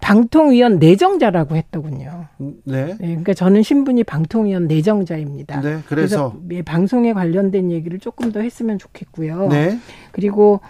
[0.00, 2.26] 방통위원 내정자라고 했더군요.
[2.38, 2.54] 네.
[2.64, 5.60] 네 그러니까 저는 신분이 방통위원 내정자입니다.
[5.60, 5.78] 네.
[5.86, 9.48] 그래서, 그래서 예, 방송에 관련된 얘기를 조금 더 했으면 좋겠고요.
[9.48, 9.78] 네.
[10.12, 10.60] 그리고 어,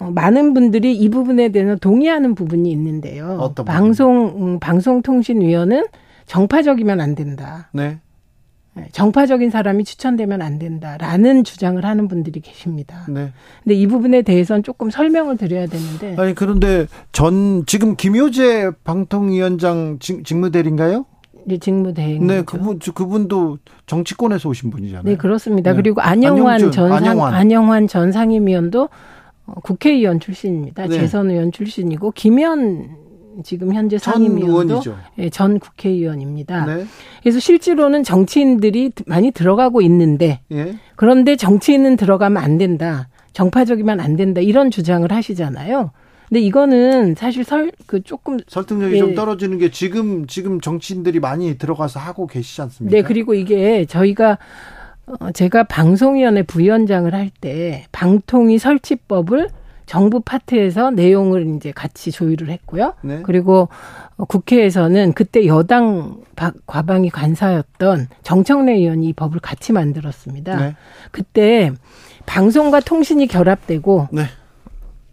[0.00, 3.36] 많은 분들이 이 부분에 대해서 동의하는 부분이 있는데요.
[3.40, 5.84] 어떤 방송 음, 방송통신위원은
[6.26, 7.68] 정파적이면 안 된다.
[7.72, 7.98] 네.
[8.74, 8.88] 네.
[8.92, 13.04] 정파적인 사람이 추천되면 안 된다라는 주장을 하는 분들이 계십니다.
[13.08, 13.32] 네.
[13.64, 16.14] 근데 이 부분에 대해서는 조금 설명을 드려야 되는데.
[16.16, 21.04] 아니 그런데 전 지금 김효재 방통위원장 직무대리인가요?
[21.46, 22.26] 네, 직무대행.
[22.26, 25.04] 네, 그분 그분도 정치권에서 오신 분이잖아요.
[25.04, 25.72] 네, 그렇습니다.
[25.72, 25.76] 네.
[25.76, 27.34] 그리고 안영환 전 안영환.
[27.34, 28.88] 안영환 전 상임위원도 어,
[29.62, 30.86] 국회의원 출신입니다.
[30.86, 30.98] 네.
[30.98, 32.96] 재선 의원 출신이고 김현
[33.44, 34.82] 지금 현재 상임위원도
[35.18, 36.66] 예, 전 국회의원입니다.
[36.66, 36.84] 네.
[37.22, 40.74] 그래서 실제로는 정치인들이 많이 들어가고 있는데 예.
[40.96, 43.08] 그런데 정치인은 들어가면 안 된다.
[43.32, 44.40] 정파적이면 안 된다.
[44.40, 45.92] 이런 주장을 하시잖아요.
[46.28, 48.98] 근데 이거는 사실 설 그 조금 설득력이 예.
[48.98, 52.96] 좀 떨어지는 게 지금 지금 정치인들이 많이 들어가서 하고 계시지 않습니까?
[52.96, 54.36] 네, 그리고 이게 저희가 어,
[55.34, 59.48] 제가 방송위원회 부위원장을 할 때 방통위 설치법을
[59.86, 62.94] 정부 파트에서 내용을 이제 같이 조율을 했고요.
[63.02, 63.22] 네.
[63.24, 63.68] 그리고
[64.16, 66.18] 국회에서는 그때 여당
[66.66, 70.56] 과방위 관사였던 정청래 의원이 이 법을 같이 만들었습니다.
[70.56, 70.76] 네.
[71.10, 71.72] 그때
[72.26, 74.22] 방송과 통신이 결합되고 네.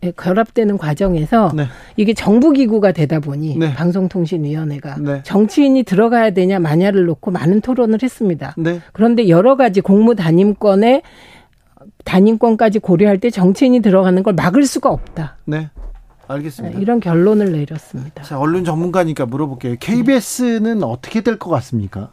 [0.04, 1.66] 예, 결합되는 과정에서 네.
[1.96, 3.74] 이게 정부 기구가 되다 보니 네.
[3.74, 5.24] 방송통신위원회가 네.
[5.24, 8.54] 정치인이 들어가야 되냐 마냐를 놓고 많은 토론을 했습니다.
[8.58, 8.80] 네.
[8.94, 11.02] 그런데 여러 가지 공무 단임권에
[12.06, 15.38] 단임권까지 고려할 때 정치인이 들어가는 걸 막을 수가 없다.
[15.46, 15.70] 네.
[16.28, 16.76] 알겠습니다.
[16.78, 18.22] 네, 이런 결론을 내렸습니다.
[18.24, 19.76] 자, 언론 전문가니까 물어볼게요.
[19.80, 22.10] KBS는 어떻게 될 것 같습니까?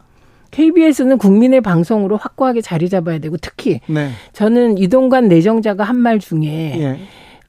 [0.51, 4.11] KBS는 국민의 방송으로 확고하게 자리 잡아야 되고 특히 네.
[4.31, 6.45] 저는 이동관 내정자가 한 말 중에
[6.79, 6.99] 예.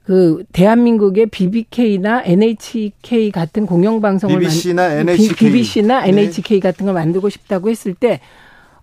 [0.07, 6.67] 그 대한민국의 BBK나 NHK 같은 공영방송을 BBC나 만, NHK BBC나 NHK 네.
[6.67, 8.21] 같은 걸 만들고 싶다고 했을 때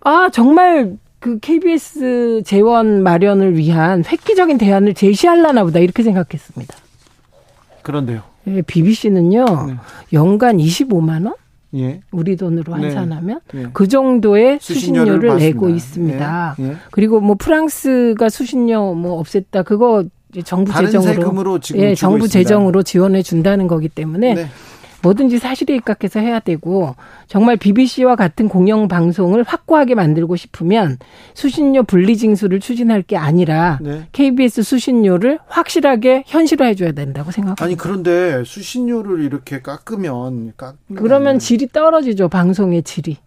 [0.05, 6.75] 아 정말 그 KBS 재원 마련을 위한 획기적인 대안을 제시할라나 보다 이렇게 생각했습니다.
[7.81, 8.21] 그런데요.
[8.47, 9.75] 예, BBC는요 네.
[10.13, 11.33] 연간 25만 원?
[11.73, 12.01] 예.
[12.11, 12.83] 우리 돈으로 네.
[12.83, 13.63] 환산하면 네.
[13.63, 13.67] 예.
[13.73, 16.55] 그 정도의 수신료를, 수신료를 내고 있습니다.
[16.59, 16.63] 예.
[16.63, 16.75] 예.
[16.91, 20.05] 그리고 뭐 프랑스가 수신료 뭐 없앴다 그거
[20.43, 22.27] 정부 재정으로 예, 정부 있습니다.
[22.27, 24.47] 재정으로 지원해 준다는 거기 때문에 네.
[25.05, 26.95] 뭐든지 사실에 입각해서 해야 되고
[27.27, 30.97] 정말 BBC와 같은 공영 방송을 확고하게 만들고 싶으면
[31.35, 34.07] 수신료 분리 징수를 추진할 게 아니라 네.
[34.11, 37.63] KBS 수신료를 확실하게 현실화해 줘야 된다고 생각합니다.
[37.63, 43.17] 아니 그런데 수신료를 이렇게 깎으면 깎 그러면 질이 떨어지죠 방송의 질이.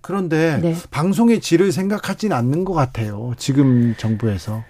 [0.00, 0.74] 그런데 네.
[0.90, 3.32] 방송의 질을 생각하지는 않는 것 같아요.
[3.36, 4.64] 지금 정부에서.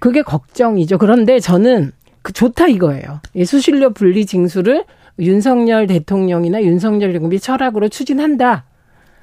[0.00, 0.98] 그게 걱정이죠.
[0.98, 1.92] 그런데 저는
[2.22, 3.20] 그 좋다 이거예요.
[3.34, 4.84] 이 수신료 분리 징수를
[5.18, 8.64] 윤석열 대통령이나 윤석열 정부의 철학으로 추진한다.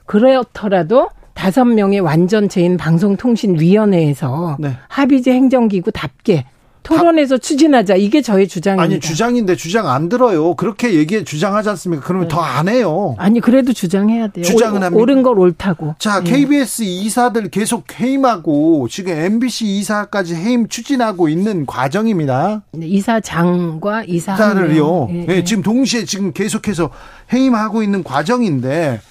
[0.06, 4.78] 그렇더라도 다섯 명의 완전체인 방송통신위원회에서 네.
[4.88, 6.46] 합의제 행정기구답게
[6.84, 7.96] 토론에서 추진하자.
[7.96, 8.84] 이게 저의 주장입니다.
[8.84, 10.56] 아니 주장인데 주장 안 들어요.
[10.56, 12.04] 그렇게 얘기해 주장하지 않습니까?
[12.06, 12.34] 그러면 네.
[12.36, 13.16] 더안 해요.
[13.18, 14.44] 아니 그래도 주장해야 돼요.
[14.44, 15.02] 주장은 합니다.
[15.02, 15.96] 옳은 걸 옳다고.
[16.00, 16.32] 자 네.
[16.32, 22.64] KBS 이사들 계속 해임하고 지금 MBC 이사까지 해임 추진하고 있는 과정입니다.
[22.72, 25.08] 네, 이사장과 이사 이사를요.
[25.12, 25.44] 네, 네.
[25.44, 26.90] 지금 동시에 지금 계속해서
[27.32, 29.02] 해임하고 있는 과정인데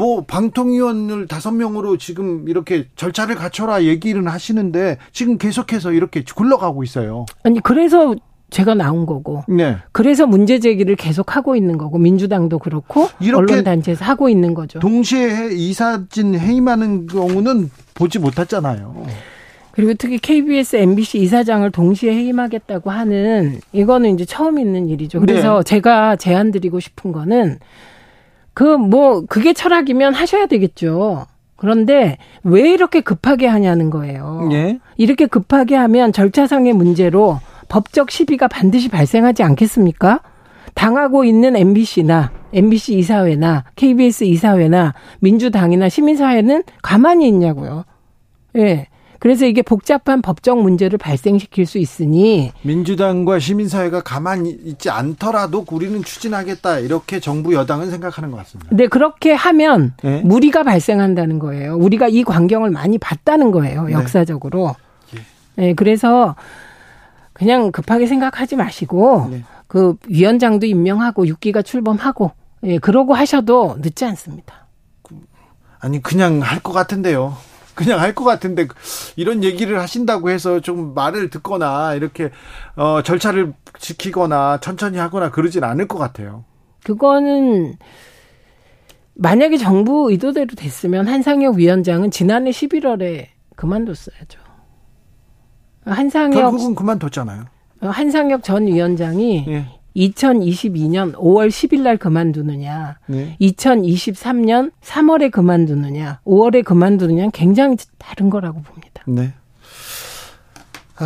[0.00, 7.26] 뭐 방통위원을 다섯 명으로 지금 이렇게 절차를 갖춰라 얘기를 하시는데 지금 계속해서 이렇게 굴러가고 있어요.
[7.42, 8.16] 아니 그래서
[8.48, 9.44] 제가 나온 거고.
[9.46, 9.76] 네.
[9.92, 14.78] 그래서 문제 제기를 계속 하고 있는 거고 민주당도 그렇고 언론 단체에서 하고 있는 거죠.
[14.78, 19.04] 동시에 이사진 해임하는 경우는 보지 못했잖아요.
[19.72, 25.20] 그리고 특히 KBS, MBC 이사장을 동시에 해임하겠다고 하는 이거는 이제 처음 있는 일이죠.
[25.20, 25.62] 그래서 네.
[25.62, 27.58] 제가 제안 드리고 싶은 거는
[28.60, 31.24] 그 뭐 그게 철학이면 하셔야 되겠죠.
[31.56, 34.50] 그런데 왜 이렇게 급하게 하냐는 거예요.
[34.52, 34.78] 예?
[34.98, 37.38] 이렇게 급하게 하면 절차상의 문제로
[37.70, 40.20] 법적 시비가 반드시 발생하지 않겠습니까?
[40.74, 47.84] 당하고 있는 MBC나 MBC 이사회나 KBS 이사회나 민주당이나 시민사회는 가만히 있냐고요.
[48.56, 48.88] 예.
[49.20, 56.78] 그래서 이게 복잡한 법적 문제를 발생시킬 수 있으니 민주당과 시민사회가 가만히 있지 않더라도 우리는 추진하겠다
[56.80, 58.74] 이렇게 정부 여당은 생각하는 것 같습니다.
[58.74, 60.22] 네 그렇게 하면 네?
[60.22, 61.76] 무리가 발생한다는 거예요.
[61.76, 63.84] 우리가 이 광경을 많이 봤다는 거예요.
[63.84, 63.92] 네.
[63.92, 64.74] 역사적으로.
[65.12, 65.20] 네,
[65.56, 66.34] 네 그래서
[67.34, 69.44] 그냥 급하게 생각하지 마시고 네.
[69.66, 72.32] 그 위원장도 임명하고 6기가 출범하고
[72.64, 74.66] 예, 그러고 하셔도 늦지 않습니다.
[75.78, 77.36] 아니 그냥 할 것 같은데요.
[77.74, 78.66] 그냥 할 것 같은데
[79.20, 82.30] 이런 얘기를 하신다고 해서 좀 말을 듣거나 이렇게
[82.74, 86.44] 어 절차를 지키거나 천천히 하거나 그러진 않을 것 같아요.
[86.84, 87.74] 그거는
[89.12, 93.26] 만약에 정부 의도대로 됐으면 한상혁 위원장은 지난해 11월에
[93.56, 94.40] 그만뒀어야죠.
[95.84, 97.44] 한상혁 결국은 그만뒀잖아요.
[97.82, 99.66] 한상혁 전 위원장이 예.
[99.96, 103.36] 2022년 5월 10일 날 그만두느냐, 네.
[103.40, 108.89] 2023년 3월에 그만두느냐, 5월에 그만두느냐 굉장히 다른 거라고 봅니다.
[109.06, 109.34] 네.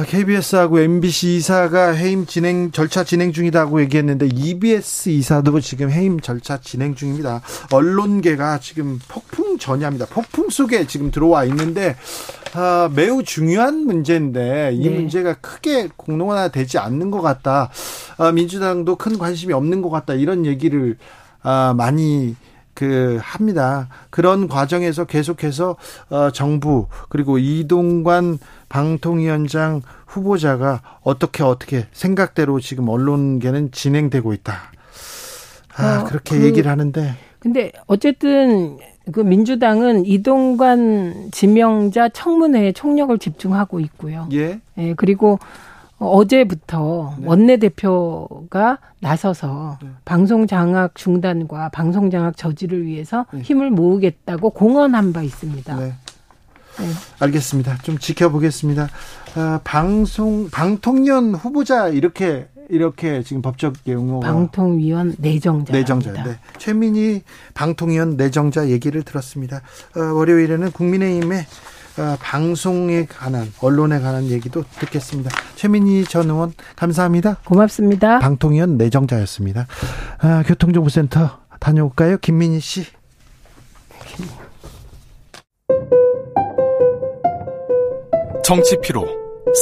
[0.02, 6.60] KBS하고 아, MBC 이사가 해임 진행 절차 진행 중이다고 얘기했는데 EBS 이사도 지금 해임 절차
[6.60, 7.42] 진행 중입니다.
[7.72, 10.06] 언론계가 지금 폭풍 전야입니다.
[10.06, 11.94] 폭풍 속에 지금 들어와 있는데
[12.54, 14.90] 아, 매우 중요한 문제인데 이 네.
[14.90, 17.70] 문제가 크게 공론화되지 않는 것 같다.
[18.16, 20.14] 아, 민주당도 큰 관심이 없는 것 같다.
[20.14, 20.96] 이런 얘기를
[21.42, 22.34] 아, 많이
[22.74, 23.88] 그 합니다.
[24.10, 25.76] 그런 과정에서 계속해서
[26.10, 28.38] 어 정부 그리고 이동관
[28.68, 34.54] 방통위원장 후보자가 어떻게 어떻게 생각대로 지금 언론계는 진행되고 있다.
[35.76, 37.14] 아, 어, 그렇게 그, 얘기를 하는데.
[37.38, 38.78] 근데 어쨌든
[39.12, 44.28] 그 민주당은 이동관 지명자 청문회에 총력을 집중하고 있고요.
[44.32, 44.60] 예.
[44.78, 45.38] 예 그리고
[45.98, 47.26] 어제부터 네.
[47.26, 49.88] 원내대표가 나서서 네.
[50.04, 53.40] 방송 장악 중단과 방송 장악 저지를 위해서 네.
[53.40, 55.76] 힘을 모으겠다고 공언한 바 있습니다.
[55.76, 55.84] 네.
[55.86, 56.86] 네.
[57.20, 57.78] 알겠습니다.
[57.78, 58.88] 좀 지켜보겠습니다.
[59.36, 66.38] 아, 방송 방통위원 후보자 이렇게 이렇게 지금 법적 용어 방통위원 내정자 내정자 네.
[66.58, 67.22] 최민희
[67.52, 69.60] 방통위원 내정자 얘기를 들었습니다.
[69.96, 71.44] 어, 월요일에는 국민의힘의 어,
[72.20, 75.30] 방송에 관한 언론에 관한 얘기도 듣겠습니다.
[75.54, 77.38] 최민희 전 의원 감사합니다.
[77.44, 78.18] 고맙습니다.
[78.18, 79.66] 방통위원 내정자였습니다.
[80.18, 82.84] 아, 교통정보센터 다녀올까요, 김민희 씨?
[88.44, 89.06] 정치 피로,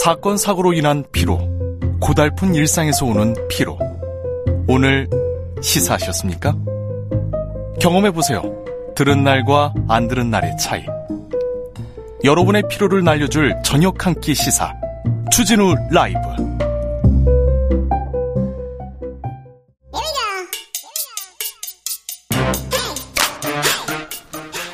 [0.02, 1.38] 사건 사고로 인한 피로,
[2.00, 3.78] 고달픈 일상에서 오는 피로.
[4.66, 5.08] 오늘
[5.60, 6.56] 시사하셨습니까?
[7.80, 8.42] 경험해 보세요.
[8.96, 10.84] 들은 날과 안 들은 날의 차이.
[12.24, 14.72] 여러분의 피로를 날려줄 저녁 한 끼 시사
[15.30, 16.18] 추진우 라이브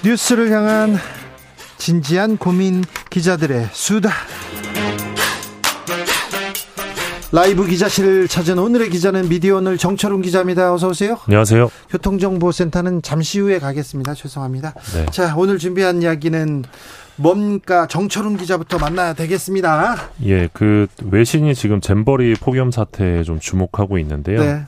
[0.04, 0.96] 뉴스를 향한
[1.78, 4.10] 진지한 고민 기자들의 수다
[7.30, 10.72] 라이브 기자실을 찾은 오늘의 기자는 미디어오늘 정철웅 기자입니다.
[10.72, 11.18] 어서 오세요.
[11.26, 11.70] 안녕하세요.
[11.90, 14.14] 교통정보센터는 잠시 후에 가겠습니다.
[14.14, 14.72] 죄송합니다.
[14.94, 15.04] 네.
[15.12, 16.64] 자, 오늘 준비한 이야기는
[17.18, 17.86] 뭡니까?
[17.86, 19.96] 정철웅 기자부터 만나야 되겠습니다.
[20.24, 24.40] 예, 그 외신이 지금 잼버리 폭염 사태에 좀 주목하고 있는데요.
[24.40, 24.62] 네.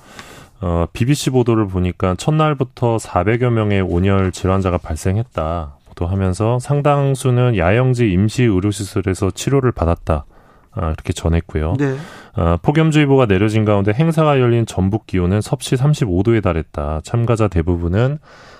[0.60, 5.76] 어, BBC 보도를 보니까 첫날부터 400여 명의 온열 질환자가 발생했다.
[5.88, 10.24] 보도하면서 상당수는 야영지 임시 의료시설에서 치료를 받았다.
[10.72, 11.74] 아, 이렇게 전했고요.
[11.78, 11.96] 네.
[12.34, 17.00] 아, 폭염주의보가 내려진 가운데 행사가 열린 전북 기온은 섭씨 35도에 달했다.
[17.04, 18.18] 참가자 대부분은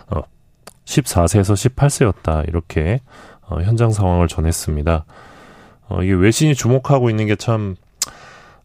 [0.08, 0.22] 어,
[0.86, 2.48] 14세에서 18세였다.
[2.48, 3.00] 이렇게
[3.51, 5.05] 어, 현장 상황을 전했습니다.
[5.89, 7.77] 어, 이게 외신이 주목하고 있는 게 참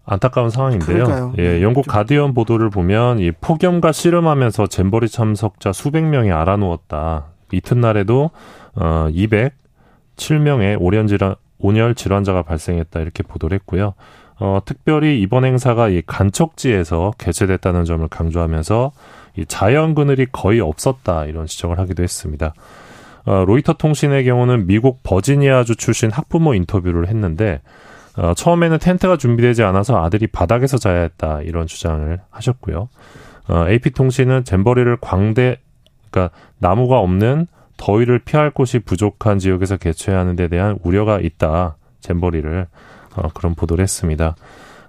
[0.05, 1.05] 안타까운 상황인데요.
[1.05, 1.33] 그러니까요.
[1.39, 7.25] 예, 영국 가디언 보도를 보면 이 폭염과 씨름하면서 잼버리 참석자 수백 명이 알아누웠다.
[7.51, 8.29] 이튿날에도
[8.75, 13.93] 어 207명의 오련 질환 온열 질환자가 발생했다 이렇게 보도를 했고요.
[14.37, 18.91] 어 특별히 이번 행사가 이 간척지에서 개최됐다는 점을 강조하면서
[19.37, 22.53] 이 자연 그늘이 거의 없었다 이런 지적을 하기도 했습니다.
[23.25, 27.61] 어, 로이터 통신의 경우는 미국 버지니아주 출신 학부모 인터뷰를 했는데
[28.17, 32.89] 어, 처음에는 텐트가 준비되지 않아서 아들이 바닥에서 자야 했다 이런 주장을 하셨고요.
[33.47, 35.57] 어, AP통신은 잼버리를 광대
[36.09, 37.47] 그러니까 나무가 없는
[37.77, 41.75] 더위를 피할 곳이 부족한 지역에서 개최하는 데 대한 우려가 있다.
[41.99, 42.67] 잼버리를
[43.17, 44.35] 어, 그런 보도를 했습니다.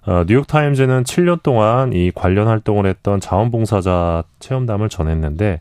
[0.07, 5.61] 어, 뉴욕타임즈는 7년 동안 이 관련 활동을 했던 자원봉사자 체험담을 전했는데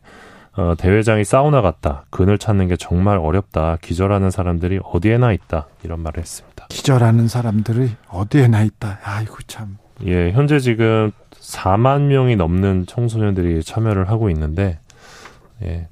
[0.57, 2.05] 어, 대회장이 사우나 같다.
[2.09, 3.77] 그늘 찾는 게 정말 어렵다.
[3.81, 5.67] 기절하는 사람들이 어디에나 있다.
[5.83, 6.67] 이런 말을 했습니다.
[6.69, 8.99] 기절하는 사람들이 어디에나 있다.
[9.03, 9.77] 아이고 참.
[10.05, 11.11] 예, 현재 지금
[11.41, 14.79] 4만 명이 넘는 청소년들이 참여를 하고 있는데
[15.63, 15.87] 예.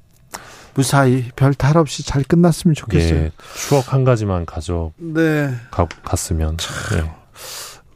[0.74, 3.18] 무사히 별 탈 없이 잘 끝났으면 좋겠어요.
[3.20, 5.54] 예, 추억 한 가지만 가져 네.
[5.70, 6.56] 가, 갔으면.
[6.96, 7.10] 예.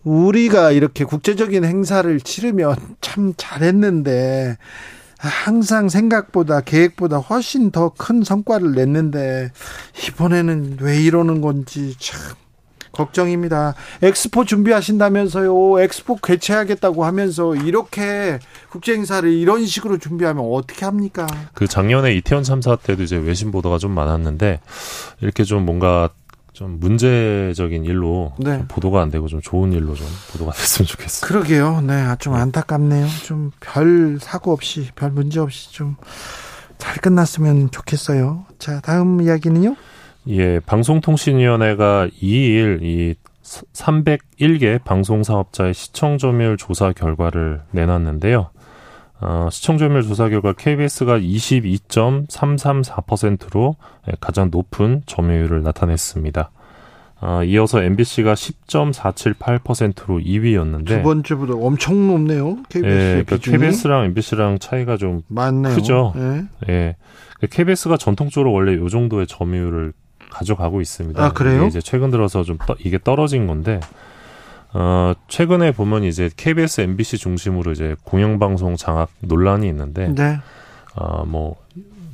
[0.05, 4.57] 우리가 이렇게 국제적인 행사를 치르면 참 잘했는데
[5.19, 9.51] 항상 생각보다 계획보다 훨씬 더 큰 성과를 냈는데
[10.09, 12.21] 이번에는 왜 이러는 건지 참
[12.93, 13.75] 걱정입니다.
[14.03, 15.81] 엑스포 준비하신다면서요.
[15.81, 18.39] 엑스포 개최하겠다고 하면서 이렇게
[18.71, 21.27] 국제 행사를 이런 식으로 준비하면 어떻게 합니까?
[21.55, 24.61] 그 작년에 이태원 참사 때도 이제 외신 보도가 좀 많았는데
[25.21, 26.11] 이렇게 좀 뭔가
[26.59, 28.65] 좀 문제적인 일로 네.
[28.67, 31.29] 보도가 안 되고 좀 좋은 일로 좀 보도가 됐으면 좋겠어요.
[31.29, 31.81] 그러게요.
[31.83, 33.07] 네, 아, 좀 안타깝네요.
[33.25, 35.95] 좀 별 사고 없이 별 문제 없이 좀
[36.79, 38.45] 잘 끝났으면 좋겠어요.
[38.61, 39.75] 자, 다음 이야기는요?
[40.29, 48.51] 예, 방송통신위원회가 2일 이 301개 방송사업자의 시청 점유율 조사 결과를 내놨는데요.
[49.21, 53.75] 어, 시청 점유율 조사 결과 KBS가 22.334%로
[54.21, 56.51] 가장 높은 점유율을 나타냈습니다.
[57.21, 62.59] 어, 이어서 MBC가 10.478%로 2위였는데 두 번째보다 엄청 높네요.
[62.69, 65.75] KBS 예, 그러니까 KBS랑 MBC랑 차이가 좀 많네요.
[65.75, 66.13] 크죠.
[66.17, 66.45] 예.
[66.69, 66.95] 예.
[67.51, 69.95] KBS가 전통적으로 원래 이 정도의 점유율을
[70.31, 71.25] 가져가고 있습니다.
[71.25, 71.67] 아, 그래요?
[71.67, 73.81] 이제 최근 들어서 좀 떠, 이게 떨어진 건데
[74.81, 80.39] 어, 최근에 보면 이제 KBS, MBC 중심으로 이제 공영방송 장악 논란이 있는데, 네.
[80.95, 81.57] 어, 뭐,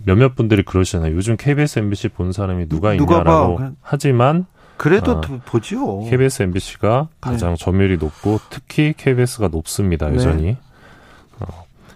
[0.07, 1.15] 몇몇 분들이 그러시잖아요.
[1.15, 4.47] 요즘 KBS, MBC 본 사람이 누가 있냐라고 누가 하지만,
[4.78, 6.07] 그래도 어, 보죠.
[6.09, 7.57] KBS, MBC가 가장 네.
[7.62, 10.43] 점유율이 높고, 특히 KBS가 높습니다, 여전히.
[10.43, 10.59] 네.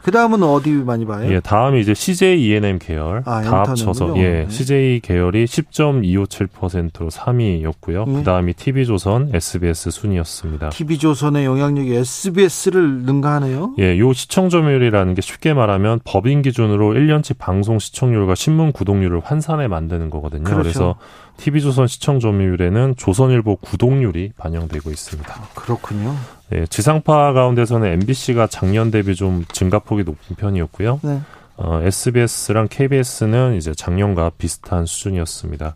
[0.03, 1.31] 그 다음은 어디 많이 봐요?
[1.31, 4.47] 예, 다음이 이제 CJ E&M 계열 아, 다 합쳐서 예, 네.
[4.49, 8.09] CJ 계열이 10.257%로 3위였고요.
[8.09, 8.15] 네.
[8.15, 10.71] 그 다음이 TV조선, SBS 순이었습니다.
[10.71, 13.75] TV조선의 영향력이 SBS를 능가하네요.
[13.79, 19.69] 예, 요 시청 점유율이라는 게 쉽게 말하면 법인 기준으로 1년치 방송 시청률과 신문 구독률을 환산해
[19.69, 20.45] 만드는 거거든요.
[20.45, 20.63] 그렇죠.
[20.63, 20.95] 그래서
[21.39, 25.33] TV조선 시청 점유율에는 조선일보 구독률이 반영되고 있습니다.
[25.33, 26.15] 아, 그렇군요.
[26.51, 31.01] 네, 지상파 가운데서는 MBC가 작년 대비 좀 증가폭이 높은 편이었고요.
[31.03, 31.21] 네.
[31.57, 35.75] 어, SBS랑 KBS는 이제 작년과 비슷한 수준이었습니다.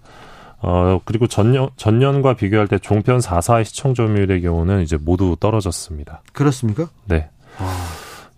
[0.61, 6.23] 어, 그리고 전년, 전년과 비교할 때 종편 4사의 시청 점유율의 경우는 이제 모두 떨어졌습니다.
[6.33, 6.89] 그렇습니까?
[7.07, 7.29] 네.
[7.59, 7.89] 아.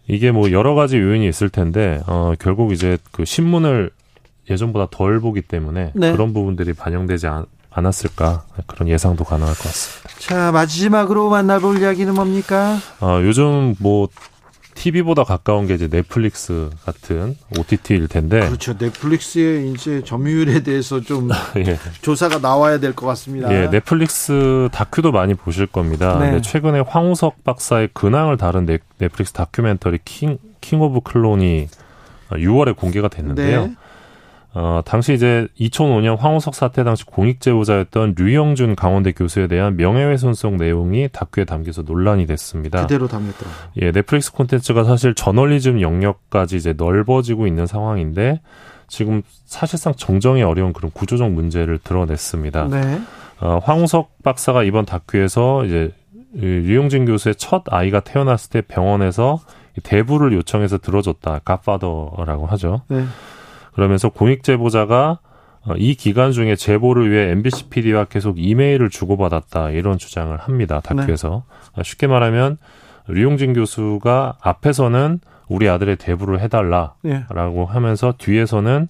[0.07, 3.91] 이게 뭐 여러 가지 요인이 있을 텐데, 어, 결국 이제 그 신문을
[4.51, 6.13] 예전보다 덜 보기 때문에 네.
[6.13, 10.11] 그런 부분들이 반영되지 않, 않았을까 그런 예상도 가능할 것 같습니다.
[10.21, 12.77] 자 마지막으로 만나볼 이야기는 뭡니까?
[13.01, 14.09] 어, 요즘 뭐
[14.75, 18.41] TV보다 가까운 게 이제 넷플릭스 같은 OTT일 텐데.
[18.41, 18.75] 그렇죠.
[18.79, 21.79] 넷플릭스의 이제 점유율에 대해서 좀 예.
[22.03, 23.53] 조사가 나와야 될 것 같습니다.
[23.55, 26.19] 예, 넷플릭스 다큐도 많이 보실 겁니다.
[26.19, 26.41] 네.
[26.43, 31.69] 최근에 황우석 박사의 근황을 다룬 넷, 넷플릭스 다큐멘터리 King, King of Clones가
[32.31, 33.67] 6월에 공개가 됐는데요.
[33.69, 33.75] 네.
[34.57, 41.45] 어, 당시 이제 2005년 황우석 사태 당시 공익제보자였던 류영준 강원대 교수에 대한 명예훼손성 내용이 다큐에
[41.45, 42.83] 담겨서 논란이 됐습니다.
[42.83, 43.71] 그대로 담겼더라고요.
[43.83, 48.41] 예, 넷플릭스 콘텐츠가 사실 저널리즘 영역까지 이제 넓어지고 있는 상황인데
[48.87, 52.69] 지금 사실상 정정이 어려운 그런 구조적 문제를 드러냈습니다.
[52.69, 53.01] 네.
[53.41, 55.91] 어, 황우석 박사가 이번 다큐에서 이제
[56.35, 59.41] 류영준 교수의 첫 아이가 태어났을 때 병원에서
[59.83, 61.41] 대부를 요청해서 들어줬다.
[61.45, 62.83] 갓파더라고 하죠.
[62.87, 63.05] 네.
[63.75, 65.19] 그러면서 공익 제보자가
[65.67, 71.45] 어, 이 기간 중에 제보를 위해 MBC PD와 계속 이메일을 주고받았다 이런 주장을 합니다 다큐에서
[71.77, 71.83] 네.
[71.83, 72.59] 쉽게 말하면
[73.09, 77.25] 류용진 교수가 앞에서는 우리 아들의 대부를 해달라라고 네.
[77.69, 78.89] 하면서 뒤에서는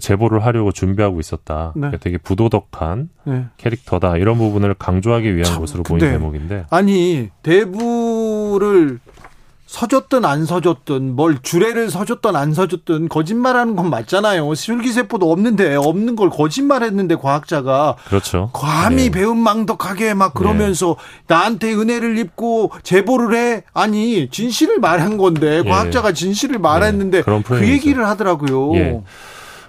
[0.00, 1.72] 제보를 하려고 준비하고 있었다.
[1.76, 1.92] 네.
[2.00, 3.44] 되게 부도덕한 네.
[3.56, 4.16] 캐릭터다.
[4.16, 6.66] 이런 부분을 강조하기 위한 참, 것으로 보이는 대목인데.
[6.70, 8.98] 아니 대부를
[9.74, 14.54] 서줬든 안 서줬든 뭘 주례를 서줬든 안 서줬든 거짓말하는 건 맞잖아요.
[14.54, 18.50] 줄기세포도 없는데 없는 걸 거짓말했는데 과학자가 그렇죠.
[18.52, 19.10] 감히 네.
[19.10, 20.94] 배은망덕하게 막 그러면서
[21.26, 21.34] 네.
[21.34, 25.68] 나한테 은혜를 입고 제보를 해 아니 진실을 말한 건데 예.
[25.68, 27.42] 과학자가 진실을 말했는데 네.
[27.42, 29.02] 그 얘기를 하더라고요.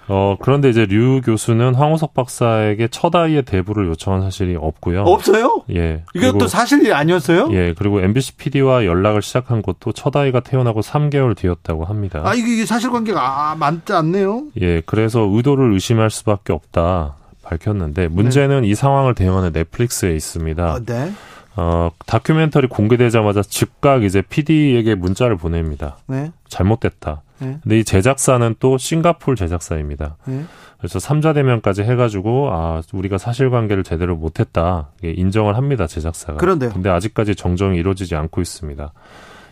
[0.10, 0.14] 예.
[0.14, 5.02] 어, 그런데 이제 류 교수는 황우석 박사에게 첫 아이의 대부를 요청한 사실이 없고요.
[5.02, 5.64] 없어요?
[5.74, 6.04] 예.
[6.14, 7.50] 이것도 사실이 아니었어요?
[7.52, 7.74] 예.
[7.78, 12.22] 그리고 MBC PD와 연락을 시작한 것도 첫 아이가 태어나고 3개월 뒤였다고 합니다.
[12.24, 14.44] 아, 이게 사실관계가 아, 많지 않네요?
[14.62, 14.82] 예.
[14.82, 18.68] 그래서 의도를 의심할 수밖에 없다 밝혔는데 문제는 네.
[18.68, 20.64] 이 상황을 대응하는 넷플릭스에 있습니다.
[20.64, 21.12] 아, 네.
[21.58, 25.98] 어, 다큐멘터리 공개되자마자 즉각 이제 PD에게 문자를 보냅니다.
[26.08, 26.32] 네.
[26.50, 27.22] 잘못됐다.
[27.40, 27.60] 네.
[27.64, 30.18] 근데 이 제작사는 또 싱가폴 제작사입니다.
[30.26, 30.46] 네.
[30.78, 36.38] 그래서 삼자 대면까지 해가지고 아 우리가 사실관계를 제대로 못했다 인정을 합니다 제작사가.
[36.38, 38.94] 그런데 근데 아직까지 정정이 이루어지지 않고 있습니다.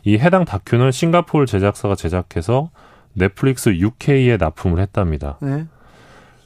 [0.05, 2.69] 이 해당 다큐는 싱가폴 제작사가 제작해서
[3.13, 5.37] 넷플릭스 UK에 납품을 했답니다.
[5.41, 5.65] 네.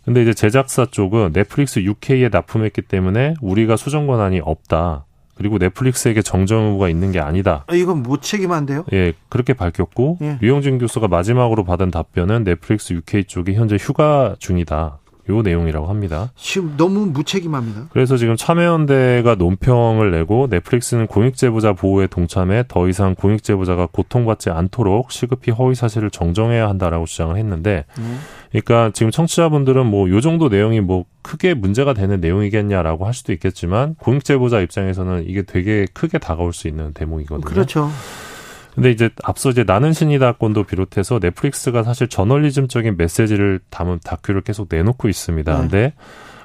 [0.06, 5.07] 근데 이제 제작사 쪽은 넷플릭스 UK에 납품했기 때문에 우리가 수정 권한이 없다.
[5.38, 7.64] 그리고 넷플릭스에게 정정 의무가 있는 게 아니다.
[7.68, 8.86] 아, 이건 무책임한데요?
[8.94, 10.38] 예, 그렇게 밝혔고 예.
[10.42, 15.00] 류영진 교수가 마지막으로 받은 답변은 넷플릭스 UK 쪽이 현재 휴가 중이다.
[15.30, 16.32] 요 내용이라고 합니다.
[16.36, 17.88] 지금 너무 무책임합니다.
[17.92, 25.52] 그래서 지금 참여연대가 논평을 내고 넷플릭스는 공익제보자 보호에 동참해 더 이상 공익제보자가 고통받지 않도록 시급히
[25.52, 28.20] 허위 사실을 정정해야 한다라고 주장을 했는데, 음.
[28.52, 33.96] 그러니까 지금 청취자분들은 뭐 요 정도 내용이 뭐 크게 문제가 되는 내용이겠냐라고 할 수도 있겠지만
[33.96, 37.46] 공익제보자 입장에서는 이게 되게 크게 다가올 수 있는 대목이거든요.
[37.46, 37.90] 그렇죠.
[38.74, 44.68] 근데 이제 앞서 이제 나는 신이다 건도 비롯해서 넷플릭스가 사실 저널리즘적인 메시지를 담은 다큐를 계속
[44.70, 45.52] 내놓고 있습니다.
[45.52, 45.60] 네.
[45.60, 45.94] 근데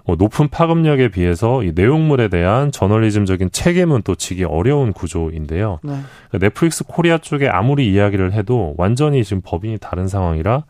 [0.04, 5.78] 뭐 높은 파급력에 비해서 이 내용물에 대한 저널리즘적인 책임은 또 지기 어려운 구조인데요.
[5.82, 6.00] 네.
[6.40, 10.64] 넷플릭스 코리아 쪽에 아무리 이야기를 해도 완전히 지금 법인이 다른 상황이라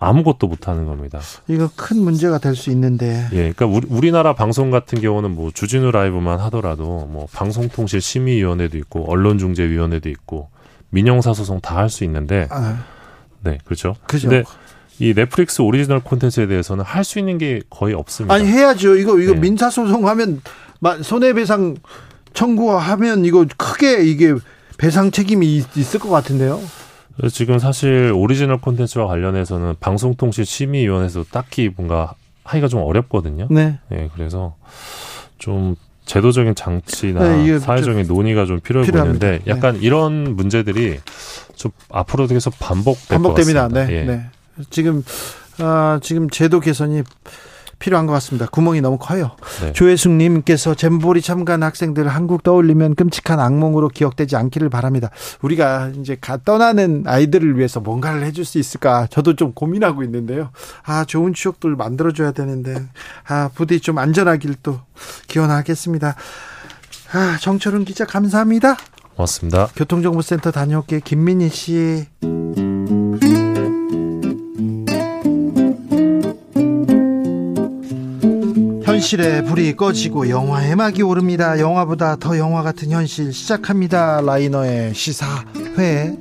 [0.00, 1.20] 아무것도 못하는 겁니다.
[1.48, 3.26] 이거 큰 문제가 될 수 있는데.
[3.32, 9.10] 예, 그러니까 우리, 우리나라 방송 같은 경우는 뭐 주진우 라이브만 하더라도 뭐 방송통신 심의위원회도 있고
[9.10, 10.50] 언론중재위원회도 있고
[10.90, 12.84] 민형사 소송 다 할 수 있는데 아.
[13.42, 13.96] 네 그렇죠.
[14.06, 14.28] 그죠.
[14.28, 14.44] 근데
[15.00, 18.34] 이 넷플릭스 오리지널 콘텐츠에 대해서는 할 수 있는 게 거의 없습니다.
[18.34, 18.96] 아니 해야죠.
[18.96, 19.40] 이거 이거 네.
[19.40, 20.40] 민사 소송하면
[21.02, 21.76] 손해배상
[22.34, 24.34] 청구하면 이거 크게 이게
[24.76, 26.60] 배상 책임이 있을 것 같은데요.
[27.32, 32.14] 지금 사실 오리지널 콘텐츠와 관련해서는 방송통신심의위원회에서 딱히 뭔가
[32.44, 33.48] 하기가 좀 어렵거든요.
[33.50, 33.78] 네.
[33.88, 34.54] 네 그래서
[35.38, 35.74] 좀
[36.04, 39.26] 제도적인 장치나 네, 사회적인 논의가 좀 필요해 필요합니다.
[39.26, 39.50] 보이는데 네.
[39.50, 39.80] 약간 네.
[39.80, 41.00] 이런 문제들이
[41.54, 43.68] 좀 앞으로도 계속 반복될 반복됩니다.
[43.68, 44.04] 네, 예.
[44.04, 44.26] 네.
[44.70, 45.02] 지금
[45.58, 47.02] 아, 지금 제도 개선이
[47.78, 48.46] 필요한 것 같습니다.
[48.46, 49.32] 구멍이 너무 커요.
[49.62, 49.72] 네.
[49.72, 55.10] 조혜숙님께서 잼버리 참가한 학생들 한국 떠올리면 끔찍한 악몽으로 기억되지 않기를 바랍니다.
[55.42, 59.06] 우리가 이제 가 떠나는 아이들을 위해서 뭔가를 해줄 수 있을까?
[59.10, 60.50] 저도 좀 고민하고 있는데요.
[60.84, 62.86] 아 좋은 추억들 만들어줘야 되는데
[63.26, 64.80] 아 부디 좀 안전하길 또
[65.28, 66.14] 기원하겠습니다.
[67.12, 68.76] 아 정철은 기자 감사합니다.
[69.16, 69.68] 고맙습니다.
[69.74, 72.06] 교통정보센터 다녀올게 김민희 씨.
[78.98, 81.60] 현실의 불이 꺼지고 영화의 막이 오릅니다.
[81.60, 84.20] 영화보다 더 영화 같은 현실 시작합니다.
[84.22, 86.16] 라이너의 시사회.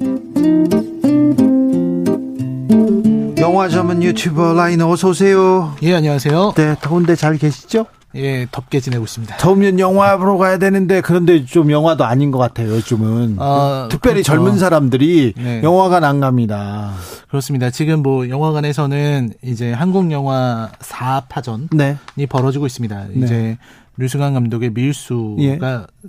[3.40, 5.76] 영화 전문 유튜버 라이너 어서 오세요.
[5.82, 6.54] 예, 안녕하세요.
[6.56, 7.88] 네, 더운데 잘 계시죠?
[8.16, 9.38] 예, 덥게 지내고 있습니다.
[9.38, 12.70] 더우면 영화 보러 가야 되는데 그런데 좀 영화도 아닌 것 같아요.
[12.70, 14.32] 요즘은 아, 특별히 그렇죠.
[14.32, 15.62] 젊은 사람들이 네.
[15.64, 16.94] 영화관 안 갑니다.
[17.28, 17.70] 그렇습니다.
[17.70, 21.98] 지금 뭐 영화관에서는 이제 한국 영화 4파전이 네.
[22.28, 23.08] 벌어지고 있습니다.
[23.14, 23.26] 네.
[23.26, 23.58] 이제
[23.98, 25.60] 류승환 감독의 밀수가 예.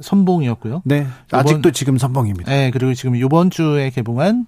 [0.00, 0.82] 선봉이었고요.
[0.84, 1.06] 네.
[1.32, 2.50] 아직도 지금 선봉입니다.
[2.50, 4.46] 네, 그리고 지금 이번 주에 개봉한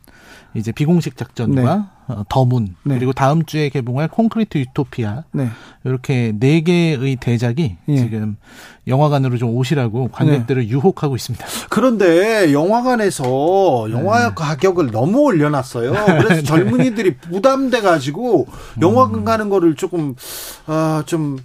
[0.55, 1.83] 이제 비공식 작전과 네.
[2.09, 2.97] 어, 더문 네.
[2.97, 5.49] 그리고 다음 주에 개봉할 콘크리트 유토피아 네.
[5.85, 7.97] 이렇게 네 개의 대작이 예.
[7.97, 8.37] 지금
[8.89, 10.69] 영화관으로 좀 오시라고 관객들을 네.
[10.69, 11.47] 유혹하고 있습니다.
[11.69, 14.35] 그런데 영화관에서 영화 네.
[14.35, 15.93] 가격을 너무 올려놨어요.
[15.93, 16.43] 그래서 네.
[16.43, 18.49] 젊은이들이 부담돼 가지고
[18.81, 20.17] 영화관 가는 거를 조금
[20.67, 21.39] 어좀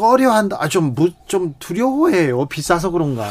[0.00, 0.56] 꺼려한다.
[0.58, 0.94] 아, 좀,
[1.26, 2.46] 좀 두려워해요.
[2.46, 3.30] 비싸서 그런가.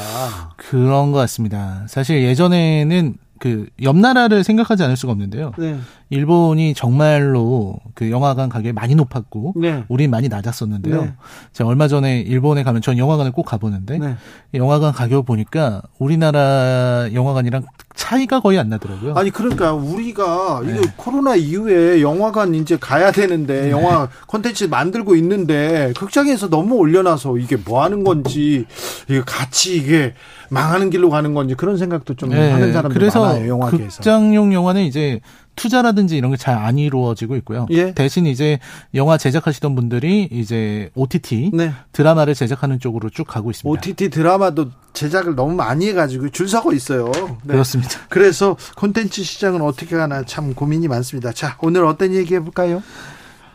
[0.56, 1.84] 그런 것 같습니다.
[1.88, 5.54] 사실 예전에는 그 옆나라를 생각하지 않을 수가 없는데요.
[5.58, 5.78] 네.
[6.10, 9.84] 일본이 정말로 그 영화관 가격이 많이 높았고 네.
[9.88, 11.02] 우린 많이 낮았었는데요.
[11.02, 11.14] 네.
[11.54, 14.16] 제가 얼마 전에 일본에 가면 전 영화관을 꼭 가보는데 네.
[14.54, 17.64] 영화관 가격 보니까 우리나라 영화관이랑
[18.00, 19.14] 차이가 거의 안 나더라고요.
[19.16, 20.82] 아니 그러니까 우리가 이거 네.
[20.96, 23.72] 코로나 이후에 영화관 이제 가야 되는데 네.
[23.72, 28.66] 영화 콘텐츠 만들고 있는데 극장에서 너무 올려놔서 이게 뭐 하는 건지
[29.10, 30.14] 이게 같이 이게
[30.50, 32.52] 망하는 길로 가는 건지 그런 생각도 좀 네.
[32.52, 33.50] 하는 사람들 그래서 많아요.
[33.50, 33.98] 영화계에서.
[33.98, 35.20] 극장용 영화는 이제
[35.60, 37.68] 투자라든지 이런 게 잘 안 이루어지고 있고요.
[37.72, 37.94] 예.
[37.94, 38.60] 대신 이제
[38.96, 41.74] 영화 제작하시던 분들이 이제 OTT 네.
[41.92, 43.70] 드라마를 제작하는 쪽으로 쭉 가고 있습니다.
[43.80, 47.12] OTT 드라마도 제작을 너무 많이 해가지고 줄 서고 있어요.
[47.44, 47.54] 네.
[47.54, 48.00] 그렇습니다.
[48.10, 51.32] 그래서 콘텐츠 시장은 어떻게 가나 참 고민이 많습니다.
[51.34, 52.82] 자, 오늘 어떤 얘기 해볼까요?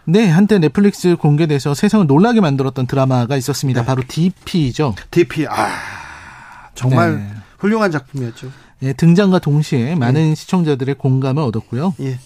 [0.06, 3.81] 네, 한때 넷플릭스 공개돼서 세상을 놀라게 만들었던 드라마가 있었습니다.
[3.81, 3.86] 네.
[3.86, 4.94] 바로 DP죠.
[5.10, 5.68] DP, 아,
[6.74, 7.31] 정말 네.
[7.59, 8.51] 훌륭한 작품이었죠.
[8.85, 10.35] 예, 등장과 동시에 많은 예.
[10.35, 11.94] 시청자들의 공감을 얻었고요.
[12.01, 12.19] 예.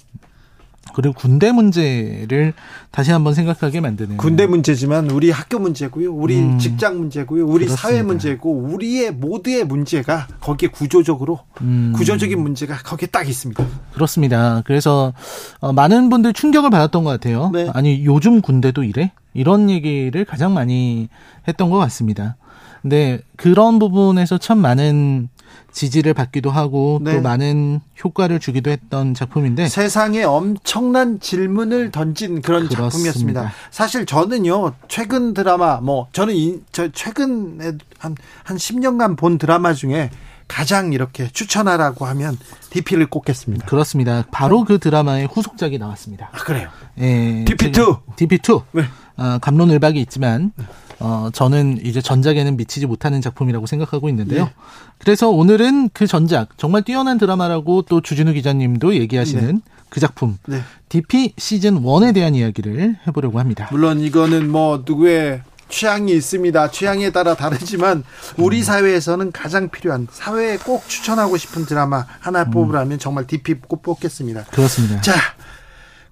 [0.94, 2.54] 그리고 군대 문제를
[2.90, 7.76] 다시 한번 생각하게 만드는 군대 문제지만 우리 학교 문제고요, 우리 음, 직장 문제고요, 우리 그렇습니다.
[7.76, 11.92] 사회 문제고 우리의 모두의 문제가 거기에 구조적으로 음.
[11.94, 13.64] 구조적인 문제가 거기에 딱 있습니다.
[13.92, 14.62] 그렇습니다.
[14.64, 15.12] 그래서
[15.60, 17.50] 어, 많은 분들 충격을 받았던 것 같아요.
[17.52, 17.68] 네.
[17.74, 19.12] 아니 요즘 군대도 이래?
[19.34, 21.08] 이런 얘기를 가장 많이
[21.46, 22.36] 했던 것 같습니다.
[22.82, 25.28] 근데 그런 부분에서 참 많은
[25.72, 27.14] 지지를 받기도 하고 네.
[27.14, 32.90] 또 많은 효과를 주기도 했던 작품인데 세상에 엄청난 질문을 던진 그런 그렇습니다.
[32.90, 33.52] 작품이었습니다.
[33.70, 38.16] 사실 저는요 최근 드라마 뭐 저는 이, 저 최근에 한한
[38.46, 40.10] 10년간 본 드라마 중에
[40.48, 42.36] 가장 이렇게 추천하라고 하면
[42.70, 43.66] DP를 꼽겠습니다.
[43.66, 44.24] 그렇습니다.
[44.32, 46.30] 바로 그 드라마의 후속작이 나왔습니다.
[46.32, 46.70] 아, 그래요?
[46.98, 47.44] 예.
[47.44, 48.00] DP2.
[48.16, 48.62] DP2.
[48.72, 48.84] 네.
[49.16, 50.52] 아, 감론을박이 있지만
[51.00, 54.44] 어, 저는 이제 전작에는 미치지 못하는 작품이라고 생각하고 있는데요.
[54.44, 54.52] 네.
[54.98, 59.60] 그래서 오늘은 그 전작, 정말 뛰어난 드라마라고 또 주진우 기자님도 얘기하시는 네.
[59.88, 60.60] 그 작품, 네.
[60.88, 63.68] DP 시즌 1에 대한 이야기를 해보려고 합니다.
[63.70, 66.70] 물론 이거는 뭐 누구의 취향이 있습니다.
[66.70, 68.02] 취향에 따라 다르지만
[68.36, 68.62] 우리 음.
[68.62, 72.50] 사회에서는 가장 필요한 사회에 꼭 추천하고 싶은 드라마 하나 음.
[72.50, 74.44] 뽑으라면 정말 DP 꼭 뽑겠습니다.
[74.46, 75.00] 그렇습니다.
[75.02, 75.12] 자,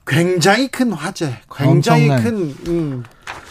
[0.07, 2.23] 굉장히 큰 화제, 굉장히 엄청난.
[2.23, 3.05] 큰 음,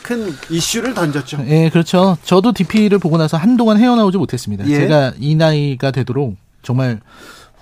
[0.06, 1.44] 큰 이슈를 던졌죠.
[1.48, 2.16] 예, 그렇죠.
[2.24, 4.64] 저도 DP를 보고 나서 한동안 헤어나오지 못했습니다.
[4.68, 4.76] 예?
[4.76, 7.00] 제가 이 나이가 되도록 정말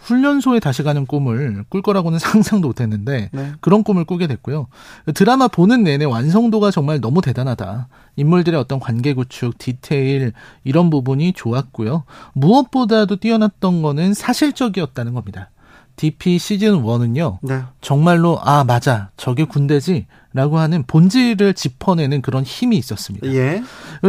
[0.01, 3.51] 훈련소에 다시 가는 꿈을 꿀 거라고는 상상도 못했는데 네.
[3.61, 4.67] 그런 꿈을 꾸게 됐고요.
[5.15, 7.87] 드라마 보는 내내 완성도가 정말 너무 대단하다.
[8.17, 10.33] 인물들의 어떤 관계 구축, 디테일
[10.65, 12.03] 이런 부분이 좋았고요.
[12.33, 15.49] 무엇보다도 뛰어났던 거는 사실적이었다는 겁니다.
[15.95, 17.37] DP 시즌 1은요.
[17.41, 17.61] 네.
[17.81, 23.27] 정말로 아 맞아 저게 군대지라고 하는 본질을 짚어내는 그런 힘이 있었습니다.
[23.27, 23.61] 예.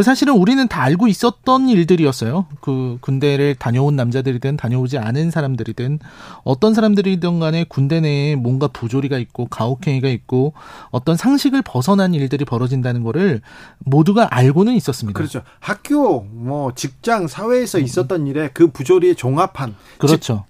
[0.03, 2.47] 사실은 우리는 다 알고 있었던 일들이었어요.
[2.61, 5.99] 그 군대를 다녀온 남자들이든 다녀오지 않은 사람들이든
[6.43, 10.53] 어떤 사람들이든 간에 군대 내에 뭔가 부조리가 있고 가혹행위가 있고
[10.89, 13.41] 어떤 상식을 벗어난 일들이 벌어진다는 거를
[13.79, 15.17] 모두가 알고는 있었습니다.
[15.17, 15.43] 그렇죠.
[15.59, 20.45] 학교 뭐 직장 사회에서 있었던 일에 그 부조리의 종합한 그렇죠.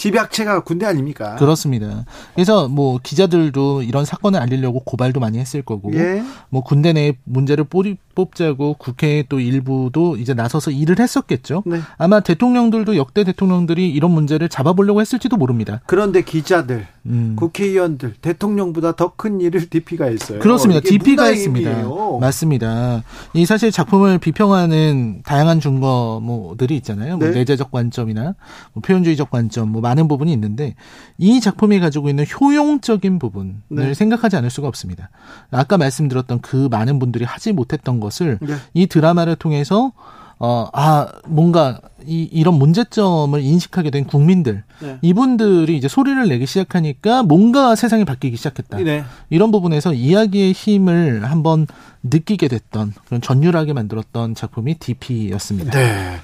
[0.00, 1.36] 집약체가 군대 아닙니까?
[1.36, 2.06] 그렇습니다.
[2.34, 6.22] 그래서 뭐 기자들도 이런 사건을 알리려고 고발도 많이 했을 거고, 예.
[6.48, 11.64] 뭐 군대 내 문제를 뿌리, 뽑자고 국회 또 일부도 이제 나서서 일을 했었겠죠.
[11.66, 11.80] 네.
[11.98, 15.82] 아마 대통령들도 역대 대통령들이 이런 문제를 잡아보려고 했을지도 모릅니다.
[15.84, 17.34] 그런데 기자들, 음.
[17.36, 20.38] 국회의원들, 대통령보다 더 큰 일을 DP가 했어요.
[20.38, 20.80] 그렇습니다.
[20.80, 21.84] DP가 했습니다.
[22.20, 23.02] 맞습니다.
[23.34, 27.18] 이 사실 작품을 비평하는 다양한 증거들이 있잖아요.
[27.18, 27.34] 뭐 네.
[27.34, 28.34] 내재적 관점이나
[28.72, 30.74] 뭐 표현주의적 관점, 뭐 많은 부분이 있는데
[31.18, 33.94] 이 작품이 가지고 있는 효용적인 부분을 네.
[33.94, 35.10] 생각하지 않을 수가 없습니다.
[35.50, 38.54] 아까 말씀드렸던 그 많은 분들이 하지 못했던 것을 네.
[38.72, 39.92] 이 드라마를 통해서
[40.42, 44.96] 어, 아, 뭔가, 이, 이런 문제점을 인식하게 된 국민들, 네.
[45.02, 48.78] 이분들이 이제 소리를 내기 시작하니까 뭔가 세상이 바뀌기 시작했다.
[48.78, 49.04] 네.
[49.28, 51.66] 이런 부분에서 이야기의 힘을 한번
[52.02, 55.72] 느끼게 됐던, 그런 전율하게 만들었던 작품이 DP였습니다.
[55.72, 56.16] 네.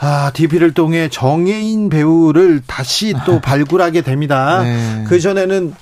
[0.00, 3.40] 아, DP를 통해 정혜인 배우를 다시 또 아.
[3.42, 4.62] 발굴하게 됩니다.
[4.62, 5.04] 네.
[5.08, 5.72] 그 전에는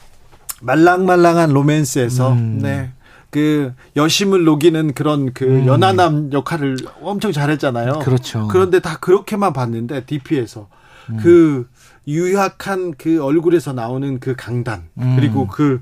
[0.60, 2.60] 말랑말랑한 로맨스에서, 음.
[2.62, 2.90] 네.
[3.30, 5.66] 그 여심을 녹이는 그런 그 음.
[5.66, 8.00] 연하남 역할을 엄청 잘했잖아요.
[8.00, 8.48] 그렇죠.
[8.48, 10.68] 그런데 다 그렇게만 봤는데 DP에서
[11.10, 11.18] 음.
[11.22, 11.68] 그
[12.06, 15.16] 유약한 그 얼굴에서 나오는 그 강단 음.
[15.16, 15.80] 그리고 그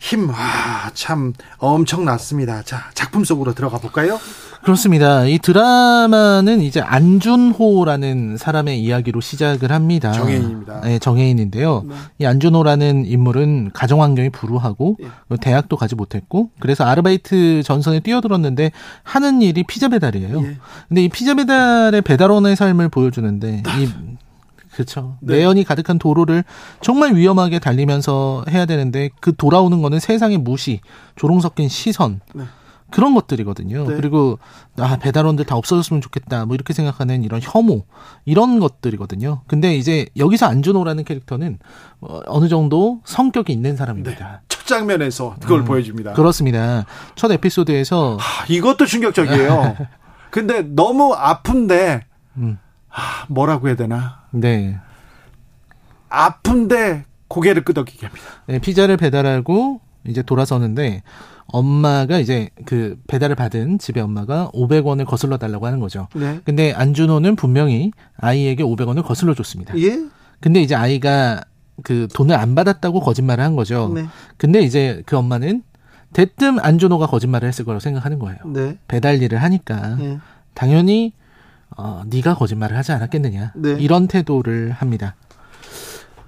[0.00, 2.62] 힘, 와, 참 엄청났습니다.
[2.62, 4.18] 자, 작품 속으로 들어가 볼까요?
[4.62, 5.24] 그렇습니다.
[5.24, 10.12] 이 드라마는 이제 안준호라는 사람의 이야기로 시작을 합니다.
[10.12, 10.80] 정혜인입니다.
[10.82, 11.84] 네, 정혜인인데요.
[11.88, 11.94] 네.
[12.18, 15.36] 이 안준호라는 인물은 가정 환경이 불우하고 예.
[15.40, 18.72] 대학도 가지 못했고 그래서 아르바이트 전선에 뛰어들었는데
[19.02, 20.42] 하는 일이 피자 배달이에요.
[20.42, 20.56] 예.
[20.88, 23.88] 근데 이 피자 배달의 배달원의 삶을 보여주는데 이
[24.72, 25.16] 그렇죠.
[25.20, 25.36] 네.
[25.36, 26.44] 내연이 가득한 도로를
[26.80, 30.80] 정말 위험하게 달리면서 해야 되는데 그 돌아오는 거는 세상의 무시,
[31.16, 32.20] 조롱 섞인 시선.
[32.34, 32.44] 네.
[32.90, 33.86] 그런 것들이거든요.
[33.86, 33.96] 네.
[33.96, 34.38] 그리고
[34.76, 36.46] 아 배달원들 다 없어졌으면 좋겠다.
[36.46, 37.84] 뭐 이렇게 생각하는 이런 혐오
[38.24, 39.42] 이런 것들이거든요.
[39.46, 41.58] 근데 이제 여기서 안준호라는 캐릭터는
[42.00, 44.10] 어, 어느 정도 성격이 있는 사람입니다.
[44.10, 44.38] 네.
[44.48, 46.12] 첫 장면에서 그걸 음, 보여줍니다.
[46.12, 46.84] 그렇습니다.
[47.14, 49.76] 첫 에피소드에서 하, 이것도 충격적이에요.
[50.30, 52.04] 근데 너무 아픈데
[52.36, 52.58] 음.
[52.88, 54.22] 하, 뭐라고 해야 되나?
[54.30, 54.78] 네.
[56.08, 58.26] 아픈데 고개를 끄덕이게 합니다.
[58.46, 61.02] 네, 피자를 배달하고 이제 돌아서는데
[61.52, 66.08] 엄마가 이제 그 배달을 받은 집에 엄마가 500원을 거슬러 달라고 하는 거죠.
[66.14, 66.40] 네.
[66.44, 69.76] 근데 안준호는 분명히 아이에게 500원을 거슬러 줬습니다.
[69.78, 69.98] 예?
[70.40, 71.42] 근데 이제 아이가
[71.82, 73.92] 그 돈을 안 받았다고 거짓말을 한 거죠.
[73.94, 74.06] 네.
[74.36, 75.62] 근데 이제 그 엄마는
[76.12, 78.38] 대뜸 안준호가 거짓말을 했을 거라고 생각하는 거예요.
[78.46, 78.78] 네.
[78.88, 80.18] 배달 일을 하니까 네.
[80.54, 81.12] 당연히
[81.76, 83.52] 어 네가 거짓말을 하지 않았겠느냐.
[83.56, 83.76] 네.
[83.78, 85.14] 이런 태도를 합니다.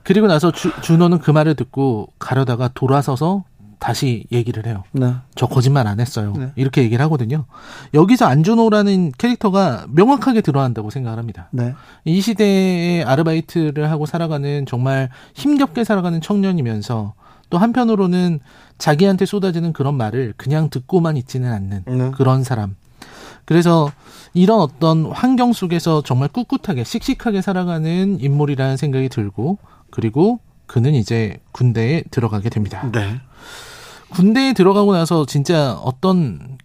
[0.05, 3.45] 그리고 나서 주, 준호는 그 말을 듣고 가려다가 돌아서서
[3.83, 4.85] 다시 얘기를 해요.
[4.93, 5.13] 네.
[5.35, 6.35] 저 거짓말 안 했어요.
[6.39, 6.53] 네.
[6.55, 7.47] 이렇게 얘기를 하거든요.
[7.95, 11.49] 여기서 안준호라는 캐릭터가 명확하게 드러난다고 생각을 합니다.
[11.51, 11.75] 네.
[12.05, 17.15] 이 시대에 아르바이트를 하고 살아가는 정말 힘겹게 살아가는 청년이면서
[17.51, 18.39] 또 한편으로는
[18.79, 22.11] 자기한테 쏟아지는 그런 말을 그냥 듣고만 있지는 않는 네.
[22.13, 22.77] 그런 사람.
[23.45, 23.91] 그래서
[24.33, 29.59] 이런 어떤 환경 속에서 정말 꿋꿋하게 씩씩하게 살아가는 인물이라는 생각이 들고
[29.91, 30.39] 그리고
[30.69, 32.89] 그는 이제 군대에 들어가게 됩니다.
[32.93, 33.21] 네.
[34.13, 36.59] 군대에 들어가고 나서 진짜 어떤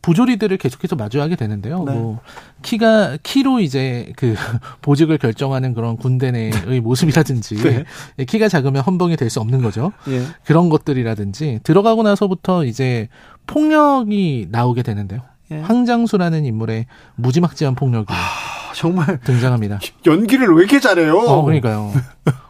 [0.00, 1.82] 부조리들을 계속해서 마주하게 되는데요.
[1.84, 1.92] 네.
[1.92, 2.20] 뭐
[2.62, 4.34] 키가 키로 이제 그
[4.82, 7.84] 보직을 결정하는 그런 군대 내의 모습이라든지 네.
[8.20, 9.92] 예, 키가 작으면 헌병이 될 수 없는 거죠.
[10.08, 10.22] 예.
[10.44, 13.08] 그런 것들이라든지 들어가고 나서부터 이제
[13.48, 15.20] 폭력이 나오게 되는데요.
[15.50, 15.58] 예.
[15.60, 16.86] 황장수라는 인물의
[17.16, 19.80] 무지막지한 폭력이 아, 정말 등장합니다.
[20.06, 21.16] 연기를 왜 이렇게 잘해요?
[21.18, 21.92] 어, 그러니까요.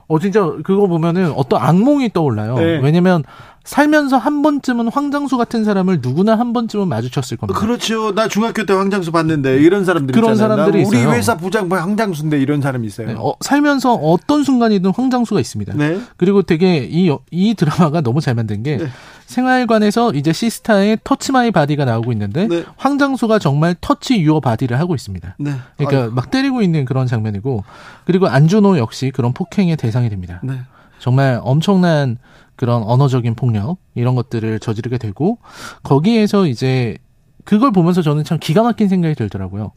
[0.08, 2.56] 어 진짜 그거 보면은 어떤 악몽이 떠올라요.
[2.58, 2.78] 네.
[2.82, 3.24] 왜냐면
[3.66, 7.58] 살면서 한 번쯤은 황장수 같은 사람을 누구나 한 번쯤은 마주쳤을 겁니다.
[7.58, 8.14] 그렇죠.
[8.14, 10.56] 나 중학교 때 황장수 봤는데 이런 사람들 그런 있잖아요.
[10.56, 11.12] 사람들이 우리 있어요.
[11.12, 13.08] 회사 부장 황장수인데 이런 사람이 있어요.
[13.08, 15.74] 네, 어, 살면서 어떤 순간이든 황장수가 있습니다.
[15.74, 16.00] 네.
[16.16, 18.86] 그리고 되게 이, 이 드라마가 너무 잘 만든 게 네.
[19.26, 22.64] 생활관에서 이제 시스타의 Touch My Body가 나오고 있는데 네.
[22.76, 25.34] 황장수가 정말 touch your body를 하고 있습니다.
[25.40, 25.52] 네.
[25.76, 26.12] 그러니까 아유.
[26.14, 27.64] 막 때리고 있는 그런 장면이고
[28.04, 30.40] 그리고 안준호 역시 그런 폭행의 대상이 됩니다.
[30.44, 30.60] 네.
[31.00, 32.16] 정말 엄청난
[32.56, 35.38] 그런 언어적인 폭력 이런 것들을 저지르게 되고
[35.82, 36.98] 거기에서 이제
[37.44, 39.72] 그걸 보면서 저는 참 기가 막힌 생각이 들더라고요.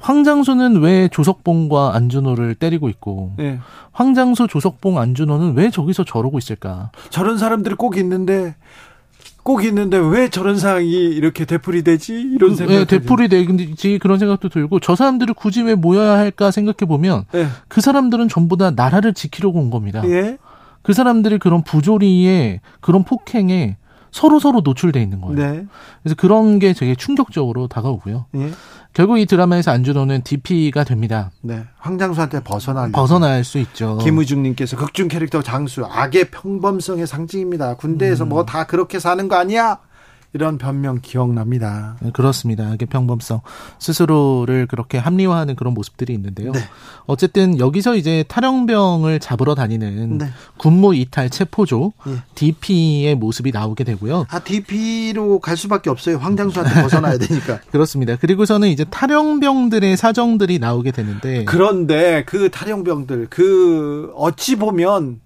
[0.00, 3.58] 황장수는 왜 조석봉과 안준호를 때리고 있고 네.
[3.92, 6.90] 황장수, 조석봉, 안준호는 왜 저기서 저러고 있을까?
[7.10, 8.54] 저런 사람들이 꼭 있는데
[9.42, 12.72] 꼭 있는데 왜 저런 상황이 이렇게 되풀이 되지 이런 그, 생각.
[12.72, 17.46] 네, 되풀이 되지 그런 생각도 들고 저 사람들을 굳이 왜 모여야 할까 생각해 보면 네.
[17.68, 20.02] 그 사람들은 전부 다 나라를 지키려고 온 겁니다.
[20.06, 20.38] 예.
[20.84, 23.78] 그 사람들이 그런 부조리에 그런 폭행에
[24.12, 25.34] 서로 서로 노출돼 있는 거예요.
[25.34, 25.66] 네.
[26.02, 28.26] 그래서 그런 게 되게 충격적으로 다가오고요.
[28.36, 28.50] 예.
[28.92, 31.32] 결국 이 드라마에서 안준호는 DP가 됩니다.
[31.40, 31.64] 네.
[31.78, 33.98] 황장수한테 벗어날 벗어날 수 있죠.
[33.98, 37.74] 김우중님께서 극중 캐릭터 장수 악의 평범성의 상징입니다.
[37.74, 38.28] 군대에서 음.
[38.28, 39.78] 뭐다 그렇게 사는 거 아니야?
[40.34, 41.96] 이런 변명 기억납니다.
[42.00, 42.74] 네, 그렇습니다.
[42.74, 43.40] 이게 평범성
[43.78, 46.50] 스스로를 그렇게 합리화하는 그런 모습들이 있는데요.
[46.50, 46.60] 네.
[47.06, 50.26] 어쨌든 여기서 이제 탈영병을 잡으러 다니는 네.
[50.56, 52.16] 군무 이탈 체포조 예.
[52.34, 54.26] DP의 모습이 나오게 되고요.
[54.28, 56.16] 아 DP로 갈 수밖에 없어요.
[56.16, 57.60] 황장수한테 벗어나야 되니까.
[57.70, 58.16] 그렇습니다.
[58.16, 65.20] 그리고서는 이제 탈영병들의 사정들이 나오게 되는데 그런데 그 탈영병들 그 어찌 보면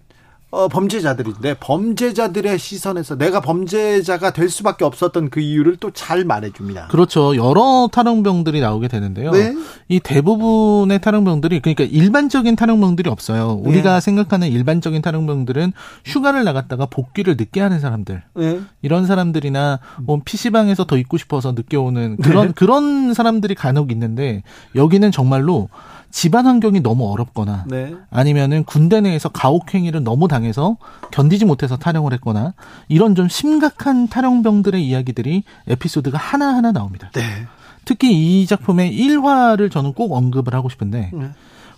[0.50, 6.88] 어, 범죄자들인데 범죄자들의 시선에서 내가 범죄자가 될 수밖에 없었던 그 이유를 또 잘 말해줍니다.
[6.88, 7.34] 그렇죠.
[7.36, 9.32] 여러 탈영병들이 나오게 되는데요.
[9.32, 9.54] 네?
[9.88, 13.60] 이 대부분의 탈영병들이 그러니까 일반적인 탈영병들이 없어요.
[13.62, 13.70] 네.
[13.70, 15.72] 우리가 생각하는 일반적인 탈영병들은
[16.04, 18.60] 휴가를 나갔다가 복귀를 늦게 하는 사람들, 네?
[18.82, 22.52] 이런 사람들이나 뭐 PC방에서 더 있고 싶어서 늦게 오는 그런 네.
[22.54, 24.42] 그런 사람들이 간혹 있는데
[24.76, 25.68] 여기는 정말로
[26.10, 27.94] 집안 환경이 너무 어렵거나 네.
[28.10, 30.76] 아니면은 군대 내에서 가혹행위를 너무 당해서
[31.10, 32.54] 견디지 못해서 탈영을 했거나
[32.88, 37.10] 이런 좀 심각한 탈영병들의 이야기들이 에피소드가 하나하나 나옵니다.
[37.14, 37.22] 네.
[37.84, 41.30] 특히 이 작품의 1화를 저는 꼭 언급을 하고 싶은데 네.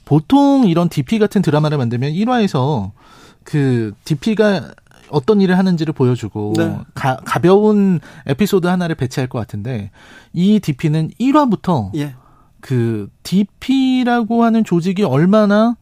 [0.05, 2.91] 보통 이런 DP 같은 드라마를 만들면 1화에서
[3.45, 4.73] 그 DP가
[5.11, 6.79] 어떤 일을 하는지를 보여주고 네.
[6.95, 9.91] 가, 가벼운 에피소드 하나를 배치할 것 같은데
[10.33, 12.15] 이 DP는 1화부터 예.
[12.61, 15.77] 그 DP라고 하는 조직이 얼마나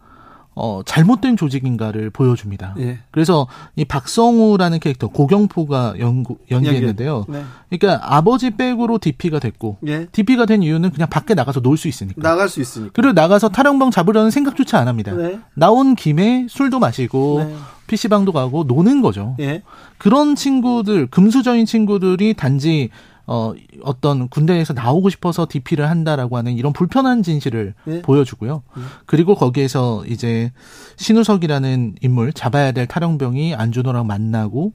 [0.61, 2.75] 어, 잘못된 조직인가를 보여줍니다.
[2.81, 2.99] 예.
[3.13, 3.47] 그래서
[3.77, 7.27] 이 박성우라는 캐릭터 고경포가 연구, 연기했는데요.
[7.29, 7.45] 네.
[7.71, 10.07] 그러니까 아버지 백으로 DP가 됐고 예.
[10.11, 12.21] DP가 된 이유는 그냥 밖에 나가서 놀 수 있으니까.
[12.21, 12.91] 나갈 수 있으니까.
[12.93, 15.13] 그리고 나가서 탈영병 잡으려는 생각조차 안 합니다.
[15.15, 15.39] 네.
[15.55, 17.55] 나온 김에 술도 마시고 네.
[17.87, 19.37] PC방도 가고 노는 거죠.
[19.39, 19.63] 예.
[19.97, 22.91] 그런 친구들, 금수저인 친구들이 단지
[23.31, 23.53] 어,
[23.83, 28.01] 어떤 군대에서 나오고 싶어서 DP를 한다라고 하는 이런 불편한 진실을 네.
[28.01, 28.63] 보여주고요.
[28.79, 28.87] 음.
[29.05, 30.51] 그리고 거기에서 이제
[30.97, 34.73] 신우석이라는 인물, 잡아야 될 탈영병이 안준호랑 만나고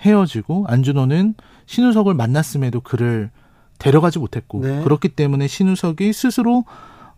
[0.00, 1.34] 헤어지고 안준호는
[1.64, 3.30] 신우석을 만났음에도 그를
[3.78, 4.82] 데려가지 못했고 네.
[4.82, 6.64] 그렇기 때문에 신우석이 스스로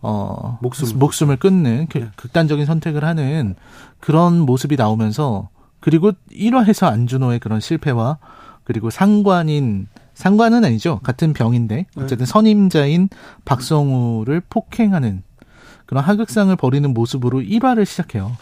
[0.03, 1.01] 어 목숨.
[1.01, 2.09] 목숨을 끊는 네.
[2.15, 3.57] 극단적인 선택을 하는
[3.99, 5.49] 그런 모습이 나오면서
[5.81, 8.19] 그리고 1화에서 안준호의 그런 실패와
[8.63, 9.89] 그리고 상관인
[10.21, 11.01] 상관은 아니죠.
[11.03, 12.03] 같은 병인데 네.
[12.05, 13.09] 어쨌든 선임자인
[13.47, 15.23] 박성우를 폭행하는
[15.87, 18.37] 그런 하극상을 벌이는 모습으로 1화를 시작해요.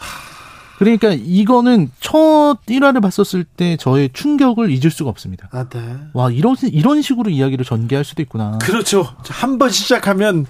[0.77, 5.49] 그러니까 이거는 첫 1화를 봤었을 때 저의 충격을 잊을 수가 없습니다.
[5.51, 5.97] 아, 네.
[6.13, 8.57] 와, 이런, 이런 식으로 이야기를 전개할 수도 있구나.
[8.61, 9.07] 그렇죠.
[9.29, 10.45] 한 번 시작하면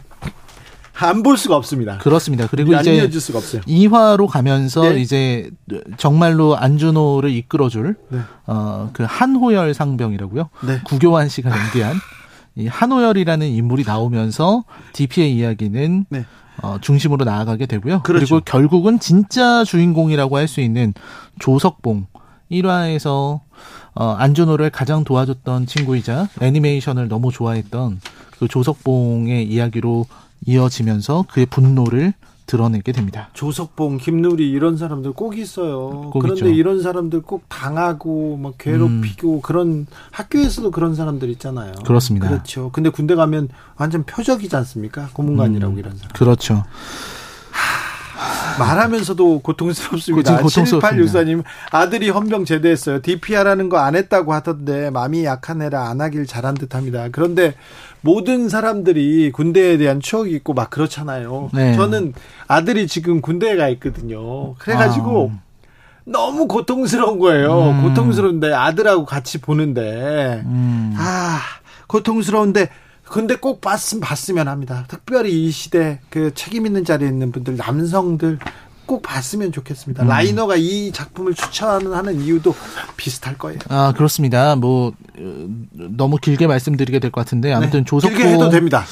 [1.02, 1.98] 안 볼 수가 없습니다.
[2.00, 2.48] 그렇습니다.
[2.48, 2.92] 그리고 이제.
[3.68, 5.00] 2화로 가면서 네.
[5.00, 5.50] 이제
[5.98, 8.20] 정말로 안준호를 이끌어줄 네.
[8.46, 10.50] 어그 한호열 상병이라고요.
[10.66, 10.82] 네.
[10.86, 11.96] 구교환 씨가 연기한
[12.56, 14.64] 이 한호열이라는 인물이 나오면서
[14.94, 16.26] DP의 이야기는 네.
[16.62, 18.02] 어, 중심으로 나아가게 되고요.
[18.02, 18.26] 그렇죠.
[18.26, 20.94] 그리고 결국은 진짜 주인공이라고 할 수 있는
[21.40, 22.08] 조석봉
[22.52, 23.40] 1화에서
[23.96, 28.02] 어, 안준호를 가장 도와줬던 친구이자 애니메이션을 너무 좋아했던
[28.40, 30.06] 그 조석봉의 이야기로
[30.46, 32.14] 이어지면서 그의 분노를
[32.46, 33.30] 드러내게 됩니다.
[33.34, 36.10] 조석봉, 김누리 이런 사람들 꼭 있어요.
[36.12, 36.50] 꼭 그런데 있죠.
[36.50, 39.42] 이런 사람들 꼭 당하고 막 괴롭히고 음.
[39.44, 41.74] 그런 학교에서도 그런 사람들 있잖아요.
[41.86, 42.28] 그렇습니다.
[42.28, 42.72] 그렇죠.
[42.72, 45.10] 근데 군대 가면 완전 표적이지 않습니까?
[45.14, 45.78] 고문관이라고 음.
[45.80, 46.12] 이런 사람.
[46.14, 46.64] 그렇죠.
[48.58, 50.38] 말하면서도 고통스럽습니다.
[50.42, 50.90] 고통스럽습니다.
[50.90, 53.02] 7864님 아들이 헌병 제대했어요.
[53.02, 57.08] DPR하는 거 안 했다고 하던데 마음이 약한 애라 안 하길 잘한 듯합니다.
[57.12, 57.56] 그런데
[58.02, 61.50] 모든 사람들이 군대에 대한 추억이 있고 막 그렇잖아요.
[61.54, 61.76] 네.
[61.76, 62.14] 저는
[62.48, 64.56] 아들이 지금 군대에 가 있거든요.
[64.56, 65.40] 그래가지고 아.
[66.06, 67.72] 너무 고통스러운 거예요.
[67.72, 67.84] 음.
[67.84, 70.96] 고통스러운데 아들하고 같이 보는데 음.
[70.98, 71.40] 아
[71.88, 72.70] 고통스러운데
[73.04, 74.86] 근데 꼭 봤으면 봤으면 합니다.
[74.88, 78.40] 특별히 이 시대 그 책임 있는 자리에 있는 분들 남성들
[78.90, 80.02] 꼭 봤으면 좋겠습니다.
[80.02, 80.08] 음.
[80.08, 82.56] 라이너가 이 작품을 추천하는 이유도
[82.98, 83.60] 비슷할 거예요.
[83.70, 84.56] 아 그렇습니다.
[84.56, 84.94] 뭐
[85.76, 88.84] 너무 길게 말씀드리게 될 것 같은데 아무튼 네, 조석봉 됩니다.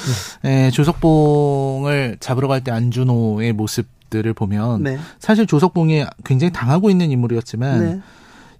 [0.42, 4.98] 네, 조석봉을 잡으러 갈 때 안준호의 모습들을 보면 네.
[5.18, 8.02] 사실 조석봉이 굉장히 당하고 있는 인물이었지만.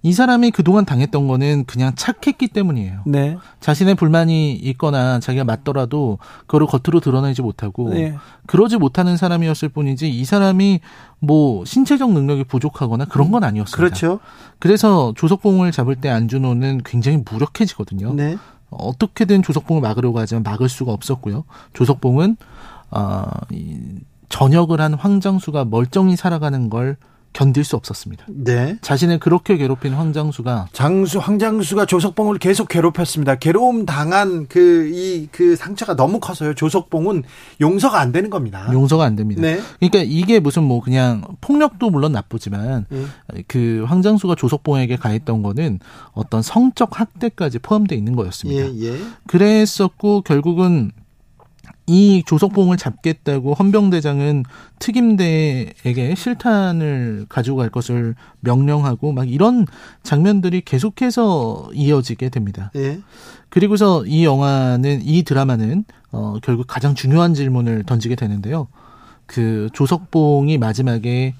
[0.01, 0.09] 네.
[0.09, 3.01] 이 사람이 그동안 당했던 거는 그냥 착했기 때문이에요.
[3.05, 3.37] 네.
[3.59, 8.15] 자신의 불만이 있거나 자기가 맞더라도 그거를 겉으로 드러내지 못하고 네.
[8.45, 10.79] 그러지 못하는 사람이었을 뿐이지 이 사람이
[11.19, 13.77] 뭐 신체적 능력이 부족하거나 그런 건 아니었습니다.
[13.77, 14.19] 그렇죠.
[14.59, 18.13] 그래서 조석봉을 잡을 때 안준호는 굉장히 무력해지거든요.
[18.13, 18.37] 네.
[18.69, 21.43] 어떻게든 조석봉을 막으려고 하지만 막을 수가 없었고요.
[21.73, 22.37] 조석봉은
[22.91, 23.77] 어, 이
[24.29, 26.97] 전역을 한 황장수가 멀쩡히 살아가는 걸
[27.33, 28.25] 견딜 수 없었습니다.
[28.27, 28.77] 네.
[28.81, 33.35] 자신을 그렇게 괴롭힌 황장수가 장수 황장수가 조석봉을 계속 괴롭혔습니다.
[33.35, 36.53] 괴로움 당한 그 이그 그 상처가 너무 커서요.
[36.53, 37.23] 조석봉은
[37.61, 38.67] 용서가 안 되는 겁니다.
[38.71, 39.41] 용서가 안 됩니다.
[39.41, 39.59] 네.
[39.79, 43.11] 그러니까 이게 무슨 뭐 그냥 폭력도 물론 나쁘지만 음.
[43.47, 45.79] 그 황장수가 조석봉에게 가했던 거는
[46.11, 48.73] 어떤 성적 학대까지 포함되어 있는 거였습니다.
[48.73, 48.99] 예, 예.
[49.27, 50.91] 그랬었고 결국은
[51.87, 54.43] 이 조석봉을 잡겠다고 헌병대장은
[54.79, 59.65] 특임대에게 실탄을 가지고 갈 것을 명령하고 막 이런
[60.03, 62.71] 장면들이 계속해서 이어지게 됩니다.
[62.75, 62.99] 예.
[63.49, 68.67] 그리고서 이 영화는 이 드라마는 어 결국 가장 중요한 질문을 던지게 되는데요.
[69.25, 71.33] 그 조석봉이 마지막에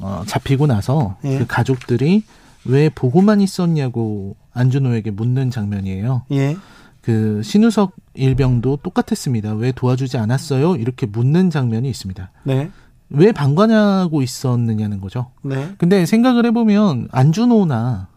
[0.00, 1.38] 어 잡히고 나서 예.
[1.38, 2.22] 그 가족들이
[2.64, 6.22] 왜 보고만 있었냐고 안준호에게 묻는 장면이에요.
[6.32, 6.56] 예.
[7.02, 9.54] 그 신우석 일병도 똑같았습니다.
[9.54, 10.76] 왜 도와주지 않았어요?
[10.76, 12.30] 이렇게 묻는 장면이 있습니다.
[12.44, 12.70] 네.
[13.10, 15.30] 왜 방관하고 있었느냐는 거죠.
[15.42, 15.74] 네.
[15.78, 18.08] 근데 생각을 해보면 안준호나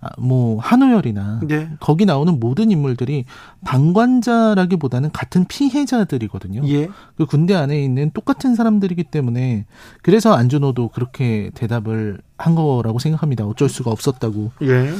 [0.00, 1.70] 아, 뭐 한우열이나 네.
[1.80, 3.24] 거기 나오는 모든 인물들이
[3.64, 6.62] 방관자라기보다는 같은 피해자들이거든요.
[6.68, 6.88] 예.
[7.16, 9.66] 그 군대 안에 있는 똑같은 사람들이기 때문에
[10.02, 13.44] 그래서 안준호도 그렇게 대답을 한 거라고 생각합니다.
[13.44, 14.52] 어쩔 수가 없었다고.
[14.62, 14.92] 예.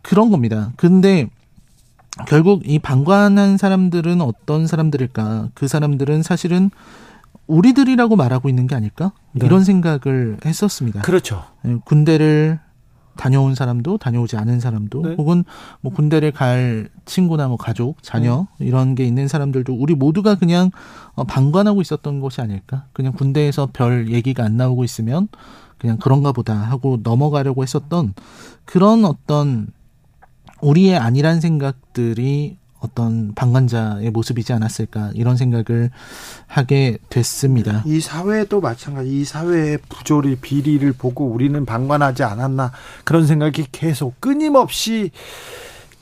[0.00, 0.72] 그런 겁니다.
[0.76, 1.28] 근데
[2.26, 5.50] 결국 이 방관한 사람들은 어떤 사람들일까?
[5.54, 6.70] 그 사람들은 사실은
[7.46, 9.12] 우리들이라고 말하고 있는 게 아닐까?
[9.32, 9.46] 네.
[9.46, 11.02] 이런 생각을 했었습니다.
[11.02, 11.44] 그렇죠.
[11.66, 12.60] 예, 군대를
[13.16, 15.14] 다녀온 사람도 다녀오지 않은 사람도 네.
[15.18, 15.44] 혹은
[15.80, 18.66] 뭐 군대를 갈 친구나 뭐 가족, 자녀 네.
[18.66, 20.70] 이런 게 있는 사람들도 우리 모두가 그냥
[21.14, 22.84] 어, 방관하고 있었던 것이 아닐까?
[22.92, 25.28] 그냥 군대에서 별 얘기가 안 나오고 있으면
[25.76, 28.14] 그냥 그런가 보다 하고 넘어가려고 했었던
[28.64, 29.68] 그런 어떤
[30.62, 35.90] 우리의 아니란 생각들이 어떤 방관자의 모습이지 않았을까 이런 생각을
[36.46, 37.82] 하게 됐습니다.
[37.86, 39.20] 이 사회도 마찬가지.
[39.20, 42.72] 이 사회의 부조리 비리를 보고 우리는 방관하지 않았나
[43.04, 45.10] 그런 생각이 계속 끊임없이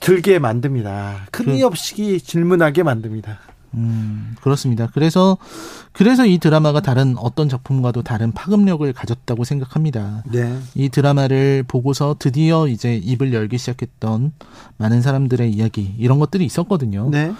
[0.00, 1.26] 들게 만듭니다.
[1.32, 3.40] 끊임없이 질문하게 만듭니다.
[3.74, 4.88] 음, 그렇습니다.
[4.92, 5.36] 그래서
[5.92, 10.22] 그래서 이 드라마가 다른 어떤 작품과도 다른 파급력을 가졌다고 생각합니다.
[10.30, 10.58] 네.
[10.74, 14.32] 이 드라마를 보고서 드디어 이제 입을 열기 시작했던
[14.78, 17.08] 많은 사람들의 이야기 이런 것들이 있었거든요.
[17.10, 17.32] 네.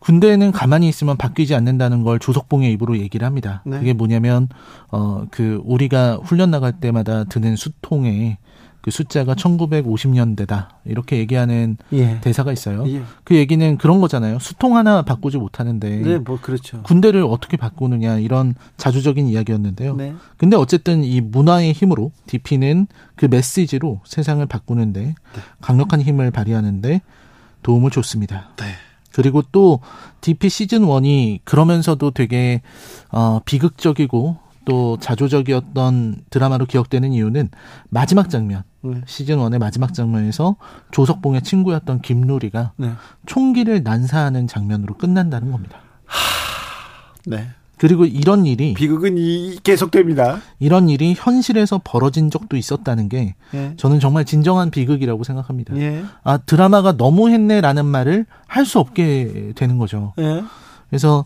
[0.00, 3.62] 군대는 가만히 있으면 바뀌지 않는다는 걸 조석봉의 입으로 얘기를 합니다.
[3.64, 3.78] 네.
[3.78, 4.48] 그게 뭐냐면
[4.90, 8.38] 어 그 우리가 훈련 나갈 때마다 드는 수통에
[8.82, 12.20] 그 숫자가 1950년대다 이렇게 얘기하는 예.
[12.20, 12.84] 대사가 있어요.
[12.88, 13.02] 예.
[13.22, 14.40] 그 얘기는 그런 거잖아요.
[14.40, 16.82] 수통 하나 바꾸지 못하는데, 네, 뭐 그렇죠.
[16.82, 19.94] 군대를 어떻게 바꾸느냐 이런 자주적인 이야기였는데요.
[19.94, 20.14] 네.
[20.36, 25.14] 근데 어쨌든 이 문화의 힘으로 DP는 그 메시지로 세상을 바꾸는데 네.
[25.60, 27.02] 강력한 힘을 발휘하는데
[27.62, 28.50] 도움을 줬습니다.
[28.56, 28.64] 네.
[29.12, 29.80] 그리고 또
[30.22, 32.62] DP 시즌 1이 그러면서도 되게
[33.10, 37.50] 어 비극적이고 또 자조적이었던 드라마로 기억되는 이유는
[37.88, 39.00] 마지막 장면 네.
[39.06, 40.56] 시즌 1의 마지막 장면에서
[40.90, 42.92] 조석봉의 친구였던 김누리가 네.
[43.26, 45.78] 총기를 난사하는 장면으로 끝난다는 겁니다.
[46.04, 46.18] 하...
[47.26, 47.48] 네.
[47.78, 50.40] 그리고 이런 일이 비극은 이 계속됩니다.
[50.60, 53.74] 이런 일이 현실에서 벌어진 적도 있었다는 게 예.
[53.76, 55.76] 저는 정말 진정한 비극이라고 생각합니다.
[55.78, 56.04] 예.
[56.22, 60.12] 아 드라마가 너무했네라는 말을 할 수 없게 되는 거죠.
[60.18, 60.44] 예.
[60.90, 61.24] 그래서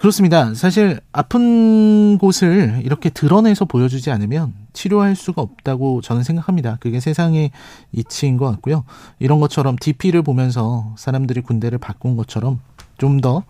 [0.00, 0.54] 그렇습니다.
[0.54, 6.78] 사실 아픈 곳을 이렇게 드러내서 보여주지 않으면 치료할 수가 없다고 저는 생각합니다.
[6.80, 7.50] 그게 세상의
[7.92, 8.84] 이치인 것 같고요.
[9.18, 12.60] 이런 것처럼 DP를 보면서 사람들이 군대를 바꾼 것처럼
[12.98, 13.44] 좀 더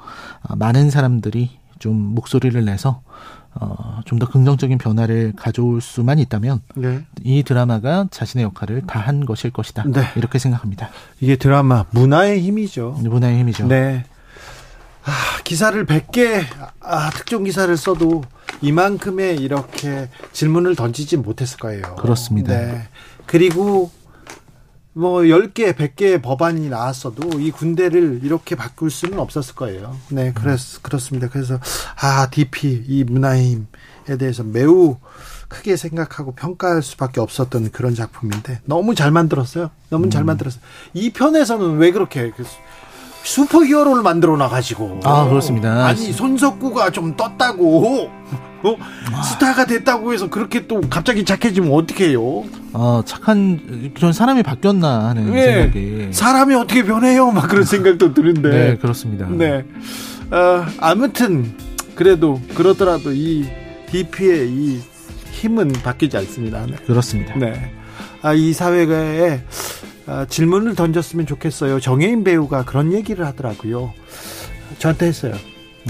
[0.56, 3.02] 많은 사람들이 좀 목소리를 내서
[3.54, 7.04] 어, 좀 더 긍정적인 변화를 가져올 수만 있다면 네.
[7.24, 9.84] 이 드라마가 자신의 역할을 다 한 것일 것이다.
[9.88, 10.02] 네.
[10.16, 10.90] 이렇게 생각합니다.
[11.20, 12.96] 이게 드라마 문화의 힘이죠.
[13.02, 13.66] 문화의 힘이죠.
[13.66, 14.04] 네.
[15.04, 16.44] 아, 기사를 100개,
[16.80, 18.22] 아, 특종 기사를 써도
[18.60, 21.96] 이만큼의 이렇게 질문을 던지지 못했을 거예요.
[21.96, 22.52] 그렇습니다.
[22.54, 22.88] 네.
[23.26, 23.90] 그리고
[24.92, 29.96] 뭐 10개, 100개의 법안이 나왔어도 이 군대를 이렇게 바꿀 수는 없었을 거예요.
[30.10, 31.28] 네, 그렇, 그렇습니다.
[31.28, 31.58] 그래서,
[32.00, 34.96] 아, DP, 이 문화힘에 대해서 매우
[35.48, 39.70] 크게 생각하고 평가할 수밖에 없었던 그런 작품인데 너무 잘 만들었어요.
[39.90, 40.10] 너무 음.
[40.10, 40.62] 잘 만들었어요.
[40.94, 42.20] 이 편에서는 왜 그렇게
[43.22, 45.00] 슈퍼 히어로를 만들어 놔가지고.
[45.04, 45.86] 아, 그렇습니다.
[45.86, 48.10] 아니, 손석구가 좀 떴다고.
[48.62, 48.76] 어?
[49.12, 49.22] 아.
[49.22, 52.44] 스타가 됐다고 해서 그렇게 또 갑자기 착해지면 어떡해요?
[52.72, 55.44] 아, 착한, 그런 사람이 바뀌었나 하는 네.
[55.44, 56.08] 생각이.
[56.12, 57.30] 사람이 어떻게 변해요?
[57.30, 58.48] 막 그런 생각도 드는데.
[58.50, 59.26] 네, 그렇습니다.
[59.30, 59.64] 네.
[60.30, 61.52] 어, 아무튼,
[61.94, 63.46] 그래도, 그러더라도 이
[63.90, 64.80] DP의 이
[65.32, 66.64] 힘은 바뀌지 않습니다.
[66.66, 66.76] 네.
[66.86, 67.34] 그렇습니다.
[67.36, 67.72] 네.
[68.22, 69.89] 아, 이 사회에 아,
[70.28, 71.80] 질문을 던졌으면 좋겠어요.
[71.80, 73.92] 정혜인 배우가 그런 얘기를 하더라고요.
[74.78, 75.34] 저한테 했어요.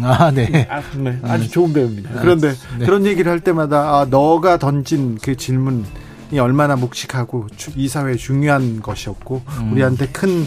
[0.03, 0.69] 아, 네.
[0.70, 1.19] 아, 네.
[1.23, 2.11] 아주 좋은 배우입니다.
[2.11, 2.87] 아, 그런데 네.
[2.87, 9.43] 그런 얘기를 할 때마다 아, 너가 던진 그 질문이 얼마나 묵직하고 이 사회에 중요한 것이었고
[9.59, 9.73] 음.
[9.73, 10.47] 우리한테 큰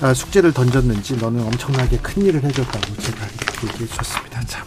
[0.00, 3.18] 아, 숙제를 던졌는지 너는 엄청나게 큰 일을 해줬다고 제가
[3.64, 4.40] 얘기해 주셨습니다.
[4.46, 4.66] 참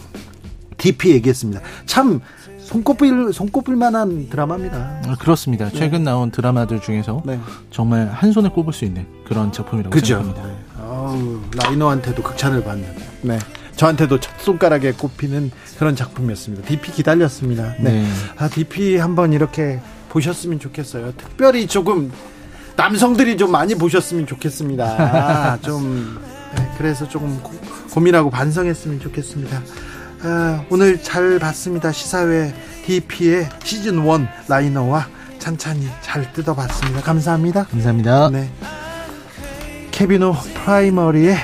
[0.78, 1.62] DP 얘기했습니다.
[1.86, 2.20] 참
[2.64, 5.02] 손꼽을 손꼽을 만한 드라마입니다.
[5.06, 5.70] 아, 그렇습니다.
[5.70, 5.78] 네.
[5.78, 7.40] 최근 나온 드라마들 중에서 네.
[7.70, 10.16] 정말 한 손에 꼽을 수 있는 그런 작품이라고 그죠?
[10.24, 10.48] 생각합니다.
[10.48, 10.84] 네.
[10.84, 12.86] 어우, 라이너한테도 극찬을 받는.
[13.22, 13.40] 네.
[13.76, 16.68] 저한테도 첫 손가락에 꼽히는 그런 작품이었습니다.
[16.68, 17.76] DP 기다렸습니다.
[17.80, 18.02] 네.
[18.02, 18.08] 네.
[18.38, 19.80] 아, DP 한번 이렇게
[20.10, 21.14] 보셨으면 좋겠어요.
[21.18, 22.12] 특별히 조금
[22.76, 24.86] 남성들이 좀 많이 보셨으면 좋겠습니다.
[24.86, 26.20] 아, 좀
[26.56, 27.52] 네, 그래서 조금 고,
[27.92, 29.62] 고민하고 반성했으면 좋겠습니다.
[30.26, 31.92] 아, 오늘 잘 봤습니다.
[31.92, 32.54] 시사회
[32.86, 37.02] DP의 시즌 1 라이너와 찬찬히 잘 뜯어봤습니다.
[37.02, 37.66] 감사합니다.
[37.66, 38.30] 감사합니다.
[38.30, 38.50] 네.
[39.92, 41.36] 케빈오 프라이머리의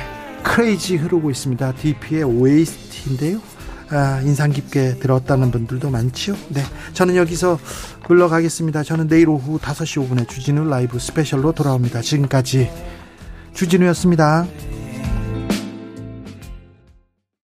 [0.43, 1.73] Crazy 흐르고 있습니다.
[1.73, 3.41] DP의 OST인데요.
[3.89, 6.37] 아, 인상 깊게 들었다는 분들도 많지요.
[6.47, 6.63] 네.
[6.93, 7.59] 저는 여기서
[8.07, 8.83] 물러가겠습니다.
[8.83, 11.99] 저는 내일 오후 5시 5분에 주진우 라이브 스페셜로 돌아옵니다.
[12.01, 12.71] 지금까지
[13.53, 14.47] 주진우였습니다.